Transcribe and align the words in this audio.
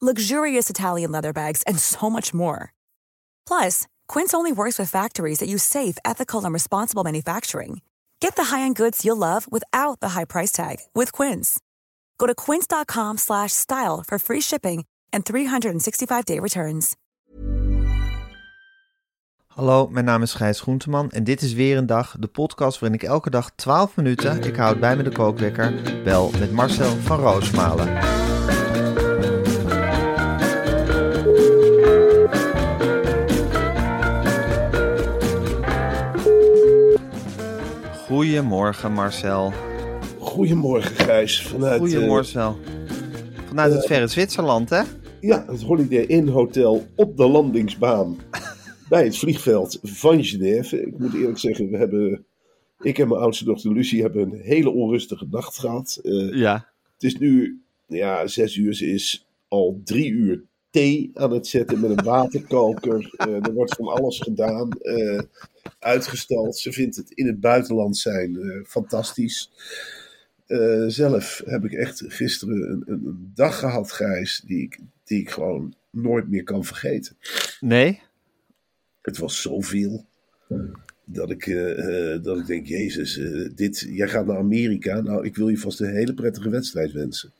luxurious 0.00 0.68
Italian 0.68 1.10
leather 1.10 1.32
bags, 1.32 1.62
and 1.62 1.78
so 1.78 2.10
much 2.10 2.34
more. 2.34 2.74
Plus, 3.46 3.86
Quince 4.08 4.34
only 4.34 4.52
works 4.52 4.78
with 4.78 4.90
factories 4.90 5.38
that 5.38 5.48
use 5.48 5.62
safe, 5.62 5.96
ethical, 6.04 6.44
and 6.44 6.52
responsible 6.52 7.02
manufacturing. 7.02 7.80
Get 8.20 8.36
the 8.36 8.54
high-end 8.54 8.76
goods 8.76 9.04
you'll 9.04 9.16
love 9.16 9.50
without 9.50 10.00
the 10.00 10.10
high 10.10 10.26
price 10.26 10.52
tag 10.52 10.76
with 10.94 11.12
Quince. 11.12 11.58
Go 12.18 12.26
to 12.26 12.34
quince.com/style 12.34 14.04
for 14.06 14.18
free 14.18 14.42
shipping 14.42 14.84
and 15.12 15.24
365-day 15.24 16.40
returns. 16.40 16.94
Hallo, 19.56 19.88
mijn 19.88 20.04
naam 20.04 20.22
is 20.22 20.34
Gijs 20.34 20.60
Groenteman 20.60 21.10
en 21.10 21.24
dit 21.24 21.42
is 21.42 21.52
weer 21.52 21.76
een 21.76 21.86
dag, 21.86 22.16
de 22.18 22.26
podcast 22.26 22.78
waarin 22.78 22.98
ik 23.00 23.08
elke 23.08 23.30
dag 23.30 23.50
12 23.54 23.96
minuten, 23.96 24.42
ik 24.42 24.56
houd 24.56 24.80
bij 24.80 24.96
me 24.96 25.02
de 25.02 25.12
kookwekker, 25.12 26.02
bel 26.04 26.30
met 26.38 26.52
Marcel 26.52 26.96
van 26.96 27.20
Roosmalen. 27.20 28.25
Goedemorgen 38.06 38.92
Marcel. 38.92 39.52
Goedemorgen 40.18 40.96
Gijs. 40.96 41.42
Vanuit, 41.42 41.80
Goedemorgen. 41.80 42.40
eh, 42.40 42.52
Vanuit 43.48 43.72
het 43.72 43.86
verre 43.86 44.06
Zwitserland, 44.06 44.70
hè? 44.70 44.82
ja, 45.20 45.44
het 45.46 45.62
Holiday 45.62 46.02
Inn 46.04 46.28
Hotel 46.28 46.86
op 46.96 47.16
de 47.16 47.26
landingsbaan 47.28 48.16
bij 48.88 49.04
het 49.04 49.18
vliegveld 49.18 49.78
van 49.82 50.24
Genève. 50.24 50.80
Ik 50.86 50.98
moet 50.98 51.14
eerlijk 51.14 51.38
zeggen, 51.38 51.70
we 51.70 51.76
hebben, 51.76 52.24
ik 52.80 52.98
en 52.98 53.08
mijn 53.08 53.20
oudste 53.20 53.44
dochter 53.44 53.72
Lucie 53.72 54.02
hebben 54.02 54.22
een 54.32 54.40
hele 54.40 54.70
onrustige 54.70 55.26
nacht 55.30 55.58
gehad. 55.58 55.98
Eh, 56.02 56.32
Ja. 56.32 56.54
het 56.92 57.02
is 57.02 57.16
nu 57.16 57.60
ja, 57.86 58.26
zes 58.26 58.56
uur, 58.56 58.74
ze 58.74 58.86
is 58.86 59.26
al 59.48 59.80
drie 59.84 60.10
uur 60.10 60.44
thee 60.76 61.10
aan 61.14 61.32
het 61.32 61.46
zetten 61.46 61.80
met 61.80 61.90
een 61.90 62.04
waterkoker. 62.04 63.04
Eh, 63.16 63.46
er 63.46 63.52
wordt 63.52 63.74
van 63.74 63.86
alles 63.86 64.20
gedaan, 64.20 64.70
eh, 64.70 65.20
uitgesteld. 65.78 66.56
Ze 66.56 66.72
vindt 66.72 66.96
het 66.96 67.10
in 67.10 67.26
het 67.26 67.40
buitenland 67.40 67.96
zijn 67.96 68.36
eh, 68.36 68.64
fantastisch. 68.64 69.52
Zelf 70.86 71.42
heb 71.44 71.64
ik 71.64 71.72
echt 71.72 72.04
gisteren 72.06 72.70
een, 72.70 72.82
een, 72.86 73.06
een 73.06 73.30
dag 73.34 73.58
gehad, 73.58 73.92
Gijs, 73.92 74.42
die 74.46 74.62
ik, 74.62 74.78
die 75.04 75.20
ik 75.20 75.30
gewoon 75.30 75.74
nooit 75.90 76.28
meer 76.28 76.42
kan 76.42 76.64
vergeten. 76.64 77.16
Nee? 77.60 78.00
Het 79.02 79.18
was 79.18 79.42
zoveel 79.42 80.04
dat 81.04 81.30
ik, 81.30 81.44
dat 82.22 82.38
ik 82.38 82.46
denk, 82.46 82.66
Jezus, 82.66 83.20
dit, 83.54 83.86
jij 83.90 84.08
gaat 84.08 84.26
naar 84.26 84.38
Amerika. 84.38 85.00
Nou, 85.00 85.24
ik 85.24 85.36
wil 85.36 85.48
je 85.48 85.58
vast 85.58 85.80
een 85.80 85.94
hele 85.94 86.14
prettige 86.14 86.50
wedstrijd 86.50 86.92
wensen. 86.92 87.32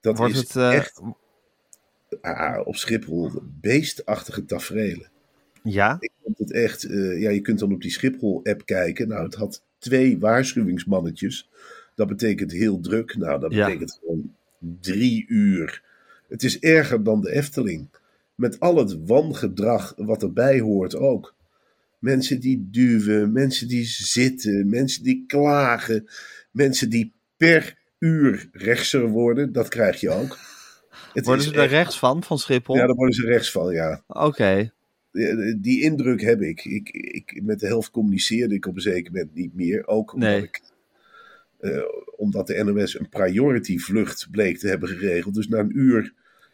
Dat 0.00 0.18
Wordt 0.18 0.34
is 0.34 0.38
het, 0.38 0.56
echt 0.56 1.00
ah, 2.20 2.66
op 2.66 2.76
Schiphol 2.76 3.30
beestachtige 3.60 4.44
tafereelen. 4.44 5.10
Ja? 5.62 5.96
Ik 6.00 6.10
vond 6.22 6.38
het 6.38 6.52
echt, 6.52 6.84
eh, 6.84 7.20
ja, 7.20 7.30
je 7.30 7.40
kunt 7.40 7.58
dan 7.58 7.72
op 7.72 7.82
die 7.82 7.90
Schiphol-app 7.90 8.66
kijken. 8.66 9.08
Nou, 9.08 9.24
het 9.24 9.34
had 9.34 9.62
twee 9.78 10.18
waarschuwingsmannetjes. 10.18 11.50
Dat 11.94 12.08
betekent 12.08 12.52
heel 12.52 12.80
druk. 12.80 13.16
Nou, 13.16 13.40
dat 13.40 13.52
Ja. 13.52 13.64
betekent 13.66 13.98
gewoon 14.00 14.34
drie 14.80 15.24
uur. 15.28 15.82
Het 16.28 16.42
is 16.42 16.58
erger 16.58 17.02
dan 17.02 17.20
de 17.20 17.30
Efteling. 17.30 17.88
Met 18.34 18.60
al 18.60 18.76
het 18.76 19.06
wangedrag 19.06 19.94
wat 19.96 20.22
erbij 20.22 20.60
hoort 20.60 20.96
ook. 20.96 21.34
Mensen 21.98 22.40
die 22.40 22.68
duwen, 22.70 23.32
mensen 23.32 23.68
die 23.68 23.84
zitten, 23.84 24.68
mensen 24.68 25.02
die 25.02 25.24
klagen, 25.26 26.08
mensen 26.50 26.90
die 26.90 27.12
per 27.36 27.78
uur 27.98 28.48
rechtser 28.52 29.08
worden. 29.08 29.52
Dat 29.52 29.68
krijg 29.68 30.00
je 30.00 30.10
ook. 30.10 30.38
Het 31.12 31.24
Worden 31.26 31.44
ze 31.44 31.52
er 31.52 31.58
echt- 31.62 31.70
rechts 31.70 31.98
van, 31.98 32.22
van 32.22 32.38
Schiphol? 32.38 32.76
Ja, 32.76 32.86
daar 32.86 32.94
worden 32.94 33.14
ze 33.14 33.26
rechts 33.26 33.50
van, 33.50 33.72
ja. 33.72 34.02
Oké. 34.06 34.72
Die 35.60 35.82
indruk 35.82 36.20
heb 36.20 36.40
ik. 36.40 36.64
Ik, 36.64 36.88
ik. 36.90 37.40
Met 37.42 37.60
de 37.60 37.66
helft 37.66 37.90
communiceerde 37.90 38.54
ik 38.54 38.66
op 38.66 38.74
een 38.74 38.80
zeker 38.80 39.12
moment 39.12 39.34
niet 39.34 39.54
meer. 39.54 39.86
Ook 39.86 40.12
omdat, 40.14 40.28
Nee. 40.28 40.42
ik, 40.42 40.60
eh, 41.60 41.82
omdat 42.16 42.46
de 42.46 42.64
NOS 42.64 42.98
een 42.98 43.08
priority 43.08 43.78
vlucht 43.78 44.28
bleek 44.30 44.58
te 44.58 44.68
hebben 44.68 44.88
geregeld. 44.88 45.34
Dus 45.34 45.48
na 45.48 45.58
een 45.58 45.78
uur 45.78 46.12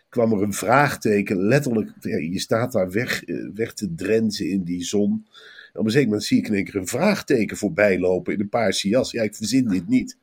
kwam 0.09 0.33
er 0.33 0.43
een 0.43 0.53
vraagteken. 0.53 1.37
Letterlijk, 1.43 1.91
ja, 2.01 2.17
je 2.17 2.39
staat 2.39 2.73
daar 2.73 2.91
weg, 2.91 3.25
eh, 3.25 3.37
weg 3.55 3.73
te 3.75 3.95
drenzen 3.95 4.49
in 4.51 4.63
die 4.63 4.85
zon. 4.85 5.27
En 5.73 5.81
op 5.81 5.85
een 5.85 5.91
zeker 5.91 6.09
moment 6.09 6.27
zie 6.27 6.39
ik 6.39 6.49
in 6.49 6.55
één 6.55 6.65
keer 6.65 6.77
een 6.77 6.87
vraagteken 6.87 7.57
voorbij 7.57 7.99
lopen 7.99 8.35
in 8.35 8.41
een 8.41 8.49
paarse 8.49 8.89
jas. 8.89 9.11
Ja, 9.11 9.23
ik 9.23 9.35
verzin 9.35 9.69
dit 9.69 9.89
niet. 9.89 10.17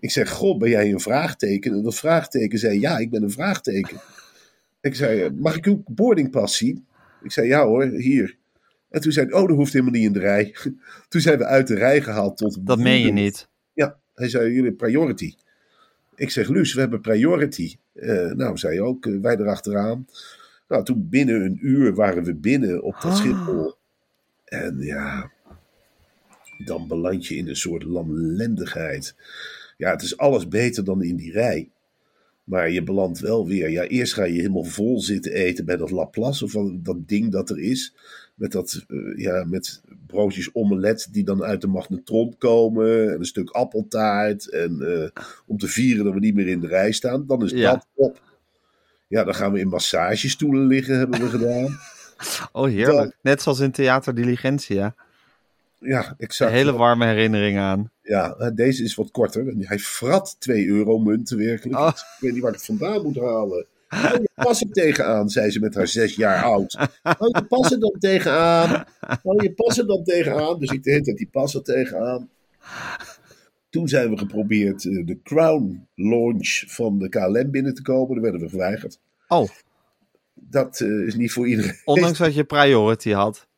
Ik 0.00 0.10
zeg, 0.10 0.30
god, 0.30 0.58
ben 0.58 0.70
jij 0.70 0.92
een 0.92 1.00
vraagteken? 1.00 1.72
En 1.72 1.82
dat 1.82 1.94
vraagteken 1.94 2.58
zei, 2.58 2.80
ja, 2.80 2.98
ik 2.98 3.10
ben 3.10 3.22
een 3.22 3.30
vraagteken. 3.30 4.00
Ik 4.80 4.94
zei, 4.94 5.30
mag 5.30 5.56
ik 5.56 5.64
uw 5.64 5.82
boardingpas 5.86 6.56
zien? 6.56 6.86
Ik 7.22 7.32
zei, 7.32 7.46
ja 7.46 7.64
hoor, 7.64 7.84
hier. 7.84 8.36
En 8.90 9.00
toen 9.00 9.12
zei 9.12 9.26
hij, 9.26 9.34
oh, 9.34 9.48
dat 9.48 9.56
hoeft 9.56 9.72
helemaal 9.72 9.92
niet 9.92 10.04
in 10.04 10.12
de 10.12 10.18
rij. 10.18 10.54
Toen 11.08 11.20
zijn 11.20 11.38
we 11.38 11.44
uit 11.44 11.66
de 11.66 11.74
rij 11.74 12.02
gehaald 12.02 12.36
tot... 12.36 12.66
Dat 12.66 12.78
meen 12.78 13.00
je 13.00 13.12
niet. 13.12 13.48
Ja, 13.72 13.98
hij 14.14 14.28
zei, 14.28 14.52
jullie 14.52 14.72
priority. 14.72 15.34
Ik 16.14 16.30
zeg, 16.30 16.48
Luus, 16.48 16.74
we 16.74 16.80
hebben 16.80 17.00
priority. 17.00 17.76
Eh, 17.92 18.30
nou, 18.30 18.58
zei 18.58 18.74
je 18.74 18.82
ook, 18.82 19.06
eh, 19.06 19.20
wij 19.20 19.36
erachteraan. 19.36 20.06
Nou, 20.68 20.84
toen 20.84 21.08
binnen 21.08 21.44
een 21.44 21.58
uur 21.62 21.94
waren 21.94 22.24
we 22.24 22.34
binnen 22.34 22.82
op 22.82 22.92
dat 22.92 23.02
Ah. 23.04 23.16
Schiphol. 23.16 23.74
En 24.44 24.76
ja, 24.78 25.30
dan 26.64 26.88
beland 26.88 27.26
je 27.26 27.36
in 27.36 27.48
een 27.48 27.56
soort 27.56 27.82
lamlendigheid. 27.82 29.14
Ja, 29.80 29.90
het 29.90 30.02
is 30.02 30.16
alles 30.16 30.48
beter 30.48 30.84
dan 30.84 31.02
in 31.02 31.16
die 31.16 31.32
rij. 31.32 31.68
Maar 32.44 32.70
je 32.70 32.82
belandt 32.82 33.18
wel 33.20 33.46
weer. 33.46 33.70
Ja, 33.70 33.82
eerst 33.82 34.12
ga 34.14 34.24
je 34.24 34.34
helemaal 34.34 34.64
vol 34.64 35.00
zitten 35.00 35.32
eten 35.32 35.64
bij 35.64 35.76
dat 35.76 35.90
Laplace. 35.90 36.44
Of 36.44 36.52
dat 36.72 37.08
ding 37.08 37.30
dat 37.32 37.50
er 37.50 37.58
is. 37.58 37.94
Met, 38.34 38.52
dat, 38.52 38.84
eh, 38.88 38.96
ja, 39.16 39.44
met 39.44 39.80
broodjes 40.06 40.54
omelet 40.54 41.08
die 41.12 41.24
dan 41.24 41.42
uit 41.42 41.60
de 41.60 41.66
magnetron 41.66 42.34
komen. 42.38 43.12
En 43.12 43.18
een 43.18 43.24
stuk 43.24 43.50
appeltaart. 43.50 44.48
En 44.50 44.80
eh, 44.80 45.22
om 45.46 45.58
te 45.58 45.68
vieren 45.68 46.04
dat 46.04 46.14
we 46.14 46.20
niet 46.20 46.34
meer 46.34 46.48
in 46.48 46.60
de 46.60 46.66
rij 46.66 46.92
staan. 46.92 47.26
Dan 47.26 47.44
is 47.44 47.50
Ja. 47.50 47.70
dat 47.72 47.86
op. 47.94 48.20
Ja, 49.06 49.24
dan 49.24 49.34
gaan 49.34 49.52
we 49.52 49.58
in 49.60 49.68
massagestoelen 49.68 50.66
liggen, 50.66 50.98
hebben 50.98 51.20
we 51.20 51.28
gedaan. 51.28 51.78
Oh, 52.52 52.64
heerlijk. 52.68 53.16
Net 53.22 53.42
zoals 53.42 53.60
in 53.60 53.70
Theater 53.70 54.14
Diligentia. 54.14 54.94
Ja, 55.78 56.08
Een 56.08 56.14
exact. 56.18 56.50
hele 56.52 56.72
warme 56.72 57.06
herinnering 57.06 57.58
aan. 57.58 57.90
Ja, 58.10 58.50
deze 58.54 58.82
is 58.82 58.94
wat 58.94 59.10
korter. 59.10 59.48
En 59.48 59.66
Hij 59.66 59.78
frat 59.78 60.36
2 60.38 60.66
euro 60.66 60.98
munten 60.98 61.36
werkelijk. 61.36 61.78
Oh. 61.78 61.88
Ik 61.88 62.16
weet 62.20 62.32
niet 62.32 62.42
waar 62.42 62.50
ik 62.50 62.56
het 62.56 62.66
vandaan 62.66 63.02
moet 63.02 63.16
halen. 63.18 63.66
Hou 63.88 64.20
je 64.20 64.30
pas 64.34 64.60
er 64.60 64.70
tegenaan, 64.70 65.28
zei 65.28 65.50
ze 65.50 65.60
met 65.60 65.74
haar 65.74 65.88
zes 65.88 66.14
jaar 66.14 66.42
oud. 66.42 66.88
Hou 67.02 67.38
je 67.38 67.44
pas 67.48 67.72
er 67.72 67.80
dan 67.80 67.96
tegenaan. 67.98 68.84
Hou 69.00 69.42
je 69.42 69.52
pas 69.52 69.78
er 69.78 69.86
dan 69.86 70.04
tegenaan. 70.04 70.58
Dus 70.58 70.70
ik 70.70 70.82
de 70.82 70.90
hele 70.90 71.02
tijd 71.02 71.16
die 71.16 71.28
pas 71.30 71.54
er 71.54 71.62
tegenaan. 71.62 72.28
Toen 73.68 73.88
zijn 73.88 74.10
we 74.10 74.18
geprobeerd 74.18 74.84
eh, 74.84 75.06
de 75.06 75.18
Crown 75.22 75.86
launch 75.94 76.62
van 76.66 76.98
de 76.98 77.08
KLM 77.08 77.50
binnen 77.50 77.74
te 77.74 77.82
komen. 77.82 78.14
Daar 78.14 78.22
werden 78.22 78.40
we 78.40 78.48
geweigerd. 78.48 79.00
Oh, 79.28 79.48
Dat 80.34 80.80
eh, 80.80 81.06
is 81.06 81.14
niet 81.14 81.32
voor 81.32 81.48
iedereen. 81.48 81.80
ondanks 81.84 82.18
dat 82.18 82.34
je 82.34 82.44
priority 82.44 83.10
had. 83.10 83.48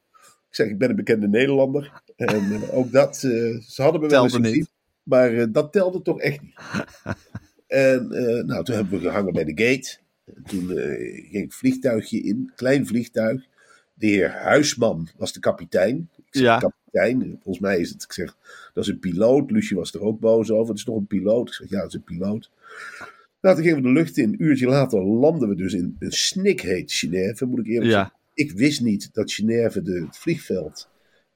Ik 0.48 0.58
zeg, 0.58 0.66
ik 0.68 0.78
ben 0.78 0.90
een 0.90 0.96
bekende 0.96 1.28
Nederlander. 1.28 2.01
En 2.16 2.52
eh, 2.52 2.74
ook 2.76 2.92
dat, 2.92 3.14
eh, 3.14 3.58
ze 3.60 3.82
hadden 3.82 4.00
me 4.00 4.08
wel 4.08 4.22
eens 4.24 4.38
niet. 4.38 4.70
Maar 5.02 5.32
eh, 5.34 5.46
dat 5.50 5.72
telde 5.72 6.02
toch 6.02 6.20
echt 6.20 6.40
niet. 6.42 6.54
en 7.66 8.08
nou, 8.46 8.64
toen 8.64 8.74
hebben 8.74 8.92
we 8.98 9.00
gehangen 9.08 9.32
bij 9.32 9.44
de 9.44 9.64
gate. 9.64 9.98
En 10.34 10.42
toen 10.46 10.66
ging 11.30 11.44
ik 11.44 11.52
vliegtuigje 11.52 12.20
in, 12.22 12.52
klein 12.56 12.86
vliegtuig. 12.86 13.44
De 13.94 14.06
heer 14.06 14.30
Huisman 14.30 15.08
was 15.16 15.32
de 15.32 15.40
kapitein. 15.40 16.08
Ik 16.16 16.24
zeg, 16.30 16.42
Ja. 16.42 16.58
kapitein, 16.58 17.20
volgens 17.42 17.58
mij 17.58 17.78
is 17.80 17.90
het, 17.90 18.02
ik 18.02 18.12
zeg, 18.12 18.36
dat 18.74 18.84
is 18.84 18.90
een 18.90 18.98
piloot. 18.98 19.50
Lucie 19.50 19.76
was 19.76 19.94
er 19.94 20.00
ook 20.00 20.20
boos 20.20 20.50
over. 20.50 20.68
Het 20.68 20.78
is 20.78 20.84
toch 20.84 20.96
een 20.96 21.06
piloot? 21.06 21.48
Ik 21.48 21.54
zeg, 21.54 21.70
ja, 21.70 21.78
het 21.78 21.88
is 21.88 21.94
een 21.94 22.04
piloot. 22.04 22.50
Nou, 23.40 23.54
toen 23.54 23.64
gingen 23.64 23.82
we 23.82 23.88
de 23.88 23.92
lucht 23.94 24.16
in. 24.16 24.28
Een 24.28 24.42
uurtje 24.42 24.66
later 24.66 25.02
landen 25.04 25.48
we 25.48 25.54
dus 25.54 25.72
in 25.72 25.96
een 25.98 26.12
snikheet 26.12 26.92
Genève, 26.92 27.46
moet 27.46 27.58
ik 27.58 27.66
eerlijk 27.66 27.90
Ja. 27.90 27.96
zeggen. 27.96 28.14
Ik 28.34 28.52
wist 28.52 28.80
niet 28.80 29.08
dat 29.12 29.32
Genève, 29.32 29.82
de, 29.82 30.04
het 30.06 30.16
vliegveld, 30.18 30.88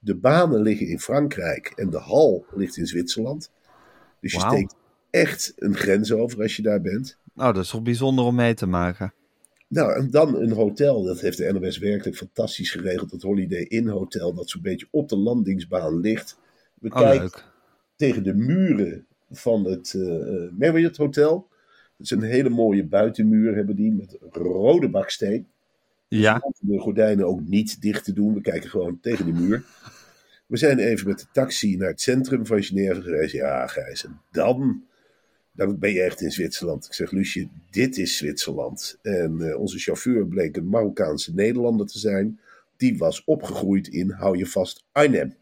de 0.06 0.14
banen 0.14 0.62
liggen 0.62 0.86
in 0.86 1.00
Frankrijk 1.00 1.72
en 1.76 1.90
de 1.90 1.98
hal 1.98 2.44
ligt 2.54 2.76
in 2.76 2.86
Zwitserland. 2.86 3.50
Dus 4.20 4.32
je 4.32 4.40
steekt 4.40 4.74
echt 5.10 5.52
een 5.56 5.74
grens 5.74 6.12
over 6.12 6.42
als 6.42 6.56
je 6.56 6.62
daar 6.62 6.80
bent. 6.80 7.18
Nou, 7.32 7.52
dat 7.52 7.64
is 7.64 7.70
toch 7.70 7.82
bijzonder 7.82 8.24
om 8.24 8.34
mee 8.34 8.54
te 8.54 8.66
maken. 8.66 9.12
Nou, 9.68 9.92
en 9.94 10.10
dan 10.10 10.36
een 10.36 10.52
hotel. 10.52 11.02
Dat 11.02 11.20
heeft 11.20 11.36
de 11.36 11.52
NOS 11.52 11.78
werkelijk 11.78 12.16
fantastisch 12.16 12.70
geregeld. 12.70 13.10
Het 13.10 13.22
Holiday 13.22 13.62
Inn 13.62 13.88
Hotel, 13.88 14.34
dat 14.34 14.50
zo'n 14.50 14.62
beetje 14.62 14.88
op 14.90 15.08
de 15.08 15.16
landingsbaan 15.16 16.00
ligt. 16.00 16.38
We 16.80 16.88
Oh, 16.88 16.96
kijken 17.00 17.20
leuk. 17.20 17.44
tegen 17.96 18.22
de 18.22 18.34
muren 18.34 19.06
van 19.30 19.64
het 19.64 19.94
eh, 19.94 20.58
Marriott 20.58 20.96
Hotel. 20.96 21.48
Het 21.96 22.06
is 22.06 22.10
een 22.10 22.22
hele 22.22 22.48
mooie 22.50 22.84
buitenmuur 22.84 23.54
hebben 23.54 23.76
die 23.76 23.92
met 23.92 24.16
rode 24.30 24.88
baksteen. 24.88 25.46
Ja, 26.08 26.38
We 26.38 26.52
de 26.72 26.78
gordijnen 26.78 27.26
ook 27.26 27.40
niet 27.46 27.80
dicht 27.82 28.04
te 28.04 28.12
doen. 28.12 28.34
We 28.34 28.40
kijken 28.40 28.70
gewoon 28.70 28.98
tegen 29.00 29.26
de 29.26 29.32
muur. 29.32 29.64
We 30.46 30.56
zijn 30.56 30.78
even 30.78 31.08
met 31.08 31.18
de 31.18 31.26
taxi 31.32 31.76
naar 31.76 31.88
het 31.88 32.00
centrum 32.00 32.46
van 32.46 32.62
Genève 32.62 33.02
gereisd. 33.02 33.32
Ja, 33.32 33.66
Gijs, 33.66 34.04
en 34.04 34.20
dan, 34.30 34.82
dan 35.52 35.78
ben 35.78 35.92
je 35.92 36.02
echt 36.02 36.20
in 36.20 36.30
Zwitserland. 36.30 36.84
Ik 36.86 36.92
zeg, 36.94 37.10
Lucie, 37.10 37.50
dit 37.70 37.96
is 37.98 38.16
Zwitserland. 38.16 38.98
En 39.02 39.40
eh, 39.50 39.58
onze 39.60 39.78
chauffeur 39.78 40.26
bleek 40.26 40.56
een 40.56 40.68
Marokkaanse 40.68 41.34
Nederlander 41.34 41.86
te 41.86 41.98
zijn. 41.98 42.40
Die 42.76 42.98
was 42.98 43.24
opgegroeid 43.24 43.88
in, 43.88 44.10
hou 44.10 44.38
je 44.38 44.46
vast, 44.46 44.84
Arnhem. 44.92 45.34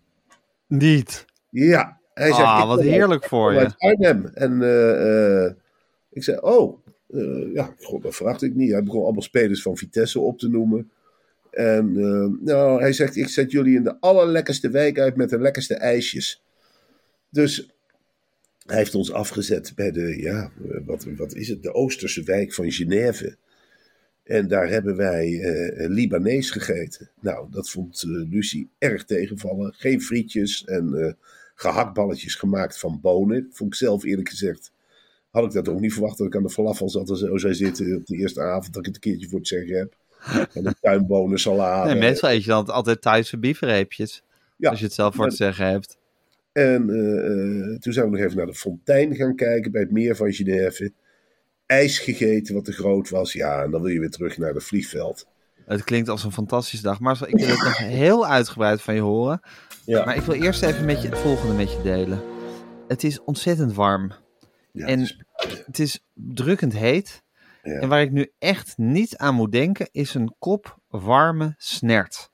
niet. 0.67 1.25
Ja, 1.51 1.99
hij 2.15 2.31
Ah, 2.31 2.67
wat 2.67 2.79
uit- 2.79 2.89
heerlijk 2.89 3.25
voor 3.25 3.53
je. 3.53 3.59
uit 3.59 3.75
Arnhem. 3.79 4.27
En 4.27 4.63
eh, 4.63 5.45
eh, 5.47 5.53
ik 6.11 6.23
zei, 6.23 6.39
oh, 6.41 6.79
ja, 7.53 7.75
god, 7.81 8.03
dat 8.03 8.15
verwachtte 8.17 8.47
ik 8.47 8.55
niet. 8.55 8.71
Hij 8.71 8.83
begon 8.83 9.03
allemaal 9.03 9.23
spelers 9.23 9.63
van 9.63 9.77
Vitesse 9.77 10.21
op 10.21 10.39
te 10.39 10.49
noemen. 10.49 10.91
En 11.55 11.97
eh, 11.97 12.45
nou, 12.47 12.81
hij 12.81 12.93
zegt, 12.93 13.17
ik 13.17 13.29
zet 13.29 13.51
jullie 13.51 13.77
in 13.77 13.85
de 13.85 14.01
allerlekkerste 14.01 14.71
wijk 14.71 14.99
uit 14.99 15.17
met 15.17 15.31
de 15.31 15.39
lekkerste 15.39 15.75
ijsjes. 15.75 16.43
Dus 17.31 17.71
hij 18.67 18.77
heeft 18.77 18.95
ons 18.95 19.13
afgezet 19.13 19.73
bij 19.75 19.91
de, 19.91 20.21
ja, 20.21 20.51
wat, 20.85 21.07
wat 21.17 21.35
is 21.35 21.49
het, 21.49 21.63
de 21.63 21.75
Oosterse 21.75 22.23
wijk 22.23 22.55
van 22.55 22.73
Genève. 22.73 23.37
En 24.25 24.49
daar 24.49 24.69
hebben 24.69 24.97
wij 24.97 25.41
eh, 25.41 25.89
Libanees 25.89 26.51
gegeten. 26.51 27.11
Nou, 27.21 27.47
dat 27.51 27.71
vond 27.71 28.03
eh, 28.03 28.09
Lucie 28.09 28.71
erg 28.79 29.05
tegenvallen. 29.05 29.75
Geen 29.75 30.03
frietjes 30.03 30.65
en 30.65 30.95
eh, 30.95 31.13
gehaktballetjes 31.55 32.35
gemaakt 32.35 32.79
van 32.79 33.01
bonen. 33.01 33.49
Vond 33.53 33.73
ik 33.73 33.79
zelf 33.79 34.05
eerlijk 34.05 34.29
gezegd. 34.29 34.73
Had 35.31 35.45
ik 35.45 35.53
dat 35.53 35.69
ook 35.69 35.81
niet 35.81 35.93
verwacht 35.93 36.19
dat 36.19 36.27
ik 36.27 36.37
aan 36.37 36.43
de 36.43 36.51
falafel 36.51 36.89
zat 36.89 37.11
en 37.11 37.17
zo 37.17 37.37
zou 37.37 37.55
zitten 37.55 37.97
op 37.97 38.07
de 38.07 38.17
eerste 38.17 38.43
avond 38.43 38.75
dat 38.75 38.87
ik 38.87 38.95
het 38.95 38.95
een 38.95 39.11
keertje 39.11 39.29
voor 39.29 39.39
het 39.39 39.49
zeggen 39.49 39.77
heb. 39.77 39.97
En 40.55 40.67
een 40.67 40.75
tuinbonen 40.81 41.39
salade. 41.39 41.91
Nee, 41.91 41.99
meestal 42.01 42.31
eet 42.31 42.43
je 42.45 42.51
dan 42.51 42.67
altijd 42.67 43.03
Thaise 43.03 43.39
biefreepjes. 43.39 44.23
Ja. 44.57 44.71
Als 44.71 44.79
je 44.79 44.85
het 44.85 44.95
zelf 44.95 45.15
voor 45.15 45.29
te 45.29 45.37
zeggen 45.37 45.67
hebt. 45.67 45.99
En 46.53 46.91
eh, 46.91 47.27
eh, 47.73 47.79
toen 47.79 47.93
zijn 47.93 48.11
we 48.11 48.17
nog 48.17 48.21
even 48.27 48.37
naar 48.37 48.47
de 48.47 48.55
fontein 48.55 49.15
gaan 49.15 49.35
kijken 49.37 49.73
bij 49.73 49.81
het 49.81 49.91
meer 49.91 50.17
van 50.17 50.33
Genève. 50.33 50.93
Ijs 51.67 51.99
gegeten 51.99 52.55
wat 52.55 52.65
te 52.65 52.73
groot 52.73 53.09
was. 53.11 53.33
Ja, 53.33 53.63
en 53.63 53.71
dan 53.71 53.83
wil 53.83 53.91
je 53.91 54.01
weer 54.01 54.11
terug 54.11 54.39
naar 54.39 54.55
het 54.55 54.65
vliegveld. 54.65 55.27
Het 55.67 55.85
klinkt 55.85 56.09
als 56.09 56.25
een 56.25 56.33
fantastische 56.33 56.85
dag. 56.85 57.01
Marcel, 57.01 57.29
ik 57.29 57.37
wil 57.39 57.49
het 57.49 57.63
nog 57.63 57.79
heel 57.79 58.27
uitgebreid 58.27 58.83
van 58.83 58.95
je 58.95 59.01
horen. 59.01 59.41
Ja, 59.85 60.05
Maar 60.05 60.17
ik 60.17 60.23
wil 60.23 60.35
eerst 60.35 60.63
even 60.63 60.85
met 60.85 61.03
je 61.03 61.09
het 61.09 61.19
volgende 61.19 61.55
met 61.55 61.73
je 61.73 61.83
delen. 61.83 62.23
Het 62.89 63.05
is 63.05 63.21
ontzettend 63.25 63.75
warm. 63.75 64.13
ja, 64.73 64.87
en- 64.87 65.01
het 65.01 65.09
is- 65.11 65.63
Het 65.67 65.79
is 65.79 66.05
drukkend 66.15 66.73
heet. 66.73 67.23
Ja. 67.65 67.81
En 67.81 67.89
waar 67.89 68.01
ik 68.03 68.11
nu 68.13 68.33
echt 68.39 68.79
niet 68.79 69.17
aan 69.17 69.35
moet 69.35 69.53
denken, 69.53 69.89
is 69.93 70.15
een 70.15 70.35
kop 70.39 70.79
warme 70.89 71.55
snert. 71.57 72.31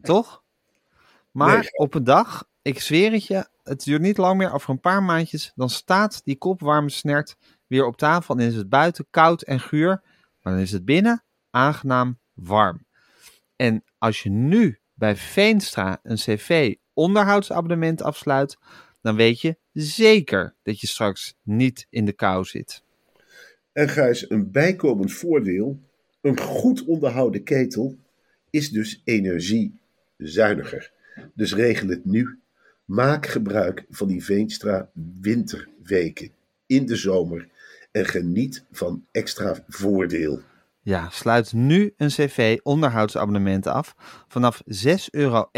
Toch? 0.00 0.42
Maar 1.30 1.58
Nee. 1.58 1.72
op 1.72 1.94
een 1.94 2.04
dag, 2.04 2.48
ik 2.62 2.80
zweer 2.80 3.12
het 3.12 3.26
je, 3.26 3.48
het 3.62 3.84
duurt 3.84 4.00
niet 4.02 4.16
lang 4.16 4.38
meer, 4.38 4.52
over 4.52 4.70
een 4.70 4.80
paar 4.80 5.02
maandjes, 5.02 5.52
dan 5.54 5.70
staat 5.70 6.24
die 6.24 6.36
kop 6.36 6.60
warme 6.60 6.90
snert 6.90 7.36
weer 7.66 7.86
op 7.86 7.96
tafel 7.96 8.36
en 8.36 8.46
is 8.46 8.54
het 8.54 8.68
buiten 8.68 9.06
koud 9.10 9.42
en 9.42 9.60
guur, 9.60 10.02
maar 10.40 10.52
dan 10.52 10.62
is 10.62 10.72
het 10.72 10.84
binnen 10.84 11.24
aangenaam 11.50 12.18
warm. 12.32 12.86
En 13.56 13.84
als 13.98 14.22
je 14.22 14.30
nu 14.30 14.80
bij 14.94 15.16
Veenstra 15.16 15.98
een 16.02 16.16
cv 16.16 16.74
onderhoudsabonnement 16.92 18.02
afsluit, 18.02 18.58
dan 19.00 19.16
weet 19.16 19.40
je 19.40 19.58
zeker 19.72 20.56
dat 20.62 20.80
je 20.80 20.86
straks 20.86 21.34
niet 21.42 21.86
in 21.90 22.04
de 22.04 22.12
kou 22.12 22.44
zit. 22.44 22.82
En 23.78 23.88
Gijs, 23.88 24.30
een 24.30 24.50
bijkomend 24.50 25.12
voordeel, 25.12 25.80
een 26.20 26.40
goed 26.40 26.84
onderhouden 26.84 27.42
ketel 27.42 27.96
is 28.50 28.70
dus 28.70 29.02
energiezuiniger. 29.04 30.90
Dus 31.34 31.54
regel 31.54 31.88
het 31.88 32.04
nu. 32.04 32.38
Maak 32.84 33.26
gebruik 33.26 33.84
van 33.90 34.08
die 34.08 34.24
Veenstra 34.24 34.90
winterweken 35.20 36.30
in 36.66 36.86
de 36.86 36.96
zomer 36.96 37.48
en 37.90 38.06
geniet 38.06 38.64
van 38.70 39.04
extra 39.12 39.64
voordeel. 39.68 40.40
Ja, 40.80 41.08
sluit 41.10 41.52
nu 41.52 41.94
een 41.96 42.08
cv 42.08 42.58
onderhoudsabonnement 42.62 43.66
af. 43.66 43.94
Vanaf 44.28 44.62
6,91 44.66 44.68
euro. 45.10 45.48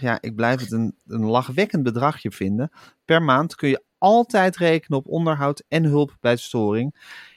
Ja, 0.00 0.18
ik 0.20 0.34
blijf 0.34 0.60
het 0.60 0.72
een, 0.72 0.96
een 1.06 1.24
lachwekkend 1.24 1.82
bedragje 1.82 2.30
vinden. 2.30 2.70
Per 3.04 3.22
maand 3.22 3.54
kun 3.54 3.68
je 3.68 3.82
altijd 3.98 4.56
rekenen 4.56 4.98
op 4.98 5.06
onderhoud 5.06 5.64
en 5.68 5.84
hulp 5.84 6.16
bij 6.20 6.36
storing. 6.36 6.94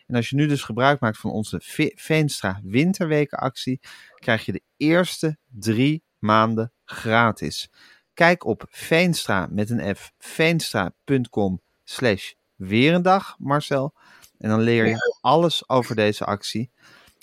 En 0.07 0.15
als 0.15 0.29
je 0.29 0.35
nu 0.35 0.47
dus 0.47 0.61
gebruik 0.63 0.99
maakt 0.99 1.17
van 1.17 1.31
onze 1.31 1.59
Ve- 1.63 1.91
Veenstra 1.95 2.59
winterwekenactie, 2.63 3.79
krijg 4.15 4.45
je 4.45 4.51
de 4.51 4.61
eerste 4.77 5.37
drie 5.51 6.03
maanden 6.19 6.71
gratis. 6.85 7.69
Kijk 8.13 8.45
op 8.45 8.65
Veenstra 8.69 9.47
met 9.51 9.69
een 9.69 9.95
F, 9.95 10.11
veenstra.com 10.17 11.61
slash 11.83 12.31
weer 12.55 12.93
een 12.93 13.01
dag, 13.01 13.35
Marcel. 13.39 13.93
En 14.37 14.49
dan 14.49 14.59
leer 14.61 14.87
je 14.87 15.17
alles 15.21 15.69
over 15.69 15.95
deze 15.95 16.25
actie. 16.25 16.71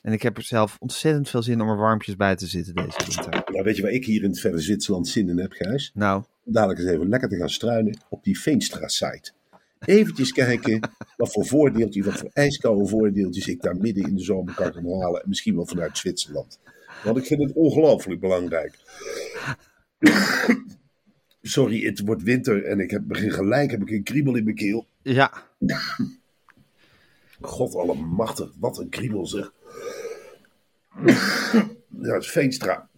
En 0.02 0.12
ik 0.12 0.22
heb 0.22 0.36
er 0.36 0.42
zelf 0.42 0.76
ontzettend 0.78 1.28
veel 1.28 1.42
zin 1.42 1.60
om 1.60 1.68
er 1.68 1.76
warmpjes 1.76 2.16
bij 2.16 2.36
te 2.36 2.46
zitten 2.46 2.74
deze 2.74 2.96
winter. 3.06 3.42
Nou, 3.52 3.64
weet 3.64 3.76
je 3.76 3.82
waar 3.82 3.90
ik 3.90 4.04
hier 4.04 4.22
in 4.22 4.30
het 4.30 4.40
verre 4.40 4.58
Zwitserland 4.60 5.08
zin 5.08 5.28
in 5.28 5.38
heb, 5.38 5.52
Gijs? 5.52 5.90
Nou, 5.94 6.24
Dadelijk 6.44 6.80
eens 6.80 6.88
even 6.90 7.08
lekker 7.08 7.28
te 7.28 7.36
gaan 7.36 7.50
struinen 7.50 7.98
op 8.08 8.24
die 8.24 8.40
Veenstra-site. 8.40 9.32
Eventjes 9.84 10.32
kijken 10.32 10.80
wat 11.16 11.32
voor 11.32 11.46
voordeeltjes, 11.46 12.04
wat 12.04 12.18
voor 12.18 12.30
ijskoude 12.32 12.86
voordeeltjes 12.86 13.48
ik 13.48 13.62
daar 13.62 13.76
midden 13.76 14.04
in 14.04 14.16
de 14.16 14.22
zomer 14.22 14.54
kan 14.54 14.72
gaan 14.72 15.00
halen. 15.00 15.22
En 15.22 15.28
misschien 15.28 15.54
wel 15.54 15.66
vanuit 15.66 15.98
Zwitserland. 15.98 16.58
Want 17.04 17.16
ik 17.16 17.24
vind 17.24 17.42
het 17.42 17.52
ongelooflijk 17.52 18.20
belangrijk. 18.20 18.78
Sorry, 21.42 21.84
het 21.84 22.00
wordt 22.00 22.22
winter 22.22 22.64
en 22.64 22.80
ik 22.80 22.90
heb 22.90 23.02
begin 23.06 23.30
gelijk 23.30 23.70
heb 23.70 23.82
ik 23.82 23.90
een 23.90 24.02
kriebel 24.02 24.36
in 24.36 24.44
mijn 24.44 24.56
keel. 24.56 24.86
ja, 25.58 25.82
God 27.40 27.74
allemachtig, 27.74 28.52
wat 28.58 28.78
een 28.78 28.88
kriebel 28.88 29.26
zeg. 29.26 29.52
Ja, 32.02 32.14
het 32.14 32.22
is 32.22 32.30
Veenstra. 32.30 32.89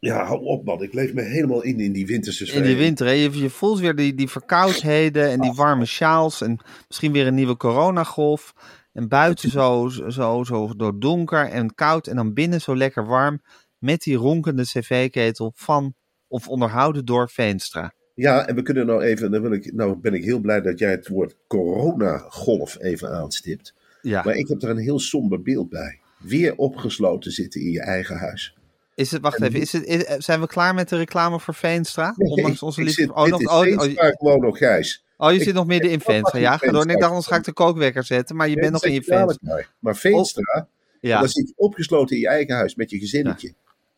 Ja, 0.00 0.24
hou 0.24 0.44
op 0.44 0.64
man, 0.64 0.82
ik 0.82 0.92
leef 0.92 1.14
me 1.14 1.22
helemaal 1.22 1.62
in 1.62 1.80
in 1.80 1.92
die 1.92 2.06
winterse 2.06 2.46
sfeer. 2.46 2.60
in 2.60 2.66
die 2.66 2.76
winter. 2.76 3.06
Hè? 3.06 3.12
Je, 3.12 3.38
je 3.38 3.50
voelt 3.50 3.80
weer 3.80 3.94
die, 3.94 4.14
die 4.14 4.28
verkoudheden 4.28 5.28
en 5.30 5.40
die 5.40 5.52
warme 5.52 5.84
sjaals. 5.84 6.40
En 6.40 6.58
misschien 6.88 7.12
weer 7.12 7.26
een 7.26 7.34
nieuwe 7.34 7.56
coronagolf. 7.56 8.54
En 8.92 9.08
buiten 9.08 9.50
zo, 9.50 9.88
zo, 10.08 10.44
zo 10.44 10.74
door 10.76 10.98
donker 10.98 11.48
en 11.48 11.74
koud. 11.74 12.06
En 12.06 12.16
dan 12.16 12.32
binnen 12.32 12.60
zo 12.60 12.76
lekker 12.76 13.06
warm. 13.06 13.42
Met 13.78 14.02
die 14.02 14.16
ronkende 14.16 14.62
cv-ketel 14.62 15.52
van 15.54 15.94
of 16.28 16.48
onderhouden 16.48 17.04
door 17.04 17.30
Veenstra. 17.30 17.92
Ja, 18.14 18.46
en 18.46 18.54
we 18.54 18.62
kunnen 18.62 18.86
nou 18.86 19.02
even, 19.02 19.30
dan 19.30 19.42
wil 19.42 19.52
ik, 19.52 19.72
nou 19.72 19.96
ben 19.96 20.14
ik 20.14 20.24
heel 20.24 20.40
blij 20.40 20.60
dat 20.60 20.78
jij 20.78 20.90
het 20.90 21.08
woord 21.08 21.36
coronagolf 21.46 22.80
even 22.80 23.10
aanstipt. 23.10 23.74
Ja. 24.02 24.22
Maar 24.22 24.34
ik 24.34 24.48
heb 24.48 24.62
er 24.62 24.70
een 24.70 24.78
heel 24.78 24.98
somber 24.98 25.42
beeld 25.42 25.68
bij. 25.68 26.00
Weer 26.18 26.56
opgesloten 26.56 27.30
zitten 27.32 27.60
in 27.60 27.70
je 27.70 27.80
eigen 27.80 28.16
huis. 28.16 28.54
Is 28.94 29.10
het, 29.10 29.22
wacht 29.22 29.42
even, 29.42 29.60
is 29.60 29.72
het, 29.72 29.84
is- 29.84 30.24
zijn 30.24 30.40
we 30.40 30.46
klaar 30.46 30.74
met 30.74 30.88
de 30.88 30.96
reclame 30.96 31.40
voor 31.40 31.54
Veenstra? 31.54 32.14
Ondanks 32.16 32.62
onze 32.62 32.82
liefde. 32.82 33.14
Oh, 33.14 33.26
nog, 33.26 33.40
oh, 33.40 33.52
oh, 33.56 33.60
Veenstra 33.62 34.10
gewoon 34.10 34.40
nog, 34.40 34.58
Gijs. 34.58 35.04
oh, 35.16 35.30
je 35.30 35.36
ik- 35.36 35.42
zit 35.42 35.54
nog 35.54 35.66
midden 35.66 35.90
in 35.90 36.00
Veenstra. 36.00 36.38
Ja, 36.38 36.56
ga 36.56 36.70
door. 36.72 36.82
En 36.82 36.88
ik 36.90 36.98
dacht, 36.98 37.08
anders 37.08 37.26
ga 37.26 37.36
ik 37.36 37.44
de 37.44 37.52
kookwekker 37.52 38.04
zetten. 38.04 38.36
Maar 38.36 38.48
je 38.48 38.54
bent 38.54 38.72
nog 38.72 38.84
in 38.84 38.92
je 38.92 39.02
Veenstra. 39.02 39.64
Maar 39.78 39.96
Veenstra, 39.96 40.68
Ja, 41.00 41.18
dan 41.20 41.28
zit 41.28 41.48
je 41.48 41.54
opgesloten 41.56 42.16
in 42.16 42.22
je 42.22 42.28
eigen 42.28 42.54
huis 42.54 42.74
met 42.74 42.90
je 42.90 42.98
gezinnetje. 42.98 43.52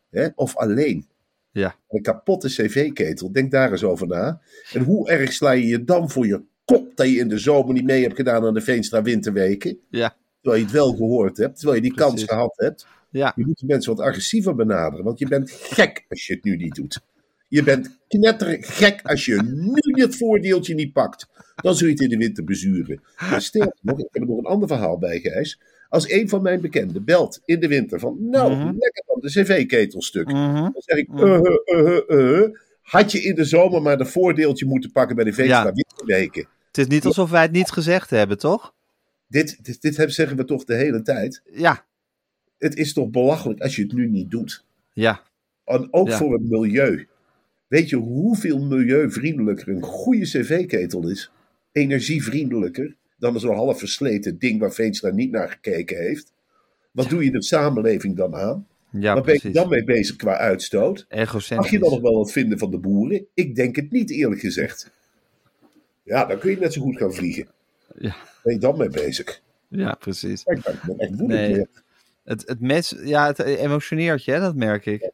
Hè? 0.09 0.27
Of 0.35 0.55
alleen. 0.57 1.07
ja. 1.51 1.75
Een 1.89 2.01
kapotte 2.01 2.47
cv-ketel, 2.47 3.31
denk 3.31 3.51
daar 3.51 3.71
eens 3.71 3.83
over 3.83 4.07
na. 4.07 4.41
En 4.73 4.83
hoe 4.83 5.09
erg 5.09 5.33
sla 5.33 5.51
je 5.51 5.67
je 5.67 5.83
dan 5.83 6.09
voor 6.09 6.27
je 6.27 6.41
kop 6.65 6.95
dat 6.95 7.07
je 7.07 7.15
in 7.17 7.27
de 7.27 7.37
zomer 7.37 7.73
niet 7.73 7.83
mee 7.85 8.01
hebt 8.03 8.15
gedaan 8.15 8.45
aan 8.45 8.53
de 8.53 8.61
Veenstra 8.61 9.01
winterweken? 9.01 9.77
ja, 9.89 10.15
Terwijl 10.41 10.61
je 10.63 10.67
het 10.67 10.77
wel 10.77 10.91
gehoord 10.95 11.37
hebt, 11.37 11.55
terwijl 11.55 11.75
je 11.81 11.89
die 11.89 11.97
kans 11.97 12.23
gehad 12.23 12.53
hebt. 12.55 12.87
Ja. 13.13 13.33
Je 13.35 13.45
moet 13.45 13.59
de 13.59 13.65
mensen 13.65 13.95
wat 13.95 14.05
agressiever 14.05 14.55
benaderen, 14.55 15.05
want 15.05 15.19
je 15.19 15.27
bent 15.27 15.51
gek 15.51 16.05
als 16.09 16.27
je 16.27 16.33
het 16.33 16.43
nu 16.43 16.55
niet 16.55 16.75
doet. 16.75 17.01
Je 17.47 17.63
bent 17.63 17.97
knettergek 18.07 18.99
als 19.03 19.25
je 19.25 19.41
nu 19.43 19.93
dit 19.93 20.15
voordeeltje 20.17 20.73
niet 20.73 20.93
pakt. 20.93 21.27
Dan 21.55 21.75
zul 21.75 21.87
je 21.87 21.93
het 21.93 22.01
in 22.01 22.09
de 22.09 22.17
winter 22.17 22.43
bezuren. 22.43 23.01
Maar 23.29 23.41
sterker 23.41 23.77
nog, 23.81 23.99
ik 23.99 24.07
heb 24.11 24.21
er 24.21 24.27
nog 24.27 24.37
een 24.37 24.45
ander 24.45 24.67
verhaal 24.67 24.97
bij, 24.97 25.19
Gijs. 25.19 25.59
Als 25.89 26.11
een 26.11 26.29
van 26.29 26.41
mijn 26.41 26.61
bekenden 26.61 27.03
belt 27.03 27.41
in 27.45 27.59
de 27.59 27.67
winter 27.67 27.99
van, 27.99 28.17
nou, 28.19 28.51
Mhm. 28.51 28.65
lekker 28.77 29.03
dan 29.05 29.19
de 29.19 29.27
cv-ketelstuk. 29.27 30.27
Mhm. 30.27 30.53
Dan 30.53 30.73
zeg 30.75 30.97
ik, 30.97 31.07
Mhm. 31.07 31.25
uh, 31.25 31.39
uh, 31.65 31.99
uh, 32.07 32.47
had 32.81 33.11
je 33.11 33.21
in 33.21 33.35
de 33.35 33.43
zomer 33.43 33.81
maar 33.81 33.97
de 33.97 34.05
voordeeltje 34.05 34.65
moeten 34.65 34.91
pakken 34.91 35.15
bij 35.15 35.25
de 35.25 35.33
Veenstra 35.33 35.63
Ja. 35.65 35.71
winterweken. 35.73 36.47
Het 36.67 36.77
is 36.77 36.87
niet 36.87 37.05
alsof 37.05 37.29
wij 37.29 37.41
het 37.41 37.51
niet 37.51 37.71
gezegd 37.71 38.09
hebben, 38.09 38.37
toch? 38.37 38.73
Dit, 39.27 39.59
dit, 39.65 39.81
dit 39.81 40.13
zeggen 40.13 40.37
we 40.37 40.45
toch 40.45 40.63
de 40.63 40.75
hele 40.75 41.01
tijd. 41.01 41.41
Ja, 41.53 41.85
het 42.63 42.75
is 42.75 42.93
toch 42.93 43.09
belachelijk 43.09 43.59
als 43.61 43.75
je 43.75 43.81
het 43.83 43.93
nu 43.93 44.09
niet 44.09 44.31
doet. 44.31 44.65
Ja, 44.93 45.21
En 45.65 45.87
ook 45.91 46.07
Ja. 46.07 46.17
voor 46.17 46.33
het 46.33 46.49
milieu. 46.49 47.07
Weet 47.67 47.89
je 47.89 47.95
hoeveel 47.95 48.59
milieuvriendelijker 48.65 49.67
een 49.67 49.81
goede 49.81 50.21
cv-ketel 50.25 51.09
is? 51.09 51.31
Energievriendelijker 51.71 52.95
dan 53.17 53.39
zo'n 53.39 53.55
half 53.55 53.79
versleten 53.79 54.37
ding 54.39 54.59
waar 54.59 54.73
Veenstra 54.73 55.09
niet 55.09 55.31
naar 55.31 55.49
gekeken 55.49 55.97
heeft. 55.97 56.31
Wat 56.91 57.09
doe 57.09 57.23
je 57.23 57.31
de 57.31 57.43
samenleving 57.43 58.15
dan 58.15 58.35
aan? 58.35 58.67
ja 58.91 59.13
Waar 59.13 59.23
ben 59.23 59.39
je 59.41 59.49
dan 59.49 59.69
mee 59.69 59.83
bezig 59.83 60.15
qua 60.15 60.37
uitstoot? 60.37 61.05
Mag 61.49 61.69
je 61.69 61.79
dan 61.79 61.89
nog 61.91 62.01
wel 62.01 62.13
wat 62.17 62.31
vinden 62.31 62.57
van 62.57 62.71
de 62.71 62.77
boeren? 62.77 63.25
Ik 63.33 63.55
denk 63.55 63.75
het 63.75 63.91
niet, 63.91 64.11
eerlijk 64.11 64.41
gezegd. 64.41 64.91
Ja, 66.03 66.25
dan 66.25 66.39
kun 66.39 66.51
je 66.51 66.57
net 66.57 66.73
zo 66.73 66.81
goed 66.81 66.97
gaan 66.97 67.13
vliegen. 67.13 67.47
Ja. 67.97 68.15
Ben 68.43 68.53
je 68.53 68.59
dan 68.59 68.77
mee 68.77 68.89
bezig? 68.89 69.41
Ja, 69.67 69.93
precies. 69.93 70.43
Ik 70.43 70.61
ben, 70.63 70.73
ik 70.73 70.81
ben 70.85 70.97
echt 70.97 71.19
woedend. 71.19 71.29
Nee. 71.51 71.65
Het, 72.23 72.47
het 72.47 72.59
mes, 72.59 72.95
ja, 73.03 73.25
het 73.25 73.39
emotioneert 73.39 74.23
je, 74.23 74.31
hè, 74.31 74.39
dat 74.39 74.55
merk 74.55 74.85
ik. 74.85 75.11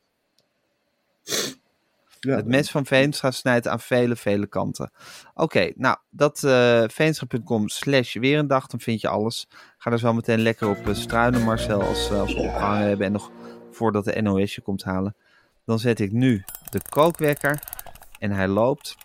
Ja, 2.20 2.36
Het 2.36 2.46
mes 2.46 2.72
van 2.72 2.86
Veenstra 2.86 3.32
snijdt 3.32 3.68
aan 3.68 3.80
vele, 3.80 4.16
vele 4.16 4.48
kanten. 4.48 4.92
Oké, 5.34 5.72
nou, 5.76 5.98
dat 6.10 6.44
eh 6.44 6.84
veenstra.com 6.88 7.68
slash 7.68 8.16
weer 8.16 8.40
een 8.40 8.48
dag, 8.48 8.68
dan 8.68 8.80
vind 8.80 9.02
je 9.02 9.08
alles. 9.08 9.48
Ga 9.78 9.92
er 9.92 10.00
zo 10.00 10.14
meteen 10.14 10.40
lekker 10.40 10.70
op 10.70 10.88
eh, 10.88 10.94
struinen, 10.94 11.42
Marcel, 11.42 11.82
als, 11.82 12.10
eh, 12.10 12.20
als 12.20 12.34
we 12.34 12.40
opgehangen 12.40 12.88
hebben 12.88 13.06
en 13.06 13.12
nog 13.12 13.32
voordat 13.72 14.06
de 14.06 14.22
NOS 14.22 14.56
je 14.56 14.62
komt 14.62 14.84
halen. 14.84 15.16
Dan 15.66 15.80
zet 15.80 16.00
ik 16.00 16.12
nu 16.12 16.44
de 16.70 16.82
kookwekker 16.90 17.64
en 18.20 18.32
hij 18.32 18.48
loopt. 18.48 18.96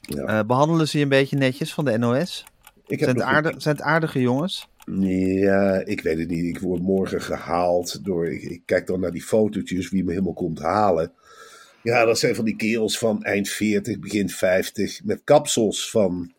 Ja. 0.00 0.24
Eh, 0.24 0.46
behandelen 0.46 0.88
ze 0.88 0.96
je 0.96 1.02
een 1.02 1.08
beetje 1.08 1.36
netjes 1.36 1.74
van 1.74 1.84
de 1.84 1.98
NOS? 1.98 2.44
ik 2.86 3.00
heb 3.00 3.08
Zijn 3.08 3.16
het, 3.16 3.34
aardig, 3.34 3.62
zijn 3.62 3.76
het 3.76 3.84
aardige 3.84 4.20
jongens? 4.20 4.69
Ja, 4.98 5.84
ik 5.84 6.00
weet 6.00 6.18
het 6.18 6.28
niet. 6.28 6.44
Ik 6.44 6.58
word 6.58 6.82
morgen 6.82 7.20
gehaald 7.22 8.04
door. 8.04 8.32
Ik, 8.32 8.42
ik 8.42 8.62
kijk 8.64 8.86
dan 8.86 9.00
naar 9.00 9.10
die 9.10 9.22
fotootjes 9.22 9.90
wie 9.90 10.04
me 10.04 10.10
helemaal 10.10 10.32
komt 10.32 10.58
halen. 10.58 11.12
Ja, 11.82 12.04
dat 12.04 12.18
zijn 12.18 12.34
van 12.34 12.44
die 12.44 12.56
kerels 12.56 12.98
van 12.98 13.22
eind 13.22 13.48
40, 13.48 13.98
begin 13.98 14.28
50. 14.28 15.04
Met 15.04 15.20
kapsels 15.24 15.90
van. 15.90 16.32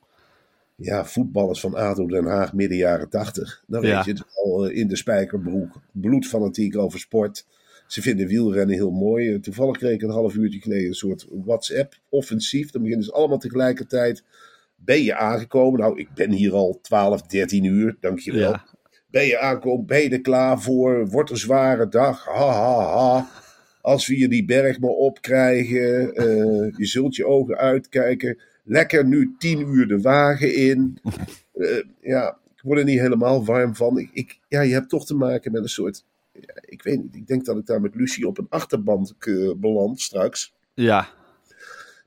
Ja, 0.76 1.06
voetballers 1.06 1.60
van 1.60 1.76
ADO 1.76 2.08
Den 2.08 2.26
Haag, 2.26 2.54
midden 2.54 2.78
jaren 2.78 3.10
80. 3.10 3.64
Dan 3.68 3.82
Ja. 3.82 3.96
weet 3.96 4.06
je 4.06 4.12
het 4.12 4.24
al 4.36 4.68
eh, 4.68 4.78
in 4.78 4.88
de 4.88 4.96
spijkerbroek. 4.96 5.82
Bloedfanatiek 5.92 6.78
over 6.78 7.00
sport. 7.00 7.46
Ze 7.88 8.02
vinden 8.02 8.28
wielrennen 8.28 8.76
heel 8.76 8.92
mooi. 8.92 9.34
Eh, 9.34 9.40
Toevallig 9.40 9.78
kreeg 9.78 9.94
ik 9.94 10.02
een 10.02 10.10
half 10.10 10.36
uurtje 10.36 10.60
geleden 10.62 10.88
een 10.88 10.94
soort 10.94 11.28
WhatsApp-offensief. 11.30 12.72
Dan 12.72 12.82
beginnen 12.82 13.06
ze 13.06 13.12
allemaal 13.14 13.38
tegelijkertijd. 13.38 14.24
Ben 14.86 15.04
je 15.04 15.16
aangekomen? 15.16 15.80
Nou, 15.80 16.00
ik 16.00 16.14
ben 16.14 16.32
hier 16.32 16.54
al 16.54 16.80
12, 16.82 17.22
13 17.22 17.64
uur. 17.64 17.98
Dankjewel. 18.00 18.50
Ja. 18.52 18.66
Ben 19.08 19.26
je 19.26 19.40
aankomen? 19.40 19.86
Ben 19.86 20.02
je 20.02 20.10
er 20.10 20.22
klaar 20.22 20.62
voor? 20.62 21.08
Wordt 21.08 21.30
een 21.30 21.38
zware 21.38 21.88
dag? 21.88 22.26
Ha, 22.26 22.48
ha, 22.52 22.98
ha. 22.98 23.30
Als 23.82 24.08
we 24.08 24.18
je 24.18 24.28
die 24.28 24.46
berg 24.46 24.80
maar 24.80 24.90
opkrijgen. 24.90 26.16
eh, 26.16 26.78
je 26.78 26.86
zult 26.86 27.16
je 27.16 27.26
ogen 27.26 27.58
uitkijken. 27.58 28.40
Lekker 28.64 29.06
nu 29.06 29.36
10 29.38 29.60
uur 29.60 29.88
de 29.88 30.02
wagen 30.02 30.56
in. 30.56 30.98
Eh, 31.54 31.84
ja, 32.02 32.38
ik 32.56 32.62
word 32.62 32.80
er 32.80 32.86
niet 32.86 33.00
helemaal 33.00 33.46
warm 33.46 33.76
van. 33.76 33.98
Ik, 33.98 34.10
ik, 34.14 34.40
ja, 34.48 34.62
je 34.62 34.74
hebt 34.74 34.90
toch 34.90 35.06
te 35.06 35.16
maken 35.16 35.52
met 35.52 35.62
een 35.62 35.70
soort... 35.70 36.04
ja, 36.34 36.54
ik 36.62 36.84
weet 36.84 37.02
niet, 37.02 37.16
ik 37.16 37.28
denk 37.28 37.46
dat 37.46 37.58
ik 37.58 37.66
daar 37.66 37.82
met 37.82 37.96
Lucie 37.96 38.28
op 38.28 38.38
een 38.38 38.50
achterband 38.50 39.16
eh, 39.20 39.52
beland 39.58 40.02
straks. 40.02 40.54
Ja, 40.74 41.08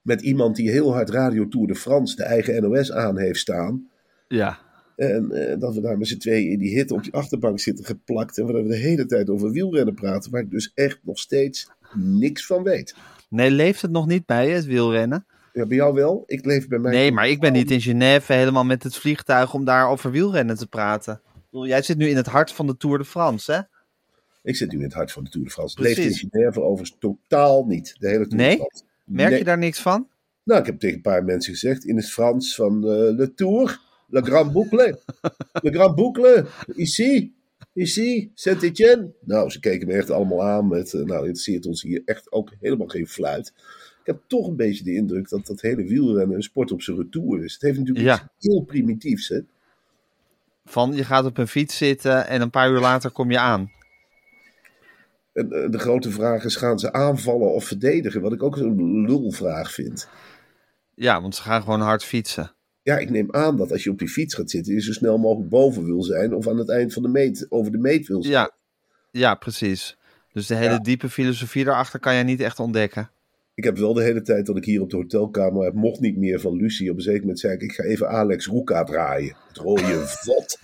Met 0.05 0.23
iemand 0.23 0.57
die 0.57 0.71
heel 0.71 0.93
hard 0.93 1.11
Radio 1.11 1.49
Tour 1.49 1.67
de 1.67 1.75
France, 1.75 2.17
de 2.17 2.23
eigen 2.23 2.63
NOS, 2.63 2.93
aan 2.93 3.19
heeft 3.19 3.39
staan. 3.39 3.89
ja. 4.29 4.59
En 4.97 5.31
eh, 5.33 5.59
dat 5.61 5.75
we 5.75 5.81
daar 5.81 5.99
met 5.99 6.09
z'n 6.09 6.19
tweeën 6.19 6.51
in 6.51 6.59
die 6.59 6.75
hitte 6.75 6.95
op 6.95 7.03
die 7.03 7.13
achterbank 7.13 7.61
zitten 7.61 7.85
geplakt. 7.85 8.39
En 8.39 8.47
we 8.47 8.63
de 8.69 8.77
hele 8.77 9.07
tijd 9.07 9.31
over 9.31 9.51
wielrennen 9.51 9.95
praten. 9.95 10.31
Waar 10.31 10.41
ik 10.41 10.51
dus 10.51 10.73
echt 10.75 10.99
nog 11.03 11.19
steeds 11.19 11.71
niks 11.95 12.47
van 12.47 12.63
weet. 12.63 12.95
Nee, 13.29 13.51
leeft 13.51 13.83
het 13.83 13.91
nog 13.91 14.07
niet 14.07 14.27
bij 14.27 14.49
je, 14.49 14.55
het 14.55 14.65
wielrennen? 14.65 15.27
Ja, 15.53 15.67
bij 15.67 15.77
jou 15.77 15.95
wel? 15.95 16.23
Ik 16.27 16.45
leef 16.45 16.69
bij 16.69 16.79
mij. 16.79 16.93
Nee, 16.93 17.13
maar 17.13 17.29
ik 17.29 17.41
ben 17.41 17.53
niet 17.53 17.71
in 17.71 17.81
Genève 17.81 18.33
helemaal 18.33 18.65
met 18.65 18.83
het 18.83 18.97
vliegtuig 18.97 19.55
om 19.55 19.65
daar 19.65 19.89
over 19.89 20.11
wielrennen 20.11 20.57
te 20.57 20.67
praten. 20.67 21.21
Jij 21.51 21.83
zit 21.83 21.97
nu 21.97 22.09
in 22.09 22.17
het 22.17 22.27
hart 22.27 22.53
van 22.53 22.67
de 22.67 22.77
Tour 22.77 22.99
de 22.99 23.05
France, 23.05 23.53
hè? 23.53 23.61
Ik 24.43 24.57
zit 24.57 24.71
nu 24.73 24.79
in 24.79 24.85
het 24.85 24.93
hart 24.95 25.13
van 25.13 25.25
de 25.25 25.31
Tour 25.31 25.47
de 25.47 25.53
France. 25.53 25.83
Leeft 25.83 25.99
in 25.99 26.13
Genève 26.31 26.61
overigens 26.63 26.97
totaal 27.01 27.65
niet. 27.65 27.97
De 27.99 28.09
hele 28.09 28.27
Tour 28.27 28.45
Nee? 28.45 28.51
de 28.51 28.57
France. 28.57 28.85
Merk 29.15 29.29
Nee. 29.31 29.39
je 29.39 29.45
daar 29.45 29.59
niks 29.59 29.81
van? 29.81 30.09
Nou, 30.43 30.61
ik 30.61 30.67
heb 30.67 30.79
tegen 30.79 30.97
een 30.97 31.03
paar 31.03 31.25
mensen 31.25 31.53
gezegd 31.53 31.85
in 31.85 31.97
het 31.97 32.11
Frans 32.11 32.55
van 32.55 32.75
eh, 32.83 33.17
Le 33.17 33.33
Tour, 33.35 33.81
Le 34.09 34.23
Grand 34.23 34.53
Boucle. 34.53 34.99
Le 35.63 35.73
Grand 35.73 35.95
Boucle, 35.95 36.47
ici, 36.77 37.35
ici, 37.73 38.31
Saint-Étienne. 38.35 39.13
Nou, 39.21 39.51
ze 39.51 39.61
keken 39.61 39.87
me 39.87 39.93
echt 39.95 40.11
allemaal 40.11 40.45
aan 40.45 40.69
met, 40.69 40.95
eh, 40.95 41.01
nou, 41.01 41.19
interesseert 41.27 41.67
ons 41.67 41.83
hier 41.83 42.03
echt 42.05 42.33
ook 42.33 42.51
helemaal 42.61 42.87
geen 42.87 43.07
fluit. 43.09 43.53
Ik 44.01 44.07
heb 44.11 44.21
toch 44.27 44.47
een 44.47 44.57
beetje 44.57 44.85
de 44.85 44.95
indruk 44.95 45.29
dat 45.29 45.47
dat 45.47 45.61
hele 45.61 45.85
wielrennen 45.85 46.37
een 46.37 46.43
sport 46.43 46.73
op 46.73 46.83
zijn 46.83 46.97
retour 46.97 47.45
is. 47.45 47.53
Het 47.53 47.63
heeft 47.63 47.79
natuurlijk 47.79 48.07
Ja. 48.07 48.15
iets 48.37 48.47
heel 48.49 48.63
primitiefs, 48.63 49.29
hè. 49.29 49.41
Van 50.65 50.93
je 50.93 51.05
gaat 51.05 51.25
op 51.25 51.39
een 51.39 51.49
fiets 51.49 51.77
zitten 51.77 52.27
en 52.27 52.41
een 52.41 52.51
paar 52.51 52.71
uur 52.71 52.81
later 52.81 53.11
kom 53.11 53.31
je 53.31 53.39
aan. 53.39 53.71
En 55.35 55.53
eh, 55.53 55.71
de 55.71 55.79
grote 55.79 56.11
vraag 56.11 56.45
is, 56.45 56.57
gaan 56.57 56.79
ze 56.79 56.93
aanvallen 56.93 57.53
of 57.55 57.65
verdedigen? 57.65 58.21
Wat 58.21 58.33
ik 58.33 58.43
ook 58.43 58.57
zo'n 58.57 59.07
lulvraag 59.07 59.73
vind. 59.73 60.09
Ja, 60.95 61.21
want 61.21 61.35
ze 61.35 61.43
gaan 61.43 61.63
gewoon 61.63 61.81
hard 61.81 62.05
fietsen. 62.05 62.53
Ja, 62.83 62.99
ik 62.99 63.11
neem 63.11 63.29
aan 63.33 63.57
dat 63.57 63.73
als 63.73 63.85
je 63.85 63.91
op 63.91 63.99
die 63.99 64.09
fiets 64.09 64.35
gaat 64.35 64.51
zitten, 64.51 64.75
je 64.75 64.81
zo 64.81 64.93
snel 64.93 65.19
mogelijk 65.19 65.51
boven 65.51 65.85
wil 65.85 66.03
zijn 66.03 66.35
of 66.35 66.49
aan 66.49 66.59
het 66.59 66.71
eind 66.71 66.93
van 66.93 67.03
de 67.03 67.09
meet 67.09 67.47
over 67.49 67.73
de 67.73 67.79
meet 67.79 68.07
wil 68.07 68.23
zijn. 68.23 68.35
Ja, 68.35 68.51
ja 69.11 69.35
precies. 69.35 69.97
Dus 70.33 70.47
de 70.47 70.55
hele 70.55 70.71
Ja. 70.71 70.79
diepe 70.79 71.09
filosofie 71.09 71.65
daarachter 71.65 72.01
kan 72.01 72.15
jij 72.15 72.23
niet 72.23 72.41
echt 72.41 72.61
ontdekken. 72.61 73.11
Ik 73.55 73.65
heb 73.65 73.77
wel 73.79 73.95
de 73.95 74.03
hele 74.03 74.23
tijd 74.23 74.47
dat 74.47 74.57
ik 74.57 74.65
hier 74.65 74.81
op 74.81 74.91
de 74.91 74.97
hotelkamer 74.97 75.65
heb, 75.65 75.75
mocht 75.75 76.01
niet 76.01 76.17
meer 76.17 76.41
van 76.41 76.57
Lucie. 76.57 76.91
Op 76.91 76.97
een 76.97 77.03
zeker 77.03 77.21
moment 77.21 77.39
zei 77.39 77.55
ik, 77.55 77.63
ik 77.63 77.73
ga 77.73 77.83
even 77.83 78.09
Alex 78.09 78.47
Roeka 78.47 78.85
draaien. 78.85 79.37
Het 79.49 79.57
rode 79.57 80.03
vod. 80.25 80.59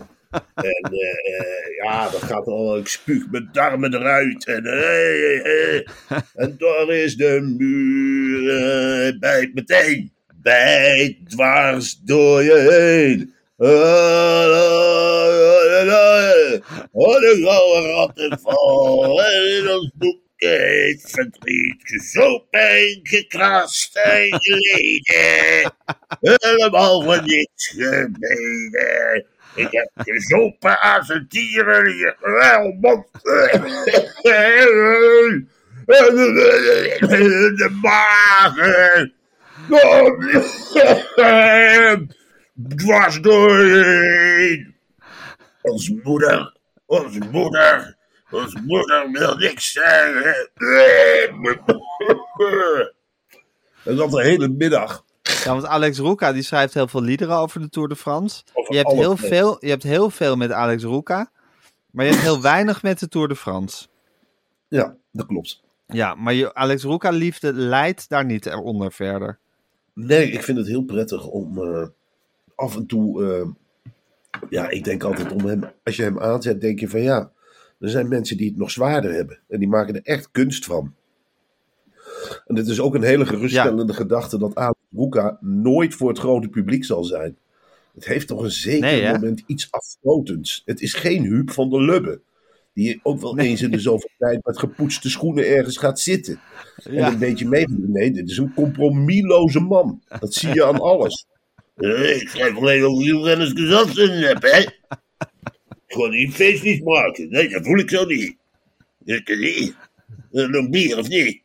En 0.54 0.90
eh, 0.92 1.76
ja, 1.82 2.08
dat 2.08 2.22
gaat 2.22 2.46
al, 2.46 2.78
ik 2.78 2.88
spuug 2.88 3.30
mijn 3.30 3.48
darmen 3.52 3.94
eruit. 3.94 4.46
En, 4.46 4.64
eh, 4.64 5.76
eh, 5.76 5.86
en 6.34 6.54
daar 6.58 6.88
is 6.88 7.16
de 7.16 7.54
muur, 7.58 9.18
bijt 9.18 9.54
meteen. 9.54 10.12
Bijt 10.34 11.30
dwars 11.30 12.00
door 12.04 12.42
je 12.42 12.58
heen. 12.58 13.34
Oh, 16.92 17.20
de 17.20 17.40
gouden 17.42 17.90
rattenval. 17.90 19.22
En 19.24 19.70
ons 19.70 19.90
boek 19.94 20.20
heeft 20.36 21.10
verdriet 21.10 21.82
gezopen, 21.82 23.00
gekrast 23.02 23.96
en 23.96 24.40
geleden. 24.40 25.72
Helemaal 26.20 27.02
voor 27.02 27.22
niks 27.24 27.68
gebeden. 27.68 29.26
Ik 29.54 29.68
heb 29.70 29.90
gezopen 29.94 30.80
aan 30.80 31.04
zijn 31.04 31.26
dieren 31.28 31.84
die 31.84 32.14
wel 32.20 32.72
man. 32.80 33.06
De 37.56 37.78
magen. 37.82 39.12
Dwars 42.76 43.20
doorheen. 43.20 44.74
Ons 45.62 45.90
moeder, 46.02 46.56
ons 46.86 47.18
moeder, 47.18 47.96
ons 48.30 48.54
moeder 48.64 49.10
wil 49.10 49.36
niks 49.36 49.72
zeggen. 49.72 50.50
En 53.84 53.96
dat 53.96 54.10
de 54.10 54.22
hele 54.22 54.48
middag. 54.48 55.04
Ja, 55.22 55.52
want 55.52 55.66
Alex 55.66 55.98
Roeka 55.98 56.32
die 56.32 56.42
schrijft 56.42 56.74
heel 56.74 56.88
veel 56.88 57.02
liederen 57.02 57.36
over 57.36 57.60
de 57.60 57.68
Tour 57.68 57.88
de 57.88 57.96
France. 57.96 58.42
Over 58.52 58.72
Je 58.74 58.78
hebt, 58.78 58.92
heel 58.92 59.16
veel, 59.16 59.56
je 59.60 59.68
hebt 59.70 59.82
heel 59.82 60.10
veel 60.10 60.36
met 60.36 60.52
Alex 60.52 60.82
Roeka, 60.82 61.30
maar 61.90 62.04
je 62.04 62.10
hebt 62.10 62.22
heel 62.22 62.42
weinig 62.42 62.82
met 62.82 62.98
de 62.98 63.08
Tour 63.08 63.28
de 63.28 63.36
France. 63.36 63.86
Ja, 64.68 64.96
dat 65.12 65.26
klopt. 65.26 65.62
Ja, 65.86 66.14
maar 66.14 66.34
je 66.34 66.54
Alex 66.54 66.82
Roeka 66.82 67.10
liefde 67.10 67.52
leidt 67.52 68.08
daar 68.08 68.24
niet 68.24 68.46
eronder 68.46 68.92
verder. 68.92 69.38
Nee, 69.94 70.30
ik 70.30 70.42
vind 70.42 70.58
het 70.58 70.66
heel 70.66 70.84
prettig 70.84 71.26
om 71.26 71.58
eh, 71.58 71.86
af 72.54 72.76
en 72.76 72.86
toe. 72.86 73.24
eh, 73.24 73.48
ja, 74.50 74.68
ik 74.68 74.84
denk 74.84 75.04
altijd 75.04 75.32
om 75.32 75.44
hem. 75.44 75.62
Als 75.84 75.96
je 75.96 76.02
hem 76.02 76.20
aanzet, 76.20 76.60
denk 76.60 76.80
je 76.80 76.88
van 76.88 77.00
ja. 77.00 77.30
Er 77.78 77.88
zijn 77.88 78.08
mensen 78.08 78.36
die 78.36 78.48
het 78.48 78.56
nog 78.56 78.70
zwaarder 78.70 79.12
hebben. 79.12 79.38
En 79.48 79.58
die 79.58 79.68
maken 79.68 79.94
er 79.94 80.02
echt 80.02 80.30
kunst 80.30 80.64
van. 80.64 80.94
En 82.46 82.56
het 82.56 82.66
is 82.66 82.80
ook 82.80 82.94
een 82.94 83.02
hele 83.02 83.26
geruststellende 83.26 83.92
gedachte 83.92 84.38
dat 84.38 84.54
Alex 84.54 84.78
Roeka 84.94 85.38
nooit 85.40 85.94
voor 85.94 86.08
het 86.08 86.18
grote 86.18 86.48
publiek 86.48 86.84
zal 86.84 87.04
zijn. 87.04 87.36
Het 87.94 88.06
heeft 88.06 88.26
toch 88.26 88.42
een 88.42 88.50
zeker 88.50 88.80
Nee, 88.80 89.12
moment 89.12 89.42
iets 89.46 89.68
afstotends. 89.70 90.62
Het 90.64 90.80
is 90.80 90.94
geen 90.94 91.22
Huub 91.24 91.50
van 91.50 91.70
der 91.70 91.82
Lubbe. 91.82 92.20
Die 92.74 93.00
ook 93.02 93.20
wel 93.20 93.38
eens 93.38 93.62
in 93.62 93.70
de 93.70 93.78
zoveel 93.90 94.10
tijd 94.18 94.44
met 94.44 94.58
gepoetste 94.58 95.10
schoenen 95.10 95.46
ergens 95.46 95.76
gaat 95.76 96.00
zitten. 96.00 96.40
En 96.84 97.04
een 97.04 97.18
beetje 97.18 97.48
mee. 97.48 97.66
Nee, 97.68 98.10
dit 98.10 98.30
is 98.30 98.36
een 98.36 98.54
compromisloze 98.54 99.60
man. 99.60 100.02
Dat 100.20 100.34
zie 100.34 100.54
je 100.54 100.64
aan 100.64 100.80
alles. 100.90 101.26
ik 101.76 102.28
schrijf 102.28 102.56
alleen 102.56 102.84
over 102.84 103.04
wielrenners 103.04 103.52
gezondheid 103.52 104.24
heb, 104.24 104.42
hè? 104.42 104.64
Gewoon 105.86 106.10
niet 106.10 106.34
feestjes 106.34 106.80
maken. 106.80 107.30
Nee, 107.30 107.48
dat 107.48 107.64
voel 107.64 107.78
ik 107.78 107.90
zo 107.90 108.04
niet. 108.04 108.36
Ik 109.04 109.78
Nog 110.30 110.68
bier 110.68 110.98
of 110.98 111.08
niet? 111.08 111.42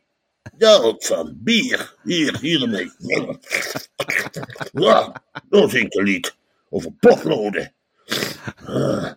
Daar 0.58 0.82
ook 0.82 1.04
van. 1.04 1.32
Bier. 1.36 1.94
Hier, 2.02 2.38
hier 2.40 2.62
ermee. 2.62 2.90
Ja, 4.72 5.22
dat 5.48 5.72
ik 5.74 5.94
een 5.94 6.04
lied. 6.04 6.36
Over 6.70 6.92
potloden. 6.92 7.72
Ah, 8.64 9.12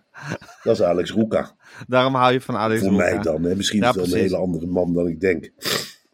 dat 0.64 0.76
is 0.76 0.82
Alex 0.82 1.12
Roeka. 1.12 1.56
Daarom 1.88 2.16
hou 2.16 2.34
je 2.34 2.42
van 2.42 2.56
Alex 2.58 2.80
Voor 2.82 2.90
Roeka. 2.90 3.04
mij 3.14 3.22
dan. 3.22 3.44
Hè. 3.44 3.56
Misschien 3.56 3.80
Ja, 3.82 3.90
is 3.90 3.96
het 3.96 4.06
wel 4.06 4.14
een 4.16 4.22
hele 4.22 4.38
andere 4.38 4.66
man 4.66 4.94
dan 4.94 5.08
ik 5.08 5.20
denk. 5.20 5.50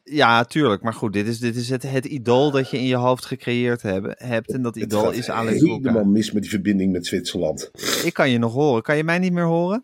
Ja, 0.04 0.44
tuurlijk. 0.44 0.82
Maar 0.82 0.94
goed, 0.94 1.14
dit 1.14 1.28
is, 1.28 1.40
dit 1.40 1.56
is 1.56 1.70
het, 1.70 1.84
het 1.84 2.06
idool 2.06 2.52
dat 2.52 2.70
je 2.70 2.78
in 2.78 2.86
je 2.86 2.96
hoofd 2.96 3.26
gecreëerd 3.26 3.82
hebben, 3.82 4.16
hebt. 4.18 4.52
En 4.52 4.62
dat 4.62 4.76
idool 4.76 5.12
is 5.12 5.30
Alex 5.30 5.60
helemaal 5.60 5.94
Roeka. 5.94 6.04
mis 6.04 6.32
met 6.32 6.42
die 6.42 6.52
verbinding 6.52 6.92
met 6.92 7.06
Zwitserland. 7.08 7.72
Ik 8.04 8.14
kan 8.14 8.30
je 8.30 8.38
nog 8.38 8.54
horen. 8.54 8.82
Kan 8.82 8.98
je 8.98 9.04
mij 9.04 9.20
niet 9.20 9.34
meer 9.34 9.44
horen? 9.46 9.84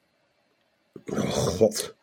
Oh, 1.06 1.20
God. 1.30 1.96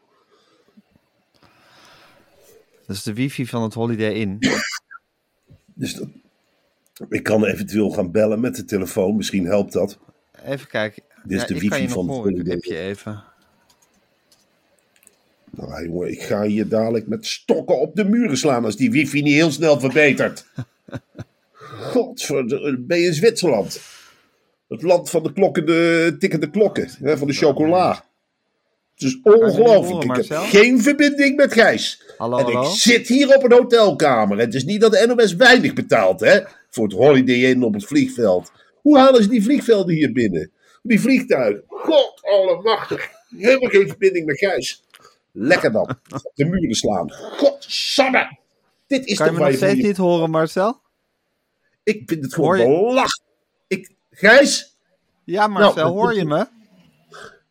Dat 2.88 2.96
is 2.96 3.02
de 3.02 3.14
wifi 3.14 3.46
van 3.46 3.62
het 3.62 3.74
Holiday 3.74 4.12
Inn. 4.12 4.38
Dus 5.74 5.94
dat, 5.94 6.08
ik 7.08 7.22
kan 7.22 7.44
eventueel 7.44 7.90
gaan 7.90 8.10
bellen 8.10 8.40
met 8.40 8.56
de 8.56 8.64
telefoon. 8.64 9.16
Misschien 9.16 9.46
helpt 9.46 9.72
dat. 9.72 9.98
Even 10.44 10.68
kijken. 10.68 11.02
Dit 11.24 11.40
is 11.40 11.46
de 11.46 11.58
wifi 11.58 11.82
je 11.82 11.88
van 11.88 12.08
het 12.08 12.16
Holiday 12.16 12.54
heb 12.54 12.64
je 12.64 12.78
even. 12.78 13.24
Nou, 15.50 15.84
jongen, 15.84 16.10
ik 16.10 16.22
ga 16.22 16.42
hier 16.42 16.68
dadelijk 16.68 17.06
met 17.06 17.26
stokken 17.26 17.80
op 17.80 17.96
de 17.96 18.04
muren 18.04 18.36
slaan 18.36 18.64
als 18.64 18.76
die 18.76 18.90
wifi 18.90 19.22
niet 19.22 19.34
heel 19.34 19.50
snel 19.50 19.80
verbetert. 19.80 20.46
Godverdomme, 21.92 22.78
ben 22.78 22.98
je 22.98 23.06
in 23.06 23.14
Zwitserland? 23.14 23.80
Het 24.68 24.82
land 24.82 25.10
van 25.10 25.22
de 25.22 25.32
klokken, 25.32 25.66
de 25.66 26.16
tikkende 26.18 26.50
klokken, 26.50 26.90
hè, 27.00 27.18
van 27.18 27.26
de 27.26 27.34
chocola. 27.34 28.04
Het 28.98 29.06
is 29.08 29.18
ongelooflijk. 29.22 30.02
Ik 30.02 30.08
heb 30.16 30.28
Marcel? 30.28 30.42
geen 30.42 30.82
verbinding 30.82 31.36
met 31.36 31.52
Gijs. 31.52 32.02
Hallo, 32.16 32.38
en 32.38 32.44
hallo? 32.44 32.62
ik 32.62 32.68
zit 32.68 33.08
hier 33.08 33.36
op 33.36 33.44
een 33.44 33.52
hotelkamer. 33.52 34.38
Het 34.38 34.54
is 34.54 34.64
niet 34.64 34.80
dat 34.80 34.92
de 34.92 35.06
NOS 35.06 35.34
weinig 35.34 35.72
betaalt, 35.72 36.20
hè? 36.20 36.40
Voor 36.70 36.84
het 36.84 36.92
Holiday 36.92 37.44
Inn 37.44 37.62
op 37.62 37.74
het 37.74 37.84
vliegveld. 37.84 38.52
Hoe 38.80 38.98
halen 38.98 39.22
ze 39.22 39.28
die 39.28 39.42
vliegvelden 39.42 39.94
hier 39.94 40.12
binnen? 40.12 40.50
Die 40.82 41.00
vliegtuigen. 41.00 41.62
God 41.68 42.20
allemachtig. 42.22 43.08
Helemaal 43.36 43.70
geen 43.70 43.88
verbinding 43.88 44.26
met 44.26 44.38
Gijs. 44.38 44.84
Lekker 45.32 45.72
dan. 45.72 45.98
De 46.34 46.44
muren 46.44 46.74
slaan. 46.74 47.12
Godsamme. 47.12 48.38
Dit 48.86 49.06
is 49.06 49.16
Kan 49.16 49.26
je 49.26 49.32
me 49.32 49.38
nog 49.38 49.54
steeds 49.54 49.82
niet 49.82 49.96
horen, 49.96 50.30
Marcel? 50.30 50.80
Ik 51.82 52.02
vind 52.06 52.24
het 52.24 52.34
gewoon 52.34 52.56
belachelijk. 52.56 53.22
Ik, 53.66 53.90
Gijs, 54.10 54.76
Ja, 55.24 55.46
Marcel, 55.46 55.74
Nou, 55.74 55.90
hoor 55.90 56.14
je 56.14 56.24
me? 56.24 56.46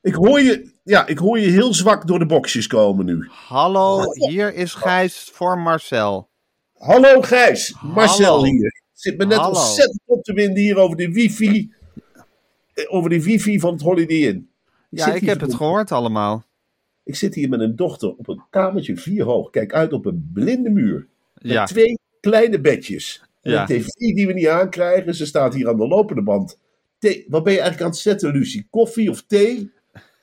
ik 0.02 0.14
hoor, 0.14 0.42
je, 0.42 0.76
ja, 0.88 1.08
ik 1.08 1.18
hoor 1.18 1.40
je 1.40 1.50
heel 1.50 1.74
zwak 1.74 2.08
door 2.08 2.20
de 2.20 2.26
boxjes 2.26 2.68
komen 2.68 3.06
nu. 3.06 3.28
Hallo, 3.30 4.02
hier 4.14 4.54
is 4.54 4.74
Gijs 4.74 5.30
voor 5.34 5.60
Marcel. 5.60 6.30
Hallo 6.78 7.22
Gijs, 7.22 7.76
Marcel 7.84 8.26
Hallo. 8.36 8.44
hier. 8.44 8.82
Zit 8.94 9.18
me 9.18 9.26
net 9.26 9.38
Hallo. 9.38 9.60
ontzettend 9.60 10.02
op 10.06 10.24
te 10.24 10.34
winden 10.34 10.64
hier 10.64 10.78
over 10.78 10.98
de 10.98 11.12
wifi. 11.12 11.72
eh, 12.74 12.86
Over 12.94 13.10
de 13.10 13.24
wifi 13.24 13.60
van 13.60 13.74
het 13.74 13.82
Holiday 13.82 14.18
Inn. 14.18 14.50
Ja, 14.90 15.04
zit 15.06 15.16
ik 15.16 15.26
heb 15.28 15.40
het 15.42 15.56
gehoord 15.56 15.92
allemaal. 15.92 16.44
Ik 17.04 17.16
zit 17.16 17.36
hier 17.36 17.50
met 17.50 17.60
een 17.60 17.76
dochter 17.76 18.16
op 18.16 18.28
een 18.28 18.44
kamertje 18.50 18.98
vier 18.98 19.24
hoog. 19.24 19.50
Kijk 19.50 19.74
uit 19.74 19.94
op 19.94 20.06
een 20.06 20.30
blinde 20.34 20.70
muur. 20.70 21.08
Met 21.34 21.52
Ja, 21.52 21.66
twee 21.66 22.00
kleine 22.20 22.60
bedjes. 22.60 23.24
En 23.42 23.52
Ja. 23.52 23.62
een 23.62 23.66
tv 23.68 23.86
die 23.88 24.28
we 24.28 24.34
niet 24.34 24.48
aankrijgen. 24.48 25.16
Ze 25.16 25.26
staat 25.26 25.54
hier 25.54 25.70
aan 25.70 25.78
de 25.78 25.88
lopende 25.88 26.22
band. 26.22 26.58
Thee, 27.00 27.26
wat 27.28 27.44
ben 27.44 27.54
je 27.54 27.60
eigenlijk 27.60 27.90
aan 27.90 27.94
het 27.96 28.04
zetten, 28.04 28.32
Lucie? 28.32 28.68
Koffie 28.70 29.10
of 29.10 29.24
thee? 29.28 29.72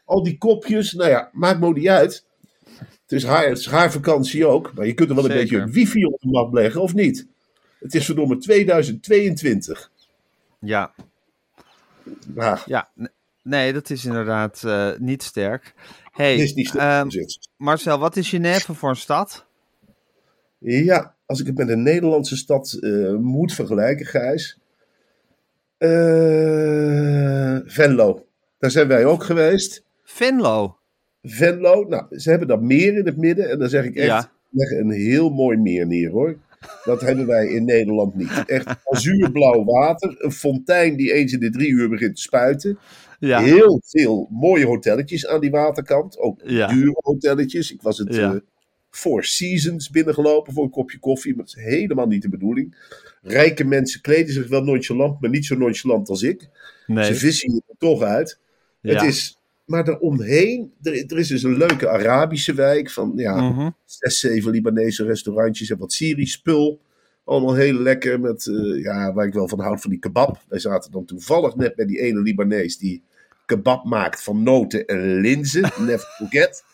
Al 0.05 0.23
die 0.23 0.39
kopjes. 0.39 0.93
Nou 0.93 1.11
ja, 1.11 1.31
maakt 1.33 1.61
me 1.61 1.67
ook 1.67 1.77
niet 1.77 1.89
uit. 1.89 2.25
Het 2.79 3.13
is 3.13 3.25
haar, 3.25 3.49
het 3.49 3.59
is 3.59 3.67
haar 3.67 3.93
vakantie 3.93 4.47
ook. 4.47 4.73
Maar 4.75 4.87
je 4.87 4.95
kunt 4.95 5.09
er 5.09 5.15
wel 5.15 5.25
een 5.25 5.31
Zeker. 5.31 5.45
beetje 5.45 5.59
een 5.65 5.73
wifi 5.73 6.05
op 6.05 6.21
de 6.21 6.29
mat 6.29 6.53
leggen, 6.53 6.81
of 6.81 6.95
niet? 6.95 7.27
Het 7.79 7.95
is 7.95 8.05
verdomme 8.05 8.37
2022. 8.39 9.91
ja, 10.59 10.95
Nou, 12.27 12.59
ja. 12.67 12.89
Nee, 13.43 13.73
dat 13.73 13.91
is 13.91 14.05
inderdaad 14.05 14.63
eh, 14.65 14.91
niet 14.99 15.23
sterk. 15.23 15.75
Hey, 16.13 16.31
het 16.33 16.41
is 16.41 16.55
niet 16.55 16.69
stuk. 16.69 16.81
ehm, 16.81 17.09
Marcel, 17.57 17.99
wat 17.99 18.17
is 18.17 18.29
Genève 18.29 18.75
voor 18.75 18.89
een 18.89 18.97
stad? 18.97 19.45
Ja, 20.59 21.15
als 21.27 21.41
ik 21.41 21.47
het 21.47 21.57
met 21.57 21.69
een 21.69 21.83
Nederlandse 21.83 22.37
stad 22.37 22.73
eh, 22.81 23.15
moet 23.15 23.53
vergelijken, 23.53 24.07
Gijs. 24.07 24.59
Eh, 25.79 27.59
Venlo. 27.65 28.27
Daar 28.59 28.71
zijn 28.71 28.89
wij 28.89 29.05
ook 29.05 29.25
geweest. 29.25 29.83
Venlo. 30.05 30.77
Venlo, 31.23 31.85
nou, 31.89 32.19
ze 32.19 32.31
hebben 32.31 32.49
dat 32.49 32.61
meer 32.63 32.97
in 32.99 33.07
het 33.07 33.17
midden. 33.17 33.51
En 33.51 33.59
dan 33.59 33.69
zeg 33.69 33.85
ik 33.85 33.95
echt, 33.97 34.07
Ja. 34.07 34.31
leg 34.51 34.71
een 34.71 34.91
heel 34.91 35.31
mooi 35.31 35.57
meer 35.57 35.87
neer 35.87 36.11
hoor. 36.11 36.37
Dat 36.85 37.01
hebben 37.01 37.27
wij 37.27 37.47
in 37.49 37.65
Nederland 37.65 38.15
niet. 38.15 38.43
Echt 38.47 38.67
azuurblauw 38.85 39.65
water. 39.65 40.15
Een 40.19 40.33
fontein 40.33 40.97
die 40.97 41.13
eens 41.13 41.33
in 41.33 41.41
de 41.41 41.51
drie 41.51 41.69
uur 41.69 41.89
begint 41.89 42.17
te 42.17 42.23
spuiten. 42.23 42.79
Ja, 43.19 43.41
Heel 43.43 43.81
veel 43.87 44.29
mooie 44.31 44.67
hotelletjes 44.67 45.27
aan 45.27 45.41
die 45.41 45.51
waterkant. 45.51 46.19
Ook 46.19 46.41
Ja. 46.45 46.67
dure 46.67 46.95
hotelletjes. 46.95 47.73
Ik 47.73 47.83
was 47.83 47.99
het 47.99 48.15
Ja. 48.15 48.33
eh, 48.35 48.41
Four 48.91 49.25
Seasons 49.25 49.91
binnengelopen 49.91 50.53
voor 50.53 50.65
een 50.65 50.71
kopje 50.71 50.99
koffie. 50.99 51.35
Maar 51.37 51.45
dat 51.45 51.57
is 51.57 51.63
helemaal 51.65 52.07
niet 52.07 52.23
de 52.23 52.29
bedoeling. 52.29 52.77
Rijke 53.23 53.65
mensen 53.65 54.01
kleden 54.01 54.33
zich 54.35 54.49
wel 54.49 54.63
nonchalant, 54.65 55.21
maar 55.21 55.31
niet 55.31 55.47
zo 55.47 55.57
nonchalant 55.57 56.09
als 56.09 56.23
ik. 56.23 56.41
Ze 56.41 56.93
nee. 56.93 57.15
vissen 57.15 57.53
je 57.55 57.63
er 57.69 57.75
toch 57.79 58.03
uit. 58.03 58.39
Het 58.81 59.03
is, 59.03 59.39
maar 59.65 59.85
daaromheen, 59.85 60.73
er, 60.83 60.93
er 61.07 61.19
is 61.19 61.29
dus 61.29 61.43
een 61.43 61.57
leuke 61.57 61.89
Arabische 61.89 62.55
wijk 62.55 62.91
van 62.91 63.13
ja, 63.17 63.41
Mhm. 63.51 63.71
zes, 63.85 64.19
zeven 64.21 64.51
Libanese 64.51 65.05
restaurantjes 65.05 65.71
en 65.71 65.79
wat 65.79 65.93
Syrisch 65.93 66.33
spul. 66.33 66.81
Allemaal 67.25 67.55
heel 67.55 67.75
lekker 67.79 68.21
met, 68.21 68.47
eh, 68.47 68.83
ja, 68.83 69.13
waar 69.13 69.27
ik 69.27 69.33
wel 69.33 69.49
van 69.49 69.61
houd, 69.61 69.81
van 69.81 69.91
die 69.91 69.99
kebab. 69.99 70.43
Wij 70.49 70.59
zaten 70.59 70.91
dan 70.91 71.05
toevallig 71.05 71.57
net 71.57 71.75
bij 71.75 71.87
die 71.87 71.99
ene 72.01 72.21
Libanees 72.21 72.79
die 72.79 73.03
kebab 73.47 73.85
maakt 73.85 74.23
van 74.23 74.43
noten 74.43 74.87
en 74.87 75.21
linzen. 75.21 75.63
Never 75.87 76.09
forget. 76.19 76.65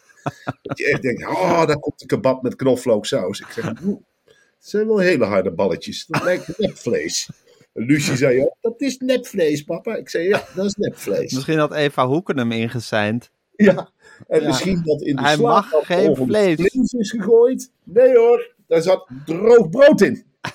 Dat 0.63 0.79
je 0.79 0.87
echt 0.87 1.03
denkt, 1.03 1.27
oh, 1.27 1.67
daar 1.67 1.79
komt 1.79 1.99
de 1.99 2.07
kebab 2.07 2.43
met 2.43 2.57
knoflooksaus. 2.57 3.41
Ik 3.41 3.47
zeg, 3.51 3.73
"Oeh, 3.85 4.01
het 4.27 4.69
zijn 4.69 4.87
wel 4.87 4.99
hele 4.99 5.25
harde 5.25 5.53
balletjes. 5.53 6.07
Dat 6.07 6.23
lijkt 6.23 6.59
nepvlees. 6.59 7.29
En 7.31 7.35
Lucie 7.73 8.17
zei 8.17 8.41
ook, 8.43 8.57
dat 8.61 8.81
is 8.81 8.99
nepvlees, 8.99 9.63
papa. 9.65 9.97
Ik 9.97 10.09
zei, 10.09 10.29
ja, 10.29 10.45
dat 10.55 10.65
is 10.67 10.75
nepvlees. 10.75 11.33
Misschien 11.33 11.59
had 11.59 11.75
Eva 11.75 12.07
Hoeken 12.07 12.39
hem 12.39 12.53
ingeseind. 12.53 13.31
Ja, 13.57 13.91
en 14.29 14.41
Ja. 14.41 14.47
misschien 14.47 14.83
dat 14.85 15.03
in 15.03 15.17
de 15.17 15.23
Hij 15.23 15.37
mag 15.37 15.69
geen 15.83 16.17
vlees. 16.17 16.55
vlees 16.55 16.93
is 16.93 17.11
gegooid. 17.11 17.71
Nee 17.85 18.17
hoor, 18.17 18.55
daar 18.67 18.83
zat 18.83 19.09
droog 19.27 19.69
brood 19.69 20.01
in. 20.01 20.25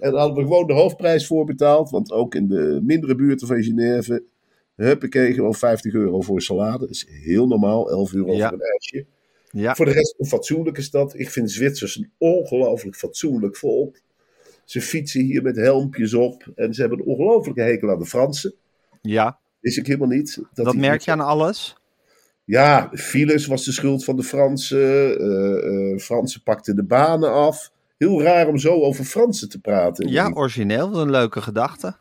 En 0.00 0.10
daar 0.10 0.20
hadden 0.20 0.36
we 0.36 0.42
gewoon 0.50 0.66
de 0.66 0.72
hoofdprijs 0.72 1.26
voor 1.26 1.44
betaald. 1.44 1.90
Want 1.90 2.12
ook 2.12 2.34
in 2.34 2.48
de 2.48 2.80
mindere 2.82 3.14
buurten 3.14 3.46
van 3.46 3.62
Genève... 3.62 4.24
Huppakee, 4.76 5.32
gewoon 5.34 5.54
50 5.54 5.92
euro 5.94 6.20
voor 6.20 6.34
een 6.34 6.40
salade. 6.42 6.78
Dat 6.78 6.90
is 6.90 7.06
heel 7.08 7.46
normaal, 7.46 7.90
11 7.90 8.14
euro 8.14 8.32
Ja. 8.32 8.48
voor 8.48 8.58
een 8.58 8.64
ijsje. 8.72 9.06
Ja, 9.50 9.74
Voor 9.74 9.84
de 9.84 9.92
rest 9.92 10.14
een 10.18 10.26
fatsoenlijke 10.26 10.82
stad. 10.82 11.18
Ik 11.18 11.30
vind 11.30 11.50
Zwitsers 11.50 11.96
een 11.96 12.10
ongelooflijk 12.18 12.96
fatsoenlijk 12.96 13.56
volk. 13.56 14.00
Ze 14.70 14.80
fietsen 14.80 15.20
hier 15.20 15.42
met 15.42 15.56
helmpjes 15.56 16.14
op. 16.14 16.46
En 16.54 16.74
ze 16.74 16.80
hebben 16.80 16.98
een 16.98 17.04
ongelooflijke 17.06 17.60
hekel 17.62 17.90
aan 17.90 17.98
de 17.98 18.06
Fransen. 18.06 18.54
ja. 19.02 19.38
Wist 19.60 19.78
ik 19.78 19.86
helemaal 19.86 20.08
niet. 20.08 20.38
dat 20.54 20.70
die- 20.70 20.80
merk 20.80 21.00
je 21.00 21.10
aan 21.10 21.20
alles. 21.20 21.76
ja, 22.44 22.90
files 22.94 23.46
was 23.46 23.64
de 23.64 23.72
schuld 23.72 24.04
van 24.04 24.16
de 24.16 24.22
Fransen. 24.22 25.18
eh, 25.20 25.98
Fransen 25.98 26.42
pakten 26.42 26.76
de 26.76 26.82
banen 26.84 27.32
af. 27.32 27.72
Heel 27.98 28.22
raar 28.22 28.48
om 28.48 28.58
zo 28.58 28.80
over 28.80 29.04
Fransen 29.04 29.48
te 29.48 29.60
praten. 29.60 30.08
Ja, 30.08 30.30
origineel. 30.34 30.90
Wat 30.90 31.00
een 31.02 31.10
leuke 31.10 31.42
gedachte. 31.42 31.96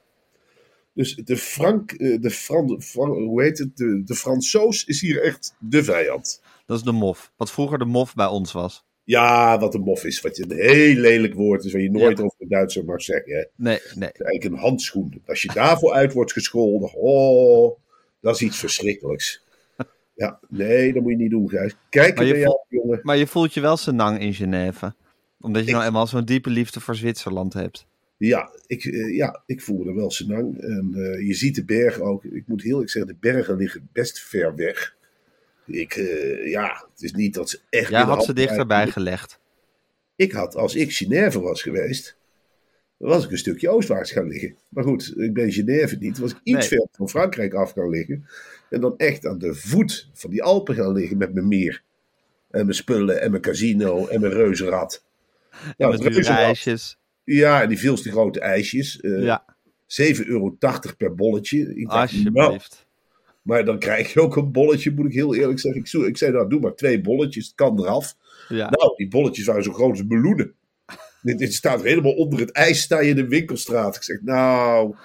Dus 0.94 1.16
de 1.16 1.38
Frank, 1.38 1.92
eh, 1.92 2.22
de 2.22 2.30
Fran, 2.32 2.82
Fran- 2.82 3.24
hoe 3.24 3.42
heet 3.44 3.58
het? 3.58 3.78
De, 3.78 4.02
de 4.06 4.16
Fransoos 4.16 4.86
is 4.86 5.02
hier 5.02 5.24
echt 5.24 5.56
de 5.60 5.84
vijand. 5.84 6.42
Dat 6.66 6.78
is 6.78 6.84
de 6.84 6.92
mof. 6.92 7.32
Wat 7.38 7.52
vroeger 7.52 7.78
de 7.78 7.86
mof 7.86 8.16
bij 8.16 8.28
ons 8.28 8.52
was. 8.52 8.86
Ja, 9.10 9.60
wat 9.60 9.74
een 9.74 9.82
mof 9.82 10.04
is. 10.04 10.22
Wat 10.22 10.38
een 10.38 10.52
heel 10.52 10.95
lelijk 10.95 11.34
woord 11.34 11.63
is, 11.63 11.72
wat 11.72 11.82
je 11.82 11.91
nooit 11.91 12.17
Ja. 12.17 12.24
over 12.24 12.38
de 12.39 12.48
Duitser 12.48 12.86
mag 12.86 13.02
zeggen. 13.02 13.34
Hè. 13.34 13.43
Nee, 13.56 13.80
nee. 13.95 14.10
Eigenlijk 14.12 14.43
een 14.43 14.62
handschoen. 14.62 15.22
Als 15.26 15.41
je 15.41 15.52
daarvoor 15.54 15.93
uit 15.93 16.13
wordt 16.13 16.32
gescholden, 16.32 16.93
oh, 16.93 17.78
dat 18.22 18.36
is 18.36 18.41
iets 18.41 18.58
verschrikkelijks. 18.58 19.43
Ja, 20.15 20.39
nee, 20.50 20.93
dat 20.93 21.02
moet 21.04 21.12
je 21.12 21.17
niet 21.17 21.30
doen, 21.30 21.50
Gijs. 21.50 21.76
Kijk 21.89 22.15
Maar 22.15 22.26
je 22.26 22.38
jou, 22.38 22.58
jongen. 22.67 23.00
Maar 23.04 23.17
je 23.17 23.28
voelt 23.28 23.54
je 23.54 23.62
wel 23.62 23.78
senang 23.78 24.19
in 24.19 24.34
Genève. 24.34 24.93
Omdat 25.41 25.65
je 25.65 25.72
nou 25.72 25.86
eenmaal 25.86 26.08
zo'n 26.08 26.26
diepe 26.26 26.50
liefde 26.50 26.80
voor 26.80 26.95
Zwitserland 26.95 27.54
hebt. 27.54 27.88
Ja, 28.17 28.50
ik, 28.67 28.86
eh, 28.86 29.15
ja, 29.15 29.43
ik 29.45 29.62
voel 29.62 29.88
er 29.88 29.95
wel 29.95 30.12
senang. 30.12 30.62
En 30.62 30.91
eh, 30.95 31.28
je 31.28 31.34
ziet 31.34 31.56
de 31.56 31.65
bergen 31.65 32.04
ook. 32.04 32.24
Ik 32.24 32.48
moet 32.48 32.62
heel 32.62 32.72
eerlijk 32.72 32.91
zeggen, 32.91 33.13
de 33.13 33.17
bergen 33.19 33.58
liggen 33.58 33.89
best 33.91 34.19
ver 34.19 34.56
weg. 34.56 34.98
Ik, 35.72 35.96
eh, 35.96 36.50
ja, 36.52 36.86
het 36.94 37.02
is 37.04 37.12
niet 37.14 37.34
dat 37.34 37.50
ze 37.50 37.60
echt... 37.70 37.90
Jij 37.90 38.00
de 38.04 38.06
had 38.10 38.24
ze 38.26 38.34
dichterbij 38.34 38.88
gelegd. 38.88 39.40
Ik 40.16 40.32
had, 40.32 40.56
als 40.56 40.76
ik 40.76 40.94
Genève 40.96 41.40
was 41.42 41.62
geweest, 41.62 42.18
dan 42.98 43.10
was 43.10 43.26
ik 43.26 43.32
een 43.32 43.38
stukje 43.38 43.70
oostwaarts 43.70 44.12
gaan 44.12 44.28
liggen. 44.28 44.56
Maar 44.70 44.84
goed, 44.84 45.14
ik 45.18 45.34
ben 45.34 45.52
Genève 45.52 45.96
niet. 46.00 46.18
Was 46.18 46.32
ik 46.32 46.38
iets 46.44 46.58
Nee. 46.58 46.68
verder 46.68 46.88
van 46.92 47.10
Frankrijk 47.10 47.54
af 47.54 47.72
gaan 47.72 47.90
liggen. 47.90 48.26
En 48.70 48.82
dan 48.82 48.98
echt 48.98 49.26
aan 49.26 49.38
de 49.38 49.54
voet 49.54 50.10
van 50.14 50.30
die 50.30 50.44
Alpen 50.44 50.76
gaan 50.76 50.92
liggen 50.94 51.18
met 51.18 51.34
mijn 51.34 51.48
meer. 51.48 51.82
En 52.52 52.62
mijn 52.64 52.76
spullen 52.76 53.22
en 53.22 53.30
mijn 53.32 53.42
casino 53.42 54.08
en 54.08 54.22
mijn 54.22 54.34
reuzenrad. 54.34 55.04
En 55.52 55.74
Nou, 55.78 55.92
met 55.92 56.14
reuzenrad. 56.14 56.38
ijsjes. 56.44 56.98
Ja, 57.24 57.62
en 57.62 57.70
die 57.70 57.80
veel 57.80 57.96
te 57.96 58.12
grote 58.12 58.40
ijsjes. 58.40 59.00
eh 59.02 59.24
Ja, 59.24 59.46
7,80 59.88 60.26
euro 60.28 60.56
per 60.98 61.16
bolletje. 61.16 61.76
Ik 61.76 61.90
dacht, 61.90 62.14
nou, 62.14 62.36
alsjeblieft. 62.38 62.88
Maar 63.41 63.65
dan 63.65 63.80
krijg 63.80 64.13
je 64.13 64.21
ook 64.21 64.36
een 64.36 64.52
bolletje, 64.52 64.91
moet 64.91 65.06
ik 65.06 65.13
heel 65.13 65.36
eerlijk 65.36 65.60
zeggen. 65.60 65.82
Ik, 65.82 65.88
zo- 65.88 66.04
ik 66.04 66.17
zei, 66.17 66.32
nou, 66.32 66.49
doe 66.49 66.60
maar 66.60 66.75
twee 66.75 67.02
bolletjes, 67.02 67.45
het 67.45 67.56
kan 67.56 67.80
eraf. 67.80 68.15
Ja. 68.49 68.69
Nou, 68.69 68.95
die 68.95 69.08
bolletjes 69.08 69.45
waren 69.45 69.63
zo 69.63 69.73
groot 69.73 69.89
als 69.89 70.04
meloenen. 70.08 70.54
Dit, 71.21 71.38
dit 71.38 71.54
staat 71.54 71.84
helemaal 71.84 72.13
onder 72.13 72.39
het 72.39 72.52
ijs, 72.52 72.82
sta 72.82 72.99
je 72.99 73.10
in 73.10 73.15
de 73.15 73.28
winkelstraat. 73.28 73.95
Ik 73.95 74.04
zeg, 74.04 74.21
nou, 74.21 74.95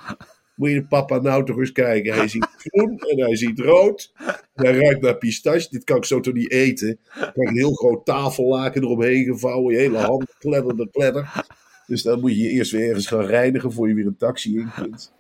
moet 0.55 0.69
je 0.69 0.75
de 0.75 0.87
papa 0.87 1.19
nou 1.21 1.45
toch 1.45 1.59
eens 1.59 1.73
kijken. 1.73 2.15
Hij 2.15 2.29
ziet 2.29 2.47
groen 2.65 2.99
en 2.99 3.21
hij 3.21 3.37
ziet 3.37 3.59
rood. 3.59 4.13
En 4.55 4.65
hij 4.65 4.79
ruikt 4.79 5.01
naar 5.03 5.19
pistache. 5.19 5.67
Dit 5.71 5.85
kan 5.85 5.97
ik 5.97 6.05
zo 6.05 6.21
toch 6.21 6.35
niet 6.35 6.51
eten. 6.51 6.89
Ik 6.91 6.99
krijg 7.15 7.35
een 7.49 7.57
heel 7.57 7.73
groot 7.75 8.05
tafellaken 8.05 8.83
eromheen 8.83 9.25
gevouwen. 9.25 9.75
Je 9.75 9.81
hele 9.81 9.99
hand 9.99 10.35
kledder 10.39 10.77
de 10.77 10.89
kledder. 10.91 11.45
Dus 11.87 12.03
dan 12.03 12.21
moet 12.21 12.31
je 12.31 12.43
je 12.43 12.49
eerst 12.49 12.73
weer 12.73 12.89
ergens 12.89 13.07
gaan 13.07 13.25
reinigen 13.27 13.73
voor 13.73 13.89
je 13.89 13.95
weer 13.95 14.07
een 14.07 14.17
taxi 14.17 14.59
in 14.59 14.71
kunt. 14.77 15.13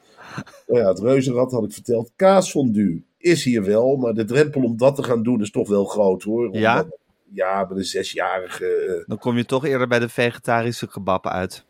Nou 0.66 0.81
ja, 0.81 0.88
het 0.88 0.99
reuzenrad 0.99 1.53
had 1.53 1.64
ik 1.64 1.73
verteld. 1.73 2.11
Kaasfondue 2.16 3.05
is 3.18 3.44
hier 3.44 3.64
wel, 3.64 3.97
maar 3.97 4.14
de 4.14 4.25
drempel 4.25 4.62
om 4.62 4.77
dat 4.77 4.94
te 4.97 5.03
gaan 5.03 5.23
doen 5.23 5.40
is 5.40 5.51
toch 5.51 5.68
wel 5.68 5.85
groot 5.85 6.23
hoor. 6.23 6.57
Ja? 6.57 6.81
Omdat- 6.83 6.99
ja, 7.33 7.66
met 7.68 7.79
een 7.79 7.85
zesjarige. 7.85 8.66
eh, 8.66 9.09
Dan 9.09 9.18
kom 9.18 9.37
je 9.37 9.44
toch 9.44 9.64
eerder 9.64 9.88
bij 9.88 9.99
de 9.99 10.09
vegetarische 10.09 10.87
kebab 10.88 11.27
uit. 11.27 11.64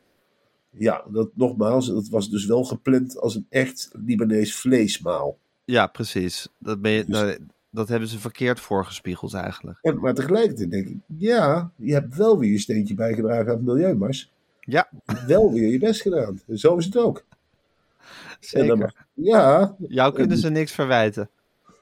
ja, 0.70 1.04
dat 1.08 1.28
nogmaals, 1.34 1.86
dat 1.86 2.08
was 2.08 2.30
dus 2.30 2.46
wel 2.46 2.64
gepland 2.64 3.20
als 3.20 3.34
een 3.34 3.46
echt 3.50 3.90
Libanees 4.06 4.56
vleesmaal. 4.56 5.38
Ja, 5.64 5.86
precies. 5.86 6.48
Dat, 6.58 6.80
ben 6.80 6.90
je, 6.90 7.04
Dus- 7.04 7.18
dat, 7.20 7.38
dat 7.70 7.88
hebben 7.88 8.08
ze 8.08 8.18
verkeerd 8.18 8.60
voorgespiegeld 8.60 9.34
eigenlijk. 9.34 9.78
En, 9.82 10.00
maar 10.00 10.14
tegelijkertijd 10.14 10.70
denk 10.70 10.86
ik, 10.88 10.96
ja, 11.18 11.70
je 11.76 11.92
hebt 11.92 12.16
wel 12.16 12.38
weer 12.38 12.50
je 12.50 12.58
steentje 12.58 12.94
bijgedragen 12.94 13.46
aan 13.50 13.56
het 13.56 13.64
milieu, 13.64 13.94
Mars. 13.94 14.32
Ja, 14.60 14.88
wel 15.26 15.52
weer 15.52 15.70
je 15.70 15.78
best 15.78 16.00
gedaan. 16.02 16.40
Zo 16.54 16.76
is 16.76 16.84
het 16.84 16.96
ook. 16.96 17.24
Zeker. 18.40 19.06
ja, 19.14 19.76
Jou 19.88 20.14
kunnen 20.14 20.36
ze 20.38 20.50
niks 20.50 20.72
verwijten. 20.72 21.30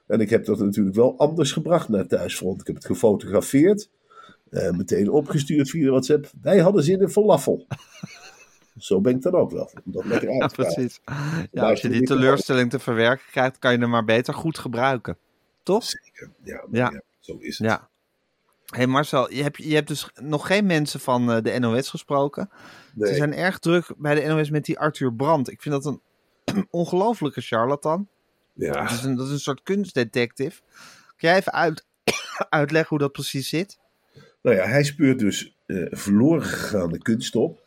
En 0.06 0.20
ik 0.20 0.30
heb 0.30 0.44
dat 0.44 0.58
natuurlijk 0.58 0.96
wel 0.96 1.18
anders 1.18 1.52
gebracht 1.52 1.88
naar 1.88 2.06
thuisfront. 2.06 2.60
Ik 2.60 2.66
heb 2.66 2.76
het 2.76 2.84
gefotografeerd. 2.86 3.88
eh, 4.50 4.70
meteen 4.70 5.10
opgestuurd 5.10 5.70
via 5.70 5.90
WhatsApp. 5.90 6.30
Wij 6.42 6.58
hadden 6.58 6.82
zin 6.82 7.00
in 7.00 7.08
falafel. 7.08 7.66
Zo 8.78 9.00
ben 9.00 9.14
ik 9.14 9.22
dan 9.22 9.32
ook 9.34 9.50
wel. 9.50 9.70
Om 9.84 9.92
dat 9.92 10.04
lekker 10.04 10.28
uit 10.28 10.38
Ja, 10.40 10.46
te 10.46 10.54
precies. 10.54 11.00
Ja, 11.52 11.68
als 11.68 11.80
je 11.80 11.88
die 11.88 12.02
teleurstelling 12.02 12.70
te 12.70 12.78
verwerken 12.78 13.24
krijgt, 13.30 13.58
kan 13.58 13.72
je 13.72 13.78
hem 13.78 13.90
maar 13.90 14.04
beter 14.04 14.34
goed 14.34 14.58
gebruiken. 14.58 15.16
Toch? 15.62 15.84
Zeker. 15.84 16.30
Ja, 16.44 16.64
Ja. 16.70 16.90
ja. 16.92 17.02
zo 17.20 17.36
is 17.38 17.58
het. 17.58 17.66
Ja. 17.66 17.88
hey 18.66 18.86
Marcel, 18.86 19.32
je 19.32 19.42
hebt, 19.42 19.56
je 19.56 19.74
hebt 19.74 19.88
dus 19.88 20.10
nog 20.20 20.46
geen 20.46 20.66
mensen 20.66 21.00
van 21.00 21.32
eh, 21.32 21.42
de 21.42 21.58
NOS 21.58 21.88
gesproken. 21.88 22.50
Nee. 22.94 23.08
Ze 23.08 23.14
zijn 23.16 23.34
erg 23.34 23.58
druk 23.58 23.86
bij 23.96 24.14
de 24.14 24.26
NOS 24.34 24.50
met 24.50 24.64
die 24.64 24.78
Arthur 24.78 25.12
Brandt. 25.14 25.50
Ik 25.50 25.62
vind 25.62 25.74
dat 25.74 25.84
een 25.84 26.00
ongelofelijke 26.70 27.40
charlatan. 27.40 28.08
Dat 28.54 28.74
ja. 28.74 28.90
is, 28.90 29.02
een, 29.02 29.16
dat 29.16 29.26
is 29.26 29.32
een 29.32 29.38
soort 29.40 29.62
kunstdetective. 29.62 30.60
Kun 31.16 31.28
jij 31.28 31.36
even 31.36 31.52
uit, 31.52 31.86
uitleggen 32.50 32.88
hoe 32.88 32.98
dat 32.98 33.12
precies 33.12 33.48
zit? 33.48 33.78
Nou 34.42 34.56
ja, 34.56 34.66
hij 34.66 34.84
speurt 34.84 35.18
dus 35.18 35.56
eh, 35.66 35.86
verloren 35.90 36.42
gegaane 36.42 36.98
kunst 36.98 37.36
op. 37.36 37.66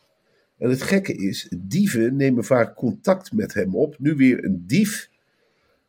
En 0.57 0.69
het 0.69 0.81
gekke 0.81 1.13
is, 1.13 1.47
dieven 1.57 2.15
nemen 2.15 2.43
vaak 2.43 2.75
contact 2.75 3.31
met 3.31 3.53
hem 3.53 3.75
op. 3.75 3.95
Nu 3.99 4.15
weer 4.15 4.45
een 4.45 4.63
dief. 4.67 5.09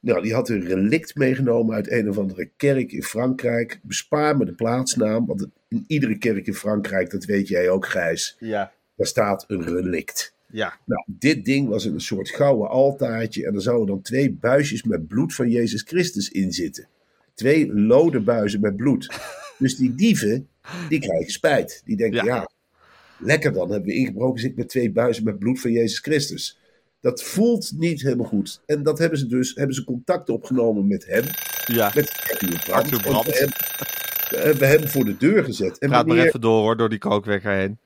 Nou, 0.00 0.22
die 0.22 0.35
had 0.35 0.48
een 0.48 0.66
relict 0.66 1.14
meegenomen 1.14 1.74
uit 1.74 1.90
een 1.90 2.09
of 2.09 2.18
andere 2.18 2.50
kerk 2.56 2.92
in 2.92 3.02
Frankrijk. 3.02 3.80
Bespaar 3.82 4.37
me 4.37 4.44
de 4.44 4.54
plaatsnaam, 4.54 5.26
want 5.26 5.46
in 5.68 5.85
iedere 5.87 6.18
kerk 6.18 6.46
in 6.46 6.54
Frankrijk, 6.54 7.11
dat 7.11 7.24
weet 7.24 7.48
jij 7.48 7.68
ook, 7.68 7.87
Gijs, 7.87 8.37
Ja. 8.38 8.72
daar 8.96 9.06
staat 9.06 9.44
een 9.48 9.62
relict. 9.62 10.36
Ja. 10.50 10.78
Nou, 10.85 11.04
dit 11.06 11.44
ding 11.44 11.68
was 11.68 11.85
een 11.85 12.00
soort 12.00 12.28
gouden 12.30 12.68
altaartje 12.68 13.46
en 13.46 13.54
er 13.54 13.62
zouden 13.62 13.87
dan 13.87 14.02
twee 14.02 14.32
buisjes 14.32 14.82
met 14.82 15.06
bloed 15.06 15.35
van 15.35 15.48
Jezus 15.50 15.82
Christus 15.82 16.28
in 16.30 16.52
zitten. 16.52 16.88
Twee 17.35 17.74
lode 17.74 18.20
buizen 18.20 18.61
met 18.61 18.76
bloed. 18.76 19.06
Dus 19.59 19.76
die 19.76 19.94
dieven, 19.94 20.48
die 20.88 21.00
krijgen 21.00 21.30
spijt. 21.32 21.82
Die 21.85 21.96
denken, 21.96 22.24
Ja. 22.24 22.35
ja, 22.35 22.50
lekker 23.18 23.52
dan, 23.52 23.70
hebben 23.70 23.88
we 23.88 23.94
ingebroken 23.94 24.40
zit 24.40 24.56
met 24.56 24.68
twee 24.68 24.90
buizen 24.92 25.24
met 25.24 25.38
bloed 25.38 25.61
van 25.61 25.70
Jezus 25.72 25.98
Christus. 25.98 26.59
Dat 27.00 27.22
voelt 27.22 27.72
niet 27.76 28.02
helemaal 28.02 28.26
goed. 28.26 28.61
En 28.66 28.82
dat 28.82 28.98
hebben 28.98 29.18
ze 29.18 29.26
dus, 29.26 29.54
hebben 29.54 29.74
ze 29.74 29.85
contact 29.85 30.28
opgenomen 30.28 30.87
met 30.87 31.06
hem, 31.06 31.24
Ja. 31.66 31.92
met 31.94 32.11
Arthur 32.30 32.48
Brandt. 32.48 32.70
Arthur 32.70 33.00
Brandt. 33.02 33.28
En 33.28 33.48
we 33.48 34.37
hebben- 34.37 34.59
we 34.61 34.66
hebben 34.66 34.68
hem 34.80 34.88
voor 34.88 35.04
de 35.04 35.16
deur 35.16 35.44
gezet. 35.44 35.78
En 35.78 35.88
Praat 35.88 36.06
maar 36.06 36.18
even 36.18 36.40
door 36.40 36.61
hoor, 36.62 36.76
door 36.76 36.88
die 36.88 36.98
kookwekker 36.98 37.52
heen. 37.52 37.78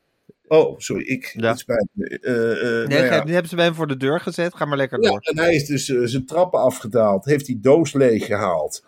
Oh, 0.53 0.79
sorry, 0.79 1.05
ik. 1.05 1.35
Ja. 1.37 1.49
Het 1.49 1.59
spijt 1.59 1.89
me. 1.93 2.19
Eh, 2.19 2.51
eh, 2.51 2.89
Nee, 2.89 2.99
nou 3.01 3.15
ja. 3.15 3.25
nu 3.25 3.33
hebben 3.33 3.49
ze 3.49 3.57
bij 3.57 3.65
hem 3.65 3.75
voor 3.75 3.87
de 3.87 3.97
deur 3.97 4.21
gezet. 4.21 4.55
Ga 4.55 4.65
maar 4.65 4.77
lekker 4.77 5.03
Ja, 5.03 5.11
door. 5.11 5.21
en 5.21 5.39
hij 5.39 5.55
is 5.55 5.67
dus 5.67 5.89
eh, 5.89 6.01
zijn 6.05 6.27
trappen 6.27 6.61
afgedaald, 6.61 7.25
heeft 7.25 7.47
die 7.47 7.61
doos 7.61 7.93
leeggehaald. 7.93 8.85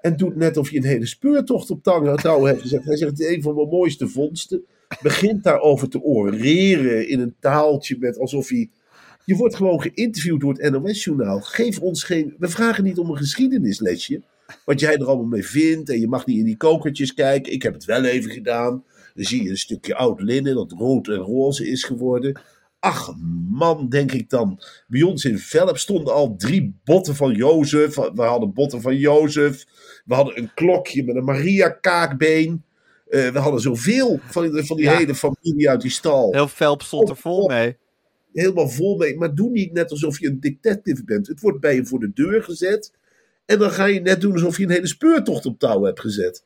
En 0.00 0.16
doet 0.16 0.36
net 0.36 0.56
of 0.56 0.70
je 0.70 0.76
een 0.76 0.84
hele 0.84 1.06
speurtocht 1.06 1.70
op 1.70 1.82
touw 1.82 2.44
heeft 2.44 2.60
gezet. 2.60 2.84
Hij 2.84 2.96
zegt, 2.96 3.10
het 3.10 3.20
is 3.20 3.34
een 3.36 3.42
van 3.42 3.54
mijn 3.54 3.68
mooiste 3.68 4.08
vondsten. 4.08 4.64
Begint 5.02 5.44
daarover 5.44 5.88
te 5.88 6.02
oreren 6.02 7.08
in 7.08 7.20
een 7.20 7.34
taaltje 7.40 7.96
met 7.98 8.18
alsof 8.18 8.48
hij... 8.48 8.70
Je 9.24 9.36
wordt 9.36 9.54
gewoon 9.54 9.82
geïnterviewd 9.82 10.40
door 10.40 10.52
het 10.58 10.70
NOS-journaal. 10.72 11.40
Geef 11.40 11.78
ons 11.78 12.04
geen... 12.04 12.34
We 12.38 12.48
vragen 12.48 12.84
niet 12.84 12.98
om 12.98 13.10
een 13.10 13.16
geschiedenislesje. 13.16 14.22
Wat 14.64 14.80
jij 14.80 14.94
er 14.94 15.06
allemaal 15.06 15.26
mee 15.26 15.46
vindt. 15.46 15.90
En 15.90 16.00
je 16.00 16.08
mag 16.08 16.26
niet 16.26 16.38
in 16.38 16.44
die 16.44 16.56
kokertjes 16.56 17.14
kijken. 17.14 17.52
Ik 17.52 17.62
heb 17.62 17.72
het 17.74 17.84
wel 17.84 18.04
even 18.04 18.30
gedaan. 18.30 18.84
Dan 19.14 19.24
zie 19.24 19.42
je 19.42 19.50
een 19.50 19.56
stukje 19.58 19.94
oud 19.94 20.20
linnen 20.20 20.54
dat 20.54 20.72
rood 20.72 21.08
en 21.08 21.14
roze 21.16 21.66
is 21.68 21.84
geworden. 21.84 22.40
Ach 22.78 23.14
man, 23.50 23.88
denk 23.88 24.12
ik 24.12 24.30
dan. 24.30 24.60
Bij 24.88 25.02
ons 25.02 25.24
in 25.24 25.38
Velp 25.38 25.78
stonden 25.78 26.14
al 26.14 26.36
drie 26.36 26.80
botten 26.84 27.14
van 27.16 27.32
Jozef. 27.34 27.94
We 27.94 28.22
hadden 28.22 28.52
botten 28.52 28.80
van 28.80 28.96
Jozef. 28.96 29.64
We 30.04 30.14
hadden 30.14 30.38
een 30.38 30.50
klokje 30.54 31.04
met 31.04 31.16
een 31.16 31.24
Maria-kaakbeen. 31.24 32.64
Eh, 33.08 33.28
we 33.28 33.38
hadden 33.38 33.60
zoveel 33.60 34.20
van, 34.22 34.64
van 34.64 34.76
die 34.76 34.84
Ja. 34.86 34.96
hele 34.96 35.14
familie 35.14 35.70
uit 35.70 35.80
die 35.80 35.90
stal. 35.90 36.32
Heel 36.32 36.48
Velp 36.48 36.82
stond 36.82 37.08
er 37.08 37.16
vol 37.16 37.48
mee. 37.48 37.76
Helemaal 38.32 38.68
vol 38.68 38.96
mee. 38.96 39.16
Maar 39.16 39.34
doe 39.34 39.50
niet 39.50 39.72
net 39.72 39.90
alsof 39.90 40.20
je 40.20 40.26
een 40.28 40.40
detective 40.40 41.04
bent. 41.04 41.26
Het 41.26 41.40
wordt 41.40 41.60
bij 41.60 41.74
je 41.74 41.86
voor 41.86 42.00
de 42.00 42.12
deur 42.14 42.42
gezet. 42.42 42.92
En 43.46 43.58
dan 43.58 43.70
ga 43.70 43.84
je 43.84 44.00
net 44.00 44.20
doen 44.20 44.32
alsof 44.32 44.58
je 44.58 44.64
een 44.64 44.70
hele 44.70 44.86
speurtocht 44.86 45.46
op 45.46 45.58
touw 45.58 45.82
hebt 45.82 46.00
gezet. 46.00 46.44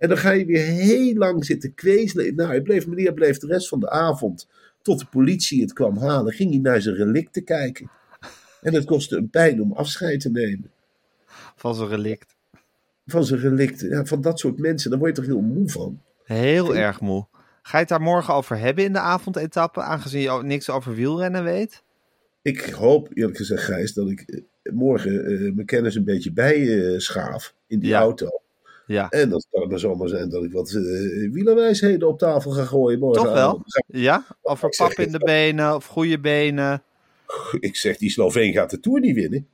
En 0.00 0.08
dan 0.08 0.18
ga 0.18 0.30
je 0.30 0.44
weer 0.44 0.64
heel 0.64 1.14
lang 1.14 1.44
zitten 1.44 1.74
kwezelen. 1.74 2.34
Nou, 2.34 2.48
hij 2.48 2.60
bleef, 2.60 2.86
meneer 2.86 3.14
bleef 3.14 3.38
de 3.38 3.46
rest 3.46 3.68
van 3.68 3.80
de 3.80 3.90
avond, 3.90 4.48
tot 4.82 4.98
de 4.98 5.06
politie 5.10 5.60
het 5.60 5.72
kwam 5.72 5.96
halen, 5.98 6.32
ging 6.32 6.50
hij 6.50 6.60
naar 6.60 6.80
zijn 6.80 6.94
relicten 6.94 7.44
kijken. 7.44 7.90
En 8.62 8.74
het 8.74 8.84
kostte 8.84 9.16
een 9.16 9.30
pijn 9.30 9.62
om 9.62 9.72
afscheid 9.72 10.20
te 10.20 10.30
nemen. 10.30 10.70
Van 11.56 11.74
zijn 11.74 11.88
relict. 11.88 12.36
Van 13.06 13.24
zijn 13.24 13.40
relicten. 13.40 13.88
Ja, 13.88 14.04
van 14.04 14.20
dat 14.20 14.38
soort 14.38 14.58
mensen, 14.58 14.90
daar 14.90 14.98
word 14.98 15.16
je 15.16 15.22
toch 15.22 15.30
heel 15.30 15.40
moe 15.40 15.68
van. 15.68 16.02
Heel 16.24 16.76
erg 16.76 17.00
moe. 17.00 17.26
Ga 17.62 17.72
je 17.72 17.78
het 17.78 17.88
daar 17.88 18.00
morgen 18.00 18.34
over 18.34 18.58
hebben 18.58 18.84
in 18.84 18.92
de 18.92 18.98
avondetappe, 18.98 19.80
aangezien 19.80 20.20
je 20.20 20.42
niks 20.42 20.70
over 20.70 20.94
wielrennen 20.94 21.44
weet? 21.44 21.82
Ik 22.42 22.60
hoop 22.60 23.08
eerlijk 23.14 23.36
gezegd, 23.36 23.62
Gijs, 23.62 23.92
dat 23.94 24.08
ik 24.10 24.20
eh, 24.20 24.72
morgen 24.72 25.24
eh, 25.24 25.52
mijn 25.54 25.66
kennis 25.66 25.94
een 25.94 26.04
beetje 26.04 26.32
bijschaaf 26.32 27.54
in 27.66 27.78
die 27.78 27.88
Ja. 27.88 28.00
auto. 28.00 28.28
Ja, 28.90 29.08
En 29.08 29.28
dat 29.28 29.46
kan 29.50 29.68
maar 29.68 29.78
zomaar 29.78 30.08
zijn 30.08 30.28
dat 30.28 30.44
ik 30.44 30.52
wat 30.52 30.70
uh, 30.70 31.32
wielerwijsheden 31.32 32.08
op 32.08 32.18
tafel 32.18 32.50
ga 32.50 32.64
gooien 32.64 32.98
morgen. 32.98 33.22
toch 33.22 33.32
wel? 33.32 33.62
Ja? 33.86 34.26
Over 34.42 34.68
Ik 34.68 34.74
zeg 34.74 34.88
pap 34.88 35.06
in 35.06 35.12
de 35.12 35.18
benen 35.18 35.74
of 35.74 35.86
goede 35.86 36.20
benen. 36.20 36.82
Ik 37.60 37.76
zeg, 37.76 37.96
die 37.96 38.10
Sloveen 38.10 38.52
gaat 38.52 38.70
de 38.70 38.80
Tour 38.80 39.00
niet 39.00 39.14
winnen. 39.14 39.48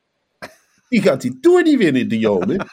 Die 0.89 1.03
gaat 1.03 1.21
die 1.21 1.41
Tour 1.41 1.63
niet 1.63 1.79
winnen, 1.79 2.09
de 2.09 2.19
Jonen. 2.19 2.57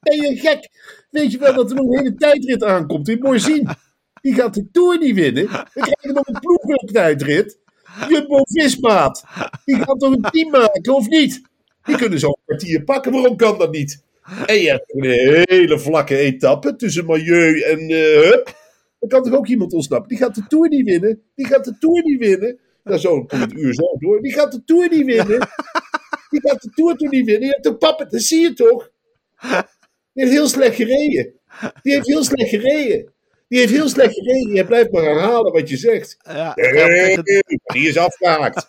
Ben 0.00 0.16
je 0.16 0.36
gek? 0.36 0.68
Weet 1.10 1.32
je 1.32 1.38
wel 1.38 1.54
dat 1.54 1.70
er 1.70 1.76
nog 1.76 1.86
een 1.86 1.98
hele 1.98 2.14
tijdrit 2.14 2.64
aankomt 2.64 3.08
in 3.08 3.18
Morzine? 3.18 3.76
Die 4.20 4.34
gaat 4.34 4.54
de 4.54 4.70
Tour 4.72 4.98
niet 4.98 5.14
winnen. 5.14 5.44
We 5.44 5.80
krijgen 5.80 6.14
nog 6.14 6.26
een 6.26 6.40
ploegtijdrit. 6.40 7.58
Jumbo-Vismaat. 8.08 9.24
Die 9.64 9.76
gaat 9.76 10.00
toch 10.00 10.12
een 10.12 10.30
team 10.30 10.50
maken, 10.50 10.94
of 10.94 11.08
niet? 11.08 11.42
Die 11.84 11.96
kunnen 11.96 12.18
zo'n 12.18 12.36
kwartier 12.44 12.82
pakken. 12.82 13.12
Waarom 13.12 13.36
kan 13.36 13.58
dat 13.58 13.72
niet? 13.72 14.03
En 14.46 14.60
je 14.60 14.68
hebt 14.70 14.94
een 14.94 15.44
hele 15.56 15.78
vlakke 15.78 16.16
etappe 16.16 16.76
tussen 16.76 17.06
Milieu 17.06 17.60
en 17.60 17.90
uh, 17.90 18.20
Hup. 18.20 18.62
Dan 18.98 19.08
kan 19.08 19.22
toch 19.22 19.38
ook 19.38 19.46
iemand 19.46 19.72
ontsnappen? 19.72 20.08
Die 20.08 20.18
gaat 20.18 20.34
de 20.34 20.46
Tour 20.48 20.68
niet 20.68 20.84
winnen. 20.84 21.22
Die 21.34 21.46
gaat 21.46 21.64
de 21.64 21.78
Tour 21.78 22.02
niet 22.02 22.18
winnen. 22.18 22.58
Nou, 22.84 22.98
zo 22.98 23.24
komt 23.24 23.40
het 23.40 23.52
uur 23.52 23.74
zo 23.74 23.96
door. 23.98 24.22
Die 24.22 24.32
gaat 24.32 24.52
de 24.52 24.64
Tour 24.64 24.88
niet 24.90 25.04
winnen. 25.04 25.38
Die 26.30 26.40
gaat 26.40 26.62
de 26.62 26.70
Tour 26.74 26.96
toch 26.96 27.10
niet 27.10 27.24
winnen. 27.24 27.46
Je 27.46 27.52
hebt 27.52 27.62
toch 27.62 27.78
papa, 27.78 28.04
dat 28.04 28.22
zie 28.22 28.40
je 28.40 28.52
toch? 28.52 28.90
Die 30.12 30.22
heeft 30.24 30.32
heel 30.32 30.48
slecht 30.48 30.76
gereden. 30.76 31.32
Die 31.82 31.92
heeft 31.92 32.06
heel 32.06 32.24
slecht 32.24 32.50
gereden. 32.50 33.12
Die 33.48 33.58
heeft 33.58 33.72
heel 33.72 33.88
slecht 33.88 34.14
gereden. 34.14 34.54
Je 34.54 34.64
blijft 34.64 34.90
maar 34.90 35.02
herhalen 35.02 35.52
wat 35.52 35.68
je 35.68 35.76
zegt. 35.76 36.16
Ja, 36.22 36.52
Nee, 36.54 37.18
die 37.64 37.88
is 37.88 37.96
afgehaakt. 37.96 38.66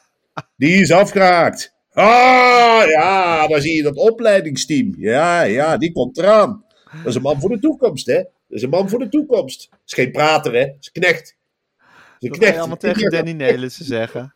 Die 0.58 0.82
is 0.82 0.92
afgehaakt. 0.92 1.75
Ah, 1.98 2.88
ja, 2.90 3.48
dan 3.48 3.62
zie 3.62 3.76
je 3.76 3.84
dat 3.84 3.96
opleidingsteam. 3.96 4.94
Ja, 4.98 5.42
ja, 5.42 5.78
die 5.78 5.92
komt 5.92 6.18
eraan. 6.18 6.64
Dat 6.92 7.06
is 7.06 7.16
een 7.16 7.22
man 7.22 7.40
voor 7.40 7.50
de 7.50 7.60
toekomst, 7.60 8.06
hè? 8.06 8.16
Dat 8.16 8.24
is 8.58 8.62
een 8.62 8.70
man 8.70 8.90
voor 8.90 9.00
de 9.00 9.10
toekomst. 9.10 9.68
Dat 9.70 9.80
is 9.86 9.94
geen 9.94 10.12
prater, 10.12 10.54
hè? 10.54 10.66
Dat 10.66 10.76
is 10.80 10.90
een 10.94 11.02
knecht. 11.02 11.38
Dat 11.78 11.88
is 12.20 12.30
Dat 12.30 12.30
ga 12.30 12.34
je 12.34 12.40
knecht. 12.40 12.58
allemaal 12.58 12.78
tegen 12.78 13.10
Danny 13.12 13.32
Nelissen 13.32 13.86
zeggen. 13.86 14.36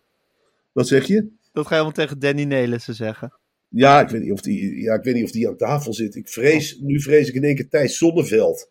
Wat 0.71 0.87
zeg 0.87 1.05
je? 1.07 1.27
Dat 1.53 1.63
ga 1.67 1.69
je 1.75 1.81
allemaal 1.81 2.05
tegen 2.05 2.19
Danny 2.19 2.43
Nelissen 2.43 2.93
zeggen. 2.95 3.33
Ja, 3.69 3.99
ik 4.01 4.09
weet 4.09 4.21
niet 4.21 4.31
of 4.31 4.41
die, 4.41 4.81
ja, 4.81 4.93
ik 4.93 5.03
weet 5.03 5.13
niet 5.15 5.23
of 5.23 5.31
die 5.31 5.47
aan 5.47 5.57
tafel 5.57 5.93
zit. 5.93 6.15
Ik 6.15 6.29
vrees, 6.29 6.77
nu 6.81 7.01
vrees 7.01 7.27
ik 7.27 7.33
in 7.35 7.43
één 7.43 7.55
keer 7.55 7.69
Thijs 7.69 7.97
Zonneveld. 7.97 8.69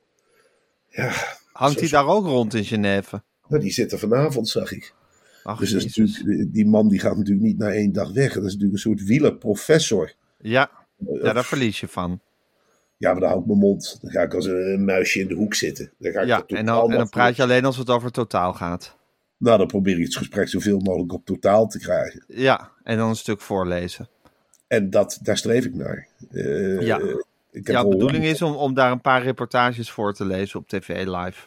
Ja, 0.88 1.12
Hangt 1.53 1.81
hij 1.81 1.88
daar 1.88 2.07
ook 2.07 2.27
rond 2.27 2.55
in 2.55 2.64
Genève? 2.64 3.22
nou, 3.48 3.62
die 3.62 3.70
zit 3.72 3.92
er 3.92 3.98
vanavond, 3.98 4.48
zag 4.48 4.72
ik. 4.72 4.94
Ach, 5.49 5.59
Dus 5.59 5.71
dat 5.71 5.83
is 5.85 5.95
Jezus. 5.95 6.17
natuurlijk, 6.19 6.53
die 6.53 6.67
man 6.67 6.89
die 6.89 6.99
gaat 7.01 7.17
natuurlijk 7.17 7.47
niet 7.47 7.59
na 7.59 7.73
één 7.73 7.93
dag 7.93 8.13
weg. 8.13 8.33
Dat 8.33 8.45
is 8.45 8.53
natuurlijk 8.53 8.73
een 8.73 8.79
soort 8.79 9.05
wielerprofessor. 9.05 10.13
Ja, 10.41 10.71
ja, 11.23 11.33
daar 11.33 11.45
verlies 11.45 11.81
je 11.81 11.89
van. 11.89 12.21
Ja, 12.97 13.11
maar 13.13 13.21
dan 13.21 13.29
hou 13.29 13.41
ik 13.41 13.47
mijn 13.47 13.59
mond. 13.59 13.99
Dan 14.03 14.11
ga 14.11 14.23
ik 14.23 14.35
als 14.35 14.47
een 14.47 14.85
muisje 14.85 15.21
in 15.21 15.29
de 15.29 15.35
hoek 15.35 15.55
zitten. 15.55 15.91
Dan 15.99 16.13
ga 16.13 16.21
ik 16.21 16.27
Ja, 16.27 16.45
en 16.47 16.67
dan, 16.67 16.91
en 16.91 16.97
dan 16.97 17.09
praat 17.09 17.37
je 17.37 17.43
alleen 17.43 17.65
als 17.65 17.77
het 17.77 17.91
over 17.91 18.11
totaal 18.11 18.53
gaat. 18.55 18.97
Nou, 19.37 19.59
dan 19.59 19.67
probeer 19.67 19.97
ik 19.99 20.05
het 20.05 20.17
gesprek 20.17 20.49
zoveel 20.49 20.79
mogelijk 20.79 21.13
op 21.13 21.25
totaal 21.25 21.67
te 21.69 21.79
krijgen. 21.79 22.25
Ja, 22.29 22.71
en 22.83 22.97
dan 22.97 23.09
een 23.09 23.17
stuk 23.17 23.41
voorlezen. 23.41 24.09
En 24.67 24.91
dat, 24.91 25.19
daar 25.23 25.37
streef 25.37 25.65
ik 25.65 25.75
naar. 25.75 26.09
Eh, 26.31 26.81
Ja. 26.81 27.01
Jouw 27.51 27.83
wel- 27.83 27.89
bedoeling 27.89 28.25
is 28.25 28.43
om, 28.43 28.55
om 28.55 28.75
daar 28.75 28.93
een 28.93 29.01
paar 29.01 29.23
reportages 29.23 29.91
voor 29.91 30.15
te 30.15 30.25
lezen 30.25 30.61
op 30.61 30.69
tv 30.69 31.05
live. 31.07 31.47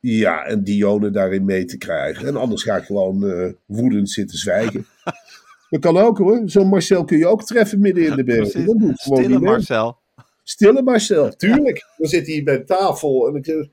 Ja, 0.00 0.44
en 0.44 0.64
Dione 0.64 1.10
daarin 1.10 1.44
mee 1.44 1.64
te 1.64 1.78
krijgen. 1.78 2.26
En 2.26 2.36
anders 2.36 2.62
ga 2.62 2.76
ik 2.76 2.84
gewoon 2.84 3.30
eh, 3.30 3.52
woedend 3.66 4.10
zitten 4.10 4.38
zwijgen. 4.38 4.86
Dat 5.70 5.80
kan 5.80 5.96
ook 5.96 6.18
hoor. 6.18 6.42
Zo'n 6.44 6.68
Marcel 6.68 7.04
kun 7.04 7.18
je 7.18 7.26
ook 7.26 7.44
treffen 7.44 7.80
midden 7.80 8.04
in 8.06 8.16
de 8.16 8.24
bergen. 8.34 8.66
Dat 8.66 8.74
ik 8.74 8.80
gewoon 8.80 8.94
Stille 8.96 9.28
niet 9.28 9.40
mee. 9.40 9.50
Marcel. 9.50 9.96
Stille 10.42 10.82
Marcel, 10.82 11.36
tuurlijk. 11.36 11.86
Dan 11.96 12.08
zit 12.08 12.26
hij 12.26 12.42
bij 12.42 12.58
tafel 12.58 13.28
en 13.28 13.34
ik 13.34 13.68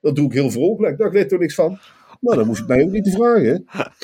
dat 0.00 0.16
doe 0.16 0.26
ik 0.26 0.32
heel 0.32 0.50
vrolijk. 0.50 0.98
Nou, 0.98 1.10
ik 1.10 1.16
weet 1.16 1.32
er 1.32 1.38
niks 1.38 1.54
van. 1.54 1.78
Nou, 2.20 2.36
dan 2.36 2.46
moest 2.46 2.60
je 2.60 2.64
mij 2.66 2.82
ook 2.82 2.90
niet 2.90 3.04
te 3.04 3.10
vragen. 3.10 3.64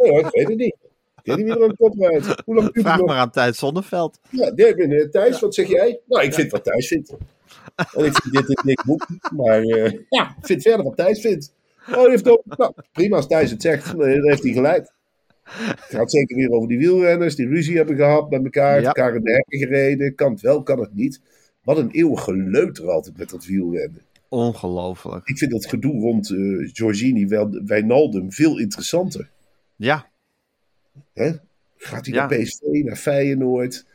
Nee, 0.00 0.18
ik 0.18 0.28
weet 0.30 0.48
het 0.48 0.56
niet. 0.56 0.76
Ik 1.22 1.36
weet 1.36 1.36
niet 1.36 1.54
wie 1.54 1.64
er 1.64 1.76
kop 1.76 1.94
rijdt. 1.98 2.42
Hoe 2.44 2.54
lang 2.54 2.68
Vraag 2.72 2.98
nog? 2.98 3.06
maar 3.06 3.16
aan 3.16 3.30
Tijd 3.30 3.56
Zonneveld. 3.56 4.18
Ja, 4.30 4.52
nee, 4.54 4.68
ik 4.68 4.76
ben 4.76 5.10
Thijs, 5.10 5.40
wat 5.40 5.54
zeg 5.54 5.68
jij? 5.68 6.00
Nou, 6.06 6.24
ik 6.24 6.34
vind 6.34 6.50
wat 6.50 6.64
Thijs 6.64 6.88
vindt. 6.88 7.14
En 7.96 8.04
ik 8.04 8.16
vind 8.22 8.34
dit 8.34 8.48
een 8.48 8.64
dik 8.64 8.82
boek, 8.84 9.06
maar 9.36 9.62
eh, 9.62 9.92
ja, 10.08 10.36
ik 10.40 10.46
vind 10.46 10.62
verder 10.62 10.84
wat 10.84 10.96
Thijs 10.96 11.20
vindt. 11.20 11.52
Oh, 11.88 12.00
die 12.00 12.10
heeft 12.10 12.28
ook, 12.28 12.42
nou, 12.56 12.72
prima 12.92 13.16
als 13.16 13.26
Thijs 13.26 13.50
het 13.50 13.62
zegt, 13.62 13.96
nee, 13.96 14.16
dan 14.20 14.28
heeft 14.30 14.42
hij 14.42 14.52
gelijk. 14.52 14.92
Het 15.44 15.84
gaat 15.88 16.10
zeker 16.10 16.36
weer 16.36 16.50
over 16.50 16.68
die 16.68 16.78
wielrenners 16.78 17.34
die 17.34 17.48
ruzie 17.48 17.76
hebben 17.76 17.96
gehad 17.96 18.30
met 18.30 18.44
elkaar, 18.44 18.80
Ja. 18.80 18.86
elkaar 18.86 19.14
in 19.14 19.22
de 19.22 19.32
hekken 19.32 19.58
gereden. 19.58 20.14
Kan 20.14 20.32
het 20.32 20.40
wel, 20.40 20.62
kan 20.62 20.78
het 20.80 20.94
niet. 20.94 21.20
Wat 21.62 21.78
een 21.78 21.90
eeuwig 21.90 22.20
geleuter 22.22 22.90
altijd 22.90 23.16
met 23.16 23.30
dat 23.30 23.44
wielrennen. 23.44 24.02
Ongelooflijk. 24.28 25.28
Ik 25.28 25.38
vind 25.38 25.50
dat 25.50 25.66
gedoe 25.66 26.00
rond 26.00 26.30
eh 26.30 26.38
Giorgini, 26.72 27.26
wel, 27.26 27.60
Wijnaldum, 27.66 28.32
veel 28.32 28.58
interessanter. 28.58 29.30
Ja, 29.76 30.06
Hè? 31.12 31.32
Gaat 31.76 32.06
hij 32.06 32.14
Ja. 32.14 32.26
naar 32.26 32.38
PSV, 32.38 32.60
naar 32.62 32.96
Feyenoord? 32.96 33.86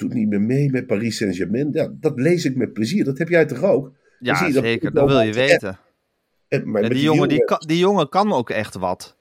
Doet 0.00 0.14
niet 0.14 0.28
meer 0.28 0.40
mee 0.40 0.70
met 0.70 0.86
Paris 0.86 1.16
Saint-Germain? 1.16 1.68
Ja, 1.72 1.88
dat 2.00 2.20
lees 2.20 2.44
ik 2.44 2.56
met 2.56 2.72
plezier. 2.72 3.04
Dat 3.04 3.18
heb 3.18 3.28
jij 3.28 3.46
toch 3.46 3.62
ook? 3.62 3.92
Ja 4.20 4.36
zie 4.36 4.46
je 4.46 4.52
dat 4.52 4.64
zeker. 4.64 4.92
Dat 4.92 5.08
wil 5.08 5.20
je 5.20 5.32
weten. 5.32 5.78
En, 6.48 6.70
maar 6.70 6.88
die, 6.88 7.02
jongen, 7.02 7.28
die, 7.28 7.44
kan, 7.44 7.62
die 7.66 7.78
jongen 7.78 8.08
kan 8.08 8.32
ook 8.32 8.50
echt 8.50 8.74
wat. 8.74 9.16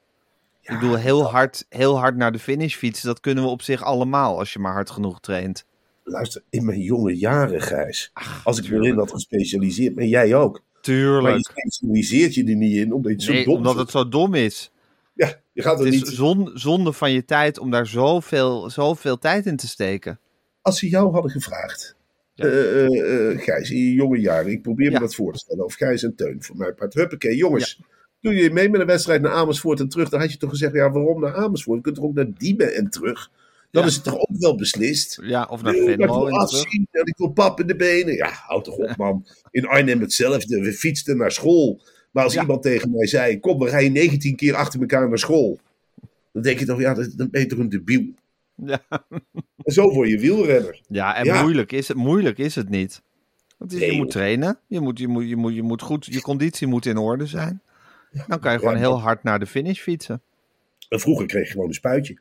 ik 0.62 0.80
bedoel, 0.80 0.96
heel 0.96 1.24
hard, 1.32 1.66
heel 1.70 2.00
hard 2.00 2.16
naar 2.16 2.32
de 2.32 2.40
finish 2.40 2.76
fietsen, 2.76 3.08
dat 3.08 3.20
kunnen 3.20 3.44
we 3.44 3.50
op 3.50 3.62
zich 3.62 3.84
allemaal 3.84 4.38
als 4.38 4.54
je 4.54 4.60
maar 4.60 4.74
hard 4.74 4.90
genoeg 4.90 5.20
traint. 5.20 5.66
Luister, 6.04 6.44
in 6.50 6.66
mijn 6.66 6.82
jonge 6.82 7.18
jaren, 7.18 7.62
Gijs. 7.62 8.12
als 8.44 8.60
ik 8.60 8.72
erin 8.72 8.98
had 8.98 9.12
gespecialiseerd, 9.12 9.96
maar 9.96 10.06
jij 10.06 10.36
ook. 10.36 10.52
Maar 10.54 10.62
je 10.74 10.82
Tuurlijk. 10.82 11.52
specialiseert 11.52 12.34
je 12.34 12.44
er 12.44 12.56
niet 12.56 12.76
in, 12.76 12.94
omdat 12.94 13.12
het 13.12 13.24
zo 13.24 13.32
Nee, 13.32 13.46
dom 13.46 13.56
omdat 13.56 13.76
het 13.76 13.92
zo 13.92 14.10
dom 14.10 14.34
is. 14.34 14.72
Ja, 15.14 15.40
je 15.54 15.62
gaat 15.62 15.80
er 15.80 15.86
Het 15.86 15.94
is 15.94 16.04
niet... 16.04 16.10
zon, 16.10 16.52
zonde 16.54 16.94
van 16.94 17.12
je 17.12 17.26
tijd 17.26 17.60
om 17.60 17.72
daar 17.72 17.88
zoveel, 17.88 18.70
zoveel 18.70 19.18
tijd 19.18 19.46
in 19.46 19.56
te 19.56 19.68
steken. 19.68 20.20
Als 20.70 20.80
ze 20.80 20.90
jou 20.90 21.12
hadden 21.12 21.32
gevraagd... 21.32 21.96
Ja. 22.34 22.46
eh, 22.46 22.86
eh, 22.86 23.32
eh, 23.32 23.40
Gijs, 23.42 23.72
in 23.72 23.78
je 23.78 23.94
jonge 23.94 24.20
jaren, 24.20 24.52
ik 24.52 24.62
probeer 24.62 24.86
Ja. 24.92 24.94
me 24.94 25.00
dat 25.00 25.16
voor 25.16 25.34
te 25.34 25.40
stellen. 25.40 25.66
Of 25.66 25.74
Gijs 25.74 26.04
en 26.04 26.16
Teun, 26.16 26.44
voor 26.44 26.56
mij 26.58 26.74
part. 26.74 26.94
Huppakee, 26.94 27.36
jongens. 27.36 27.82
Doe 28.22 28.34
je 28.36 28.52
mee 28.52 28.70
met 28.70 28.82
een 28.82 28.88
wedstrijd 28.88 29.22
naar 29.22 29.32
Amersfoort 29.32 29.80
en 29.80 29.90
terug? 29.90 30.10
Dan 30.10 30.20
had 30.20 30.32
je 30.32 30.38
toch 30.38 30.50
gezegd, 30.50 30.74
ja, 30.74 30.92
waarom 30.92 31.22
naar 31.22 31.36
Amersfoort? 31.36 31.78
Je 31.78 31.84
kunt 31.84 31.96
toch 31.96 32.06
ook 32.06 32.14
naar 32.14 32.28
Diemen 32.38 32.76
en 32.76 32.90
terug? 32.90 33.32
Dan 33.72 33.86
is 33.86 33.96
het 33.96 34.04
toch 34.04 34.18
ook 34.18 34.38
wel 34.40 34.56
beslist? 34.56 35.20
Ja, 35.24 35.48
of 35.50 35.62
naar 35.62 35.74
maar 35.74 35.82
ik 35.82 35.88
Venlo 36.00 36.26
wil 36.26 36.40
afzien 36.40 36.88
en 36.92 37.06
ik 37.06 37.18
wil 37.18 37.30
pap 37.32 37.60
in 37.60 37.68
de 37.68 37.76
benen. 37.76 38.14
Ja, 38.16 38.30
houd 38.30 38.64
toch 38.64 38.76
op, 38.76 38.96
man. 38.98 39.26
In 39.52 39.66
Arnhem 39.68 40.02
hetzelfde. 40.02 40.60
We 40.62 40.74
fietsten 40.74 41.18
naar 41.18 41.32
school. 41.32 41.82
Maar 42.12 42.24
als 42.24 42.34
Ja. 42.34 42.42
iemand 42.42 42.62
tegen 42.62 42.92
mij 42.92 43.08
zei: 43.08 43.40
Kom, 43.40 43.60
we 43.60 43.70
rijden 43.70 43.92
19 43.92 44.36
keer 44.36 44.56
achter 44.56 44.80
elkaar 44.80 45.10
naar 45.10 45.18
school. 45.20 45.60
Dan 46.34 46.42
denk 46.42 46.60
je 46.60 46.66
toch, 46.66 46.80
ja, 46.80 46.94
dan 46.94 47.30
ben 47.30 47.42
je 47.42 47.48
toch 47.48 47.60
een 47.60 47.70
debiel. 47.70 48.06
Ja, 48.66 48.82
En 49.64 49.74
zo 49.74 49.94
word 49.94 50.10
je 50.10 50.20
wielrenner. 50.20 50.82
ja 50.88 51.16
en 51.16 51.26
Ja. 51.26 51.42
Moeilijk, 51.42 51.72
is 51.72 51.88
het, 51.88 51.98
moeilijk 51.98 52.38
is 52.38 52.56
het 52.56 52.70
niet. 52.70 53.02
Want 53.58 53.72
je 53.72 53.78
Nee, 53.78 53.98
moet 53.98 54.12
trainen. 54.12 54.60
Je 54.68 54.80
moet, 54.80 55.00
je, 55.00 55.08
moet, 55.08 55.30
je, 55.30 55.36
moet, 55.36 55.54
je 55.56 55.64
moet 55.64 55.82
goed, 55.82 56.06
je 56.06 56.22
conditie 56.22 56.68
moet 56.68 56.86
in 56.86 56.98
orde 56.98 57.26
zijn. 57.26 57.62
Dan 58.28 58.40
kan 58.40 58.52
je 58.52 58.60
gewoon 58.60 58.76
heel 58.76 59.00
hard 59.02 59.24
naar 59.24 59.40
de 59.40 59.46
finish 59.46 59.80
fietsen. 59.80 60.22
En 60.90 61.00
vroeger 61.00 61.26
kreeg 61.26 61.46
je 61.46 61.52
gewoon 61.52 61.68
een 61.68 61.74
spuitje. 61.74 62.20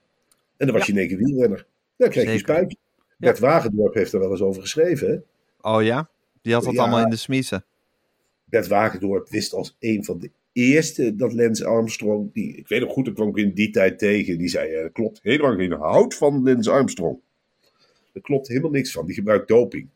En 0.57 0.67
dan 0.67 0.77
was 0.77 0.87
je 0.87 0.93
in 0.93 0.99
één 0.99 1.09
keer 1.09 1.17
wielrenner. 1.19 1.67
Dan 1.97 2.09
kreeg 2.09 2.25
je 2.25 2.33
een 2.33 2.39
spuitje. 2.39 2.77
Bert 3.17 3.39
Wagendorp 3.39 3.95
heeft 3.95 4.13
er 4.13 4.21
wel 4.21 4.31
eens 4.31 4.41
over 4.41 4.63
geschreven. 4.63 5.09
Hè? 5.09 5.17
Oh 5.71 5.83
ja? 5.83 6.11
Die 6.43 6.53
had 6.55 6.65
dat 6.65 6.79
allemaal 6.79 7.03
in 7.03 7.11
de 7.11 7.17
smiezen. 7.17 7.65
Bert 8.45 8.67
Wagendorp 8.67 9.29
wist 9.29 9.53
als 9.53 9.77
een 9.79 10.05
van 10.05 10.19
de 10.19 10.31
eerste 10.63 11.17
dat 11.17 11.33
Lance 11.33 11.65
Armstrong, 11.67 12.33
die, 12.33 12.57
ik 12.57 12.69
weet 12.69 12.81
nog 12.81 12.93
goed, 12.93 13.07
ik 13.07 13.15
kwam 13.15 13.29
ik 13.29 13.37
in 13.37 13.53
die 13.55 13.71
tijd 13.71 13.99
tegen, 13.99 14.39
die 14.39 14.49
zei, 14.49 14.73
eh, 14.73 14.93
klopt 14.93 15.21
helemaal 15.23 15.57
geen 15.57 15.73
hout 15.73 16.15
van 16.15 16.43
Lance 16.43 16.71
Armstrong. 16.71 17.19
Er 18.13 18.21
klopt 18.21 18.49
helemaal 18.49 18.71
niks 18.71 18.93
van, 18.93 19.07
die 19.07 19.15
gebruikt 19.15 19.49
doping. 19.49 19.89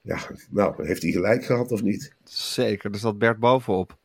Ja, 0.00 0.18
nou, 0.50 0.86
heeft 0.86 1.02
hij 1.02 1.10
gelijk 1.10 1.44
gehad 1.44 1.72
of 1.72 1.82
niet? 1.82 2.14
Zeker, 2.24 2.90
er 2.90 2.98
zat 2.98 3.18
Bert 3.18 3.38
bovenop. 3.38 3.96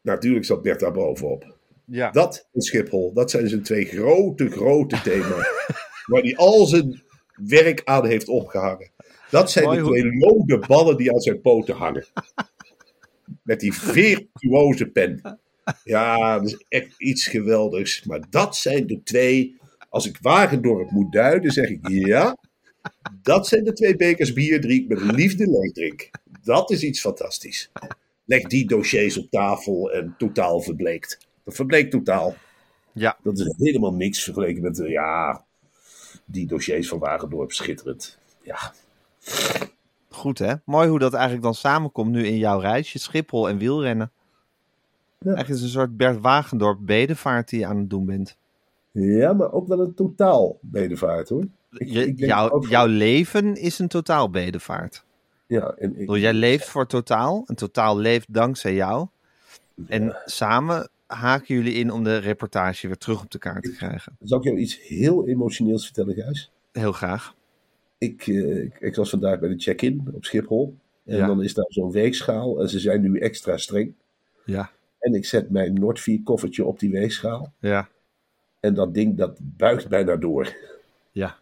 Natuurlijk 0.00 0.44
zat 0.44 0.62
Bert 0.62 0.80
daar 0.80 0.92
bovenop. 0.92 1.56
Ja. 1.84 2.10
Dat 2.10 2.48
en 2.52 2.60
Schiphol, 2.60 3.12
dat 3.12 3.30
zijn 3.30 3.48
zijn 3.48 3.62
twee 3.62 3.84
grote, 3.84 4.50
grote 4.50 5.00
thema's. 5.02 5.48
waar 6.10 6.22
hij 6.22 6.36
al 6.36 6.66
zijn 6.66 7.02
werk 7.34 7.82
aan 7.84 8.06
heeft 8.06 8.28
opgehangen. 8.28 8.90
Dat 9.30 9.50
zijn 9.50 9.64
Mooi 9.64 9.76
de 9.78 9.82
hoe- 9.84 9.98
twee 9.98 10.18
lode 10.18 10.58
ballen 10.66 10.96
die 10.96 11.12
aan 11.12 11.20
zijn 11.20 11.40
poten 11.40 11.74
hangen. 11.74 12.04
Met 13.42 13.60
die 13.60 13.72
virtuoze 13.72 14.86
pen. 14.86 15.38
Ja, 15.84 16.38
dat 16.38 16.46
is 16.46 16.64
echt 16.68 16.94
iets 16.98 17.26
geweldigs. 17.26 18.04
Maar 18.04 18.20
dat 18.30 18.56
zijn 18.56 18.86
de 18.86 19.02
twee. 19.02 19.58
Als 19.88 20.06
ik 20.06 20.18
Wagendorp 20.20 20.90
moet 20.90 21.12
duiden, 21.12 21.52
zeg 21.52 21.68
ik 21.68 21.88
ja. 21.88 22.36
Dat 23.22 23.48
zijn 23.48 23.64
de 23.64 23.72
twee 23.72 23.96
bekers 23.96 24.32
bier 24.32 24.60
die 24.60 24.82
ik 24.82 24.88
met 24.88 25.00
liefde 25.00 25.46
leeg 25.46 25.72
drink. 25.72 26.10
Dat 26.42 26.70
is 26.70 26.82
iets 26.82 27.00
fantastisch. 27.00 27.70
Leg 28.24 28.42
die 28.42 28.66
dossiers 28.66 29.18
op 29.18 29.30
tafel 29.30 29.92
en 29.92 30.14
totaal 30.18 30.60
verbleekt. 30.60 31.18
Dat 31.44 31.54
verbleekt 31.54 31.90
totaal. 31.90 32.36
Ja. 32.92 33.18
Dat 33.22 33.38
is 33.38 33.54
helemaal 33.56 33.94
niks 33.94 34.22
vergeleken 34.22 34.62
met, 34.62 34.82
ja, 34.86 35.44
die 36.24 36.46
dossiers 36.46 36.88
van 36.88 36.98
Wagendorp, 36.98 37.52
schitterend. 37.52 38.18
Ja, 38.42 38.72
Goed 40.10 40.38
hè? 40.38 40.54
Mooi 40.64 40.88
hoe 40.88 40.98
dat 40.98 41.12
eigenlijk 41.12 41.42
dan 41.42 41.54
samenkomt 41.54 42.10
nu 42.10 42.26
in 42.26 42.36
jouw 42.36 42.58
reisje. 42.58 42.98
Schiphol 42.98 43.48
en 43.48 43.58
wielrennen. 43.58 44.10
Eigenlijk 45.18 45.54
is 45.56 45.62
een 45.62 45.68
soort 45.68 45.96
Bert 45.96 46.20
Wagendorp 46.20 46.78
bedevaart 46.82 47.48
die 47.48 47.58
je 47.58 47.66
aan 47.66 47.76
het 47.78 47.90
doen 47.90 48.06
bent. 48.06 48.36
ja 48.92 49.32
maar 49.32 49.52
ook 49.52 49.68
wel 49.68 49.80
een 49.80 49.94
totaal 49.94 50.58
bedevaart 50.60 51.28
hoor. 51.28 51.44
Ik- 51.72 51.88
Je, 51.88 52.06
ik 52.06 52.18
jouw, 52.18 52.50
ook 52.50 52.62
van- 52.62 52.70
jouw 52.70 52.86
leven 52.86 53.56
is 53.56 53.78
een 53.78 53.88
totaal 53.88 54.30
bedevaart. 54.30 55.04
Ja, 55.46 55.60
en 55.78 55.88
ik, 55.88 55.92
Ik 55.92 55.98
bedoel, 55.98 56.16
jij 56.18 56.32
leeft 56.34 56.68
voor 56.68 56.86
totaal. 56.86 57.42
En 57.46 57.54
totaal 57.54 57.98
leeft 57.98 58.34
dankzij 58.34 58.74
jou. 58.74 59.06
En 59.86 60.16
samen 60.24 60.88
haken 61.06 61.54
jullie 61.54 61.72
in 61.74 61.90
om 61.90 62.04
de 62.04 62.16
reportage 62.16 62.86
weer 62.86 62.96
terug 62.98 63.22
op 63.22 63.30
de 63.30 63.38
kaart 63.38 63.62
te 63.62 63.72
krijgen. 63.76 64.16
Zal 64.22 64.38
ik 64.38 64.44
jou 64.44 64.58
iets 64.58 64.80
heel 64.88 65.26
emotioneels 65.26 65.84
vertellen, 65.84 66.14
Gijs? 66.14 66.50
Heel 66.72 66.92
graag. 66.92 67.34
Ik, 68.00 68.26
eh, 68.26 68.62
ik, 68.62 68.76
ik 68.80 68.94
was 68.94 69.10
vandaag 69.10 69.38
bij 69.40 69.48
de 69.48 69.58
check-in 69.58 70.08
op 70.12 70.24
Schiphol. 70.24 70.76
En 71.04 71.16
Ja. 71.16 71.26
dan 71.26 71.42
is 71.42 71.54
daar 71.54 71.66
zo'n 71.68 71.90
weegschaal. 71.90 72.60
En 72.60 72.68
ze 72.68 72.78
zijn 72.78 73.00
nu 73.00 73.18
extra 73.18 73.56
streng. 73.56 73.92
Ja, 74.44 74.70
En 74.98 75.14
ik 75.14 75.24
zet 75.24 75.50
mijn 75.50 75.74
Nordvier 75.74 76.20
koffertje 76.24 76.64
op 76.64 76.78
die 76.78 76.90
weegschaal. 76.90 77.52
ja, 77.58 77.88
En 78.60 78.74
dat 78.74 78.94
ding 78.94 79.16
dat 79.16 79.36
buigt 79.40 79.88
bijna 79.88 80.16
door. 80.16 80.56
ja. 81.12 81.36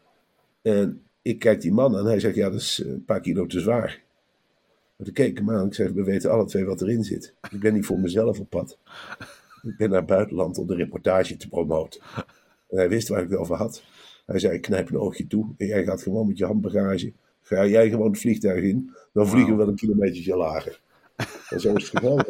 En 0.63 1.03
ik 1.23 1.39
kijk 1.39 1.61
die 1.61 1.73
man 1.73 1.93
aan 1.95 2.01
en 2.01 2.07
hij 2.07 2.21
zegt, 2.21 2.35
ja, 2.35 2.51
dat 2.51 2.61
is 2.61 2.83
een 2.85 3.05
paar 3.05 3.21
kilo 3.21 3.47
te 3.47 3.61
zwaar. 3.61 4.03
Maar 4.97 5.07
toen 5.07 5.15
keek 5.15 5.31
ik 5.31 5.39
hem 5.39 5.51
aan 5.51 5.61
en 5.61 5.67
ik 5.67 5.75
zeg, 5.75 5.91
we 5.91 6.03
weten 6.05 6.31
alle 6.31 6.45
twee 6.45 6.65
wat 6.65 6.81
erin 6.83 7.05
zit. 7.05 7.35
Ik 7.51 7.61
ben 7.61 7.75
niet 7.75 7.87
voor 7.87 7.99
mezelf 7.99 8.39
op 8.41 8.51
pad. 8.51 8.79
Ik 9.63 9.77
ben 9.77 9.89
naar 9.91 9.99
het 9.99 10.07
buitenland 10.09 10.59
om 10.59 10.67
de 10.67 10.75
reportage 10.75 11.37
te 11.37 11.49
promoten. 11.49 12.01
En 12.69 12.77
hij 12.79 12.89
wist 12.89 13.09
waar 13.09 13.23
ik 13.23 13.31
het 13.31 13.39
over 13.39 13.57
had. 13.57 13.83
Hij 14.29 14.39
zei, 14.39 14.55
ik 14.55 14.63
knijp 14.63 14.91
een 14.91 14.99
oogje 14.99 15.27
toe 15.27 15.55
en 15.57 15.67
jij 15.67 15.85
gaat 15.85 16.03
gewoon 16.03 16.27
met 16.27 16.39
je 16.39 16.45
handbagage. 16.45 17.13
Ga 17.43 17.67
jij 17.67 17.91
gewoon 17.91 18.11
het 18.11 18.21
vliegtuig 18.21 18.63
in, 18.63 18.95
dan 19.13 19.29
vliegen 19.29 19.53
we 19.53 19.59
wel 19.59 19.69
een 19.69 19.77
kilometertje 19.77 20.37
lager. 20.37 20.81
En 21.51 21.61
zo 21.61 21.75
is 21.75 21.91
het 21.91 21.99
geval. 21.99 22.21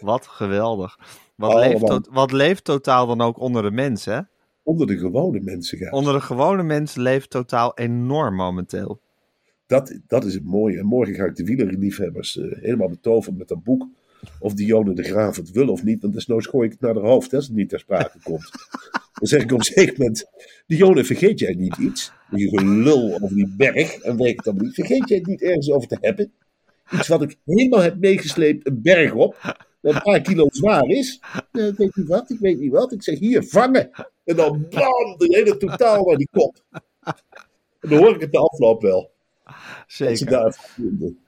Wat 0.00 0.26
geweldig. 0.26 0.98
Wat, 1.34 1.50
Allemaal. 1.50 1.88
leeft, 1.88 2.08
wat 2.10 2.32
leeft 2.32 2.64
totaal 2.64 3.06
dan 3.06 3.20
ook 3.20 3.38
onder 3.38 3.62
de 3.62 3.70
mensen, 3.70 4.14
hè? 4.14 4.20
Onder 4.62 4.86
de 4.86 4.98
gewone 4.98 5.40
mensen. 5.40 5.90
Onder 5.90 6.12
de 6.12 6.20
gewone 6.20 6.62
mensen 6.62 7.02
leeft 7.02 7.30
totaal 7.30 7.76
enorm 7.76 8.34
momenteel. 8.34 9.00
Dat, 9.66 9.98
dat 10.06 10.24
is 10.24 10.34
het 10.34 10.44
mooie. 10.44 10.78
En 10.78 10.86
morgen 10.86 11.14
ga 11.14 11.24
ik 11.24 11.36
de 11.36 11.44
wielerliefhebbers 11.44 12.38
eh, 12.38 12.58
helemaal 12.60 12.88
betoveren 12.88 13.38
met 13.38 13.48
dat 13.48 13.62
boek. 13.62 13.86
Of 14.38 14.54
Dionne 14.54 14.94
de 14.94 15.02
Graaf 15.02 15.36
het 15.36 15.50
wil 15.50 15.68
of 15.68 15.84
niet. 15.84 16.00
Want 16.00 16.12
desnoods 16.12 16.46
gooi 16.46 16.66
ik 16.66 16.72
het 16.72 16.80
naar 16.80 16.94
haar 16.94 17.04
hoofd 17.04 17.30
hè, 17.30 17.36
als 17.36 17.46
het 17.46 17.56
niet 17.56 17.68
ter 17.68 17.78
sprake 17.78 18.18
komt. 18.22 18.50
Dan 19.18 19.28
zeg 19.28 19.42
ik 19.42 19.52
op 19.52 19.58
een 19.58 19.64
zeker 19.64 19.94
moment: 19.98 20.24
Dionne, 20.66 21.04
vergeet 21.04 21.38
jij 21.38 21.54
niet 21.54 21.76
iets? 21.76 22.12
Je 22.30 22.48
gelul 22.48 23.14
over 23.14 23.36
die 23.36 23.54
berg 23.56 23.98
en 23.98 24.16
weet 24.16 24.36
het 24.36 24.46
allemaal 24.46 24.64
niet. 24.64 24.74
Vergeet 24.74 25.08
jij 25.08 25.18
het 25.18 25.26
niet 25.26 25.42
ergens 25.42 25.70
over 25.70 25.88
te 25.88 25.98
hebben? 26.00 26.32
Iets 26.92 27.08
wat 27.08 27.22
ik 27.22 27.36
helemaal 27.44 27.80
heb 27.80 27.98
meegesleept, 27.98 28.66
een 28.66 28.82
berg 28.82 29.12
op. 29.12 29.36
Dat 29.80 29.94
een 29.94 30.02
paar 30.02 30.20
kilo 30.20 30.46
zwaar 30.50 30.86
is. 30.86 31.20
Ik 31.52 31.74
weet 31.76 31.96
niet 31.96 32.08
wat, 32.08 32.30
ik 32.30 32.38
weet 32.38 32.58
niet 32.58 32.72
wat. 32.72 32.92
Ik 32.92 33.02
zeg 33.02 33.18
hier, 33.18 33.42
vangen. 33.42 33.90
En 34.24 34.36
dan 34.36 34.66
bam, 34.70 35.16
de 35.18 35.26
hele 35.28 35.56
totaal 35.56 36.04
naar 36.04 36.16
die 36.16 36.28
kop. 36.30 36.62
En 37.80 37.88
dan 37.88 37.98
hoor 37.98 38.14
ik 38.14 38.20
het 38.20 38.32
de 38.32 38.38
afloop 38.38 38.82
wel. 38.82 39.10
Dat 39.44 39.54
ze 39.86 40.16
Zeker. 40.16 40.26
daar 40.26 40.54
vinden. 40.58 41.18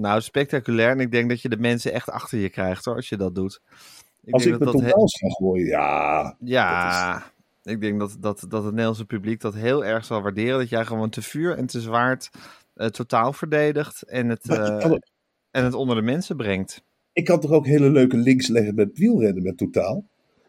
Nou, 0.00 0.20
spectaculair. 0.20 0.90
En 0.90 1.00
ik 1.00 1.10
denk 1.10 1.28
dat 1.28 1.42
je 1.42 1.48
de 1.48 1.56
mensen 1.56 1.92
echt 1.92 2.10
achter 2.10 2.38
je 2.38 2.48
krijgt, 2.48 2.84
hoor, 2.84 2.94
als 2.96 3.08
je 3.08 3.16
dat 3.16 3.34
doet. 3.34 3.60
Ik 4.24 4.32
Als 4.34 4.42
denk 4.42 4.54
ik 4.54 4.60
met 4.64 4.72
dat 4.72 4.80
he- 4.82 4.88
totaals 4.88 5.18
ga 5.18 5.28
gooien, 5.28 5.66
ja. 5.66 6.36
Ja, 6.40 7.22
ik 7.62 7.80
denk 7.80 7.98
dat, 7.98 8.16
dat, 8.20 8.44
dat 8.48 8.62
het 8.62 8.70
Nederlandse 8.70 9.04
publiek 9.04 9.40
dat 9.40 9.54
heel 9.54 9.84
erg 9.84 10.04
zal 10.04 10.22
waarderen. 10.22 10.58
Dat 10.58 10.68
jij 10.68 10.84
gewoon 10.84 11.10
te 11.10 11.22
vuur 11.22 11.56
en 11.56 11.66
te 11.66 11.80
zwaard 11.80 12.30
eh, 12.74 12.86
totaal 12.86 13.32
verdedigt 13.32 14.02
en 14.02 14.28
het, 14.28 14.48
eh, 14.48 14.78
kan, 14.78 15.02
en 15.50 15.64
het 15.64 15.74
onder 15.74 15.96
de 15.96 16.02
mensen 16.02 16.36
brengt. 16.36 16.82
ik 17.12 17.24
kan 17.24 17.40
toch 17.40 17.50
ook 17.50 17.66
hele 17.66 17.90
leuke 17.90 18.16
links 18.16 18.48
leggen 18.48 18.74
met 18.74 18.98
wielrennen 18.98 19.42
met 19.42 19.56
totaal. 19.58 20.04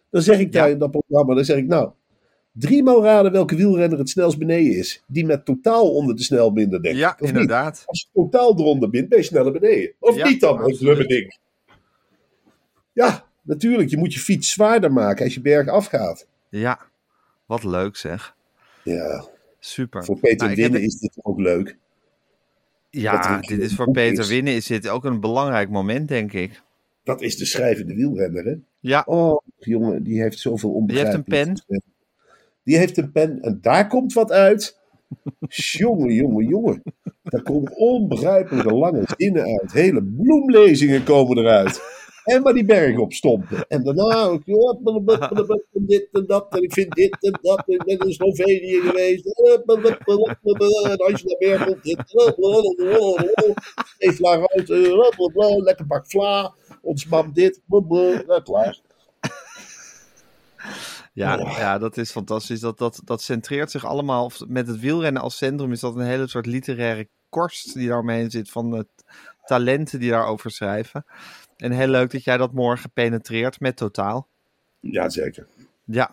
Dan 0.09 0.21
zeg 0.21 0.39
ik 0.39 0.53
Ja. 0.53 0.61
daar 0.61 0.69
in 0.69 0.79
dat 0.79 0.91
programma, 0.91 1.35
dan 1.35 1.45
zeg 1.45 1.57
ik 1.57 1.67
nou, 1.67 1.91
driemaal 2.51 3.03
raden 3.03 3.31
welke 3.31 3.55
wielrenner 3.55 3.99
het 3.99 4.09
snelst 4.09 4.37
beneden 4.37 4.75
is. 4.77 5.03
Die 5.07 5.25
met 5.25 5.45
totaal 5.45 5.91
onder 5.93 6.15
de 6.15 6.23
snelbinder 6.23 6.81
denkt. 6.81 6.97
Ja, 6.97 7.09
of 7.13 7.19
niet? 7.19 7.29
inderdaad. 7.29 7.83
Als 7.85 8.01
je 8.01 8.07
totaal 8.21 8.59
eronder 8.59 8.89
bent, 8.89 9.09
ben 9.09 9.17
je 9.17 9.23
sneller 9.23 9.51
beneden. 9.51 9.93
Of 9.99 10.15
Ja, 10.15 10.27
niet 10.27 10.41
dan, 10.41 10.57
dat 10.57 10.65
absoluut. 10.65 10.81
lummerding. 10.81 11.37
Ja, 12.93 13.25
natuurlijk. 13.41 13.89
Je 13.89 13.97
moet 13.97 14.13
je 14.13 14.19
fiets 14.19 14.51
zwaarder 14.51 14.91
maken 14.91 15.23
als 15.25 15.33
je 15.33 15.41
berg 15.41 15.67
afgaat. 15.67 16.27
Ja, 16.49 16.79
wat 17.45 17.63
leuk 17.63 17.95
zeg. 17.95 18.35
Ja, 18.83 19.25
Super. 19.59 20.03
voor 20.05 20.19
Peter 20.19 20.37
Nou, 20.37 20.49
heb- 20.49 20.57
Winnen 20.59 20.81
is 20.81 20.99
dit 20.99 21.17
ook 21.21 21.39
leuk. 21.39 21.77
Ja, 22.89 23.37
dit 23.39 23.59
is 23.59 23.75
voor 23.75 23.91
Peter 23.91 24.19
is. 24.23 24.29
Winnen 24.29 24.53
is 24.53 24.65
dit 24.67 24.87
ook 24.87 25.05
een 25.05 25.19
belangrijk 25.19 25.69
moment, 25.69 26.07
denk 26.07 26.33
ik. 26.33 26.61
Dat 27.03 27.21
is 27.21 27.37
de 27.37 27.45
schrijvende 27.45 27.93
wielrenner, 27.95 28.45
hè? 28.45 28.55
Ja, 28.79 29.03
Oh, 29.05 29.41
jongen, 29.59 30.03
die 30.03 30.21
heeft 30.21 30.39
zoveel 30.39 30.71
onbegrijpelijk. 30.71 31.25
Die 31.29 31.35
heeft 31.37 31.49
een 31.49 31.63
pen. 31.67 31.81
Die 32.63 32.77
heeft 32.77 32.97
een 32.97 33.11
pen 33.11 33.41
en 33.41 33.57
daar 33.61 33.87
komt 33.87 34.13
wat 34.13 34.31
uit. 34.31 34.79
jongen, 35.47 36.13
jongen, 36.13 36.47
jongen. 36.47 36.81
Daar 37.23 37.43
komen 37.43 37.75
onbegrijpelijke 37.75 38.73
lange 38.73 39.03
zinnen 39.17 39.43
uit. 39.43 39.71
Hele 39.71 40.03
bloemlezingen 40.03 41.03
komen 41.03 41.37
eruit. 41.37 41.81
En 42.23 42.41
maar 42.41 42.53
die 42.53 42.65
berg 42.65 42.97
op 42.97 43.13
stompen. 43.13 43.67
En 43.67 43.83
daarna 43.83 44.23
ook, 44.23 44.45
dit 45.87 46.07
en 46.11 46.25
dat. 46.27 46.47
En 46.49 46.63
ik 46.63 46.73
vind 46.73 46.91
dit 46.95 47.17
en 47.19 47.39
dat. 47.41 47.63
Ik 47.65 47.83
ben 47.83 47.97
in 47.97 48.13
Slovenië 48.13 48.79
geweest. 48.81 49.25
En 49.25 49.63
als 50.97 51.21
je 51.21 51.25
naar 51.25 51.35
berg 51.39 51.65
komt, 51.65 51.83
dit. 51.83 51.97
Uit. 54.53 55.63
Lekker 55.63 55.85
pak 55.87 56.09
vla. 56.09 56.53
Ons 56.81 57.05
mam 57.05 57.33
dit. 57.33 57.61
Klaar. 58.43 58.81
Ja, 61.11 61.37
Oh. 61.39 61.57
ja, 61.57 61.77
dat 61.77 61.97
is 61.97 62.11
fantastisch. 62.11 62.59
Dat, 62.59 62.77
dat, 62.77 63.01
dat 63.03 63.21
centreert 63.21 63.71
zich 63.71 63.85
allemaal. 63.85 64.25
of 64.25 64.39
Met 64.47 64.67
het 64.67 64.79
wielrennen 64.79 65.21
als 65.21 65.37
centrum 65.37 65.71
is 65.71 65.79
dat 65.79 65.95
een 65.95 66.05
hele 66.05 66.27
soort 66.27 66.45
literaire 66.45 67.09
korst 67.29 67.73
die 67.73 67.87
daar 67.87 67.99
omheen 67.99 68.31
zit. 68.31 68.49
Van 68.49 68.87
talenten 69.45 69.99
die 69.99 70.09
daarover 70.09 70.51
schrijven. 70.51 71.05
En 71.57 71.71
heel 71.71 71.87
leuk 71.87 72.11
dat 72.11 72.23
jij 72.23 72.37
dat 72.37 72.53
morgen 72.53 72.91
penetreert 72.91 73.59
met 73.59 73.75
totaal. 73.77 74.27
Ja, 74.79 75.09
zeker. 75.09 75.47
Ja. 75.85 76.11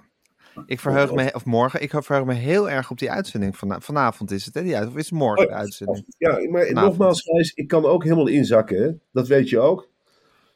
Ik 0.66 0.80
verheug 0.80 1.12
me, 1.12 1.30
of 1.34 1.44
morgen, 1.44 1.82
ik 1.82 1.90
verheug 1.90 2.24
me 2.24 2.34
heel 2.34 2.70
erg 2.70 2.90
op 2.90 2.98
die 2.98 3.10
uitzending. 3.10 3.56
Van, 3.56 3.82
vanavond 3.82 4.30
is 4.30 4.44
het, 4.44 4.54
hè? 4.54 4.62
Die 4.62 4.76
uit, 4.76 4.88
of 4.88 4.96
is 4.96 5.04
het 5.10 5.18
morgen 5.18 5.46
de 5.46 5.52
Oh, 5.52 5.58
uitzending? 5.58 6.04
Ja, 6.18 6.30
maar 6.30 6.66
Vanavond. 6.66 6.74
nogmaals, 6.74 7.22
Gijs, 7.22 7.52
ik 7.54 7.68
kan 7.68 7.84
ook 7.84 8.02
helemaal 8.02 8.26
inzakken. 8.26 8.82
Hè? 8.82 8.90
Dat 9.12 9.26
weet 9.28 9.48
je 9.48 9.58
ook. 9.58 9.80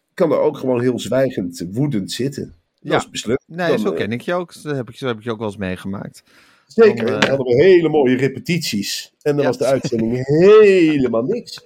Ik 0.09 0.15
kan 0.15 0.33
er 0.33 0.39
ook 0.39 0.57
gewoon 0.59 0.81
heel 0.81 0.99
zwijgend, 0.99 1.67
woedend 1.71 2.13
zitten. 2.13 2.55
Ja. 2.83 2.91
Dat 2.99 3.09
is. 3.11 3.25
Nee, 3.47 3.69
Dan, 3.69 3.79
zo 3.79 3.91
eh, 3.91 3.97
ken 3.97 4.13
ik 4.13 4.21
je 4.21 4.35
ook. 4.35 4.63
Dat 4.63 4.77
heb 4.77 4.89
ik, 4.89 4.97
zo 4.97 5.07
heb 5.07 5.17
ik 5.19 5.25
je 5.25 5.31
ook 5.31 5.39
wel 5.39 5.47
eens 5.47 5.57
meegemaakt. 5.57 6.23
Zeker. 6.67 7.07
dan, 7.07 7.15
eh, 7.15 7.21
dan 7.21 7.29
hadden 7.29 7.57
we 7.57 7.63
hele 7.63 7.89
mooie 7.89 8.17
repetities. 8.17 9.13
En 9.23 9.33
dan 9.33 9.41
Ja. 9.41 9.47
was 9.47 9.59
de 9.59 9.65
uitzending 9.65 10.27
helemaal 10.27 11.23
niks. 11.23 11.65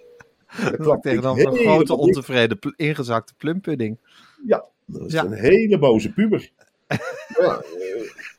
Dan 0.63 0.77
klapte 0.87 1.09
ik 1.11 1.15
Tegenover 1.15 1.47
een 1.47 1.57
grote 1.57 1.97
ontevreden 1.97 2.59
pl- 2.59 2.69
ingezakte 2.77 3.35
plumpudding. 3.37 3.99
Ja, 4.47 4.65
dat 4.85 5.07
is 5.07 5.13
Ja. 5.13 5.25
een 5.25 5.33
hele 5.33 5.79
boze 5.79 6.13
puber. 6.13 6.51
ja, 7.41 7.63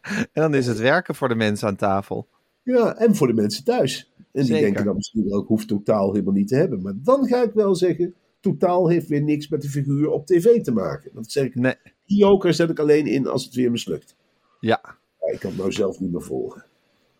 eh, 0.01 0.17
En 0.17 0.27
dan 0.41 0.53
is 0.55 0.67
het 0.67 0.79
werken 0.79 1.15
voor 1.15 1.27
de 1.29 1.35
mensen 1.35 1.67
aan 1.67 1.75
tafel. 1.75 2.27
ja, 2.63 2.95
en 2.95 3.15
voor 3.15 3.27
de 3.27 3.33
mensen 3.33 3.63
thuis. 3.63 4.11
En 4.31 4.45
die 4.45 4.59
denken 4.59 4.85
dan 4.85 4.95
misschien 4.95 5.33
ook, 5.33 5.47
hoeft 5.47 5.67
totaal 5.67 6.11
helemaal 6.11 6.33
niet 6.33 6.47
te 6.47 6.55
hebben. 6.55 6.81
Maar 6.81 6.93
dan 6.95 7.27
ga 7.27 7.41
ik 7.43 7.51
wel 7.53 7.75
zeggen, 7.75 8.13
totaal 8.39 8.89
heeft 8.89 9.07
weer 9.07 9.21
niks 9.21 9.47
met 9.47 9.61
de 9.61 9.69
figuur 9.69 10.09
op 10.09 10.25
tv 10.25 10.61
te 10.63 10.71
maken. 10.71 11.11
Dat 11.13 11.31
zeg 11.31 11.45
ik 11.45 11.55
Nee, 11.55 11.75
Die 12.05 12.17
joker 12.17 12.53
zet 12.53 12.69
ik 12.69 12.79
alleen 12.79 13.05
in 13.05 13.27
als 13.27 13.45
het 13.45 13.53
weer 13.53 13.71
mislukt. 13.71 14.15
ja, 14.59 14.81
Ja, 15.19 15.31
ik 15.33 15.39
kan 15.39 15.49
het 15.49 15.59
nou 15.59 15.71
zelf 15.71 15.99
niet 15.99 16.11
meer 16.11 16.21
volgen. 16.21 16.65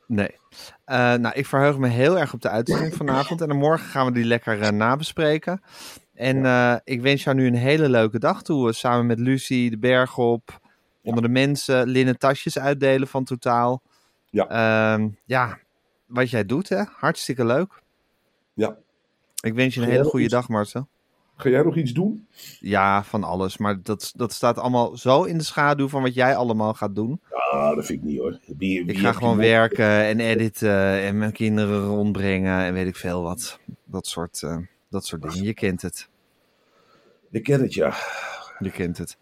nee. 0.08 0.32
Eh, 0.86 1.14
nou, 1.14 1.36
ik 1.36 1.46
verheug 1.46 1.78
me 1.78 1.88
heel 1.88 2.20
erg 2.20 2.34
op 2.34 2.42
de 2.42 2.50
uitzending 2.50 2.94
vanavond. 2.96 3.42
En 3.42 3.48
dan 3.48 3.58
morgen 3.58 3.88
gaan 3.88 4.06
we 4.06 4.12
die 4.12 4.24
lekker 4.26 4.62
eh, 4.62 4.70
nabespreken. 4.72 5.62
En 6.14 6.46
eh, 6.46 6.76
ik 6.84 7.02
wens 7.02 7.24
jou 7.24 7.36
nu 7.36 7.48
een 7.48 7.56
hele 7.56 7.90
leuke 7.90 8.20
dag 8.20 8.44
toe. 8.44 8.74
samen 8.74 9.06
met 9.06 9.20
Lucie, 9.20 9.70
de 9.70 9.78
berg 9.78 10.18
op, 10.18 10.60
onder 11.04 11.22
de 11.22 11.30
mensen, 11.30 11.88
linnen 11.88 12.18
tasjes 12.18 12.60
uitdelen 12.60 13.08
van 13.08 13.24
Totaal. 13.24 13.82
Ja. 14.30 14.48
Ehm, 14.50 15.10
ja, 15.26 15.60
wat 16.06 16.30
jij 16.30 16.46
doet, 16.46 16.70
hè? 16.70 16.84
Hartstikke 16.98 17.46
leuk. 17.46 17.82
Ja. 18.54 18.78
Ik 19.44 19.54
wens 19.54 19.76
je 19.76 19.82
een 19.82 19.90
hele 19.90 20.04
goede 20.04 20.28
dag, 20.28 20.48
Marcel. 20.50 20.88
Ga 21.38 21.50
jij 21.50 21.62
nog 21.64 21.76
iets 21.76 21.92
doen? 21.92 22.28
Ja, 22.60 23.04
van 23.04 23.24
alles. 23.24 23.58
Maar 23.58 23.82
dat, 23.84 24.12
dat 24.16 24.34
staat 24.34 24.58
allemaal 24.58 24.98
zo 24.98 25.24
in 25.24 25.38
de 25.38 25.44
schaduw 25.44 25.88
van 25.88 26.02
wat 26.02 26.14
jij 26.14 26.36
allemaal 26.36 26.74
gaat 26.74 26.96
doen. 26.96 27.22
Ah, 27.32 27.76
dat 27.76 27.86
vind 27.86 28.00
ik 28.00 28.06
niet 28.06 28.20
hoor. 28.20 28.40
Wie, 28.58 28.86
wie 28.86 28.96
Ik 28.96 28.98
ga 29.00 29.12
gewoon 29.12 29.36
je- 29.36 29.42
werken 29.42 29.86
en 30.04 30.20
editen 30.20 31.02
en 31.02 31.18
mijn 31.18 31.32
kinderen 31.32 31.86
rondbrengen 31.86 32.60
en 32.62 32.74
weet 32.74 32.88
ik 32.88 32.96
veel 32.96 33.22
wat. 33.22 33.60
Dat 33.86 34.08
soort, 34.08 34.44
eh, 34.44 34.58
dat 34.90 35.06
soort 35.06 35.22
dingen. 35.22 35.44
Je 35.44 35.54
kent 35.54 35.82
het. 35.82 36.10
Ik 37.32 37.44
ken 37.44 37.62
het, 37.62 37.74
ja. 37.74 37.94
Je 38.60 38.72
kent 38.72 38.98
het. 38.98 39.18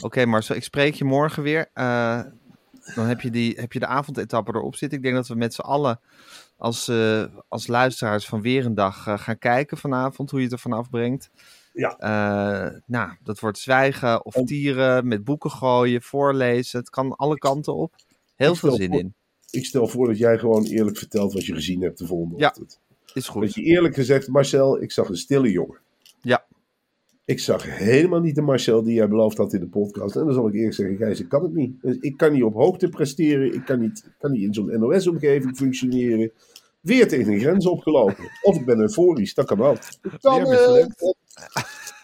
Oké 0.00 0.24
Marcel, 0.26 0.56
ik 0.56 0.62
spreek 0.64 0.94
je 0.94 1.04
morgen 1.04 1.42
weer. 1.42 1.70
Eh, 1.72 2.20
dan 2.94 3.06
heb 3.06 3.20
je, 3.20 3.30
die, 3.30 3.54
heb 3.60 3.72
je 3.72 3.78
de 3.78 3.86
avondetappe 3.86 4.54
erop 4.54 4.74
zitten. 4.76 4.98
Ik 4.98 5.04
denk 5.04 5.16
dat 5.16 5.28
we 5.28 5.34
met 5.34 5.54
z'n 5.54 5.60
allen 5.60 6.00
als, 6.56 6.88
eh, 6.88 7.24
als 7.48 7.66
luisteraars 7.66 8.26
van 8.26 8.40
weer 8.40 8.64
een 8.66 8.74
dag 8.74 9.02
gaan 9.16 9.38
kijken 9.38 9.76
vanavond 9.76 10.30
hoe 10.30 10.38
je 10.38 10.44
het 10.44 10.54
er 10.54 10.60
vanaf 10.60 10.90
brengt. 10.90 11.30
Ja. 11.72 11.96
Eh, 11.98 12.78
nou, 12.86 13.10
dat 13.22 13.40
wordt 13.40 13.58
zwijgen 13.58 14.24
of 14.24 14.34
En- 14.34 14.44
tieren, 14.44 15.08
met 15.08 15.24
boeken 15.24 15.50
gooien, 15.50 16.02
voorlezen. 16.02 16.78
Het 16.78 16.90
kan 16.90 17.16
alle 17.16 17.38
kanten 17.38 17.74
op. 17.74 17.94
Heel 18.36 18.54
veel 18.54 18.72
zin 18.72 18.90
voor- 18.90 18.98
in. 18.98 19.14
Ik 19.50 19.64
stel 19.64 19.88
voor 19.88 20.06
dat 20.06 20.18
jij 20.18 20.38
gewoon 20.38 20.64
eerlijk 20.64 20.96
vertelt 20.98 21.32
wat 21.32 21.44
je 21.46 21.54
gezien 21.54 21.82
hebt 21.82 21.98
de 21.98 22.06
volgende 22.06 22.38
Ja, 22.38 22.46
ochtend. 22.48 22.78
Is 23.06 23.12
Dat 23.14 23.24
goed. 23.24 23.54
je 23.54 23.62
eerlijk 23.62 23.94
gezegd, 23.94 24.28
Marcel, 24.28 24.82
ik 24.82 24.92
zag 24.92 25.08
een 25.08 25.16
stille 25.16 25.50
jongen. 25.50 25.78
Ja. 26.22 26.44
Ik 27.24 27.40
zag 27.40 27.78
helemaal 27.78 28.20
niet 28.20 28.34
de 28.34 28.42
Marcel 28.42 28.82
die 28.82 28.94
jij 28.94 29.08
beloofd 29.08 29.36
had 29.36 29.52
in 29.52 29.60
de 29.60 29.66
podcast. 29.66 30.16
En 30.16 30.24
dan 30.24 30.34
zal 30.34 30.48
ik 30.48 30.54
eerlijk 30.54 30.74
zeggen, 30.74 30.96
Gijs, 30.96 31.20
ik 31.20 31.28
kan 31.28 31.42
het 31.42 31.54
niet. 31.54 31.82
Dus 31.82 31.96
Ik 32.00 32.16
kan 32.16 32.32
niet 32.32 32.42
op 32.42 32.54
hoogte 32.54 32.88
presteren. 32.88 33.54
Ik 33.54 33.64
kan 33.64 33.80
niet, 33.80 34.10
kan 34.18 34.30
niet 34.32 34.42
in 34.42 34.54
zo'n 34.54 34.78
NOS-omgeving 34.80 35.56
functioneren. 35.56 36.30
Weer 36.80 37.08
tegen 37.08 37.32
een 37.32 37.40
grens 37.40 37.66
opgelopen. 37.66 38.30
Of 38.42 38.56
ik 38.56 38.64
ben 38.64 38.80
euforisch, 38.80 39.34
dat 39.34 39.46
kan 39.46 39.60
ook. 39.60 39.76
Ik 40.02 40.10
kan, 40.20 40.44
Weer 40.48 40.94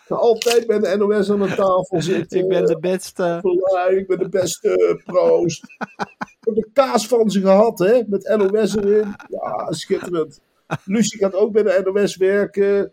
eh, 0.09 0.19
altijd 0.19 0.67
bij 0.67 0.79
de 0.79 0.97
NOS 0.97 1.31
aan 1.31 1.43
de 1.43 1.49
tafel 1.49 2.03
zitten. 2.03 2.39
Ik 2.43 2.49
ben 2.49 2.67
de 2.67 2.79
beste. 2.79 3.41
Ik 3.91 4.07
ben 4.07 4.19
de 4.19 4.29
beste 4.29 5.01
proost. 5.05 5.63
Ik 5.63 6.39
heb 6.41 6.55
de 6.55 6.69
kaas 6.73 7.07
van 7.07 7.31
ze 7.31 7.41
gehad, 7.41 7.79
hè? 7.79 8.03
Met 8.07 8.37
NOS 8.37 8.77
erin. 8.77 9.15
Ja, 9.29 9.73
schitterend. 9.73 10.41
Lucie 10.85 11.19
gaat 11.19 11.35
ook 11.35 11.53
bij 11.53 11.63
de 11.63 11.91
NOS 11.93 12.17
werken. 12.17 12.93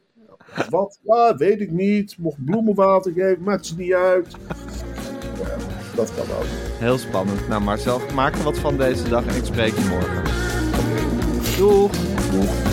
Wat? 0.70 1.00
Ja, 1.04 1.36
weet 1.36 1.62
ik 1.62 1.72
niet. 1.72 2.18
Mocht 2.18 2.46
bloemenwater 2.46 3.12
geven, 3.12 3.44
maakt 3.44 3.66
ze 3.66 3.76
niet 3.76 3.94
uit. 3.94 4.28
Ja, 5.40 5.56
dat 5.96 6.14
kan 6.16 6.36
ook. 6.38 6.46
Heel 6.80 6.98
spannend. 6.98 7.48
Nou 7.48 7.62
Marcel, 7.62 8.02
maak 8.14 8.36
er 8.36 8.44
wat 8.44 8.58
van 8.58 8.78
deze 8.78 9.10
dag 9.10 9.26
en 9.26 9.36
ik 9.36 9.46
spreek 9.46 9.74
je 9.74 9.86
morgen. 9.90 10.24
Doeg! 11.58 12.73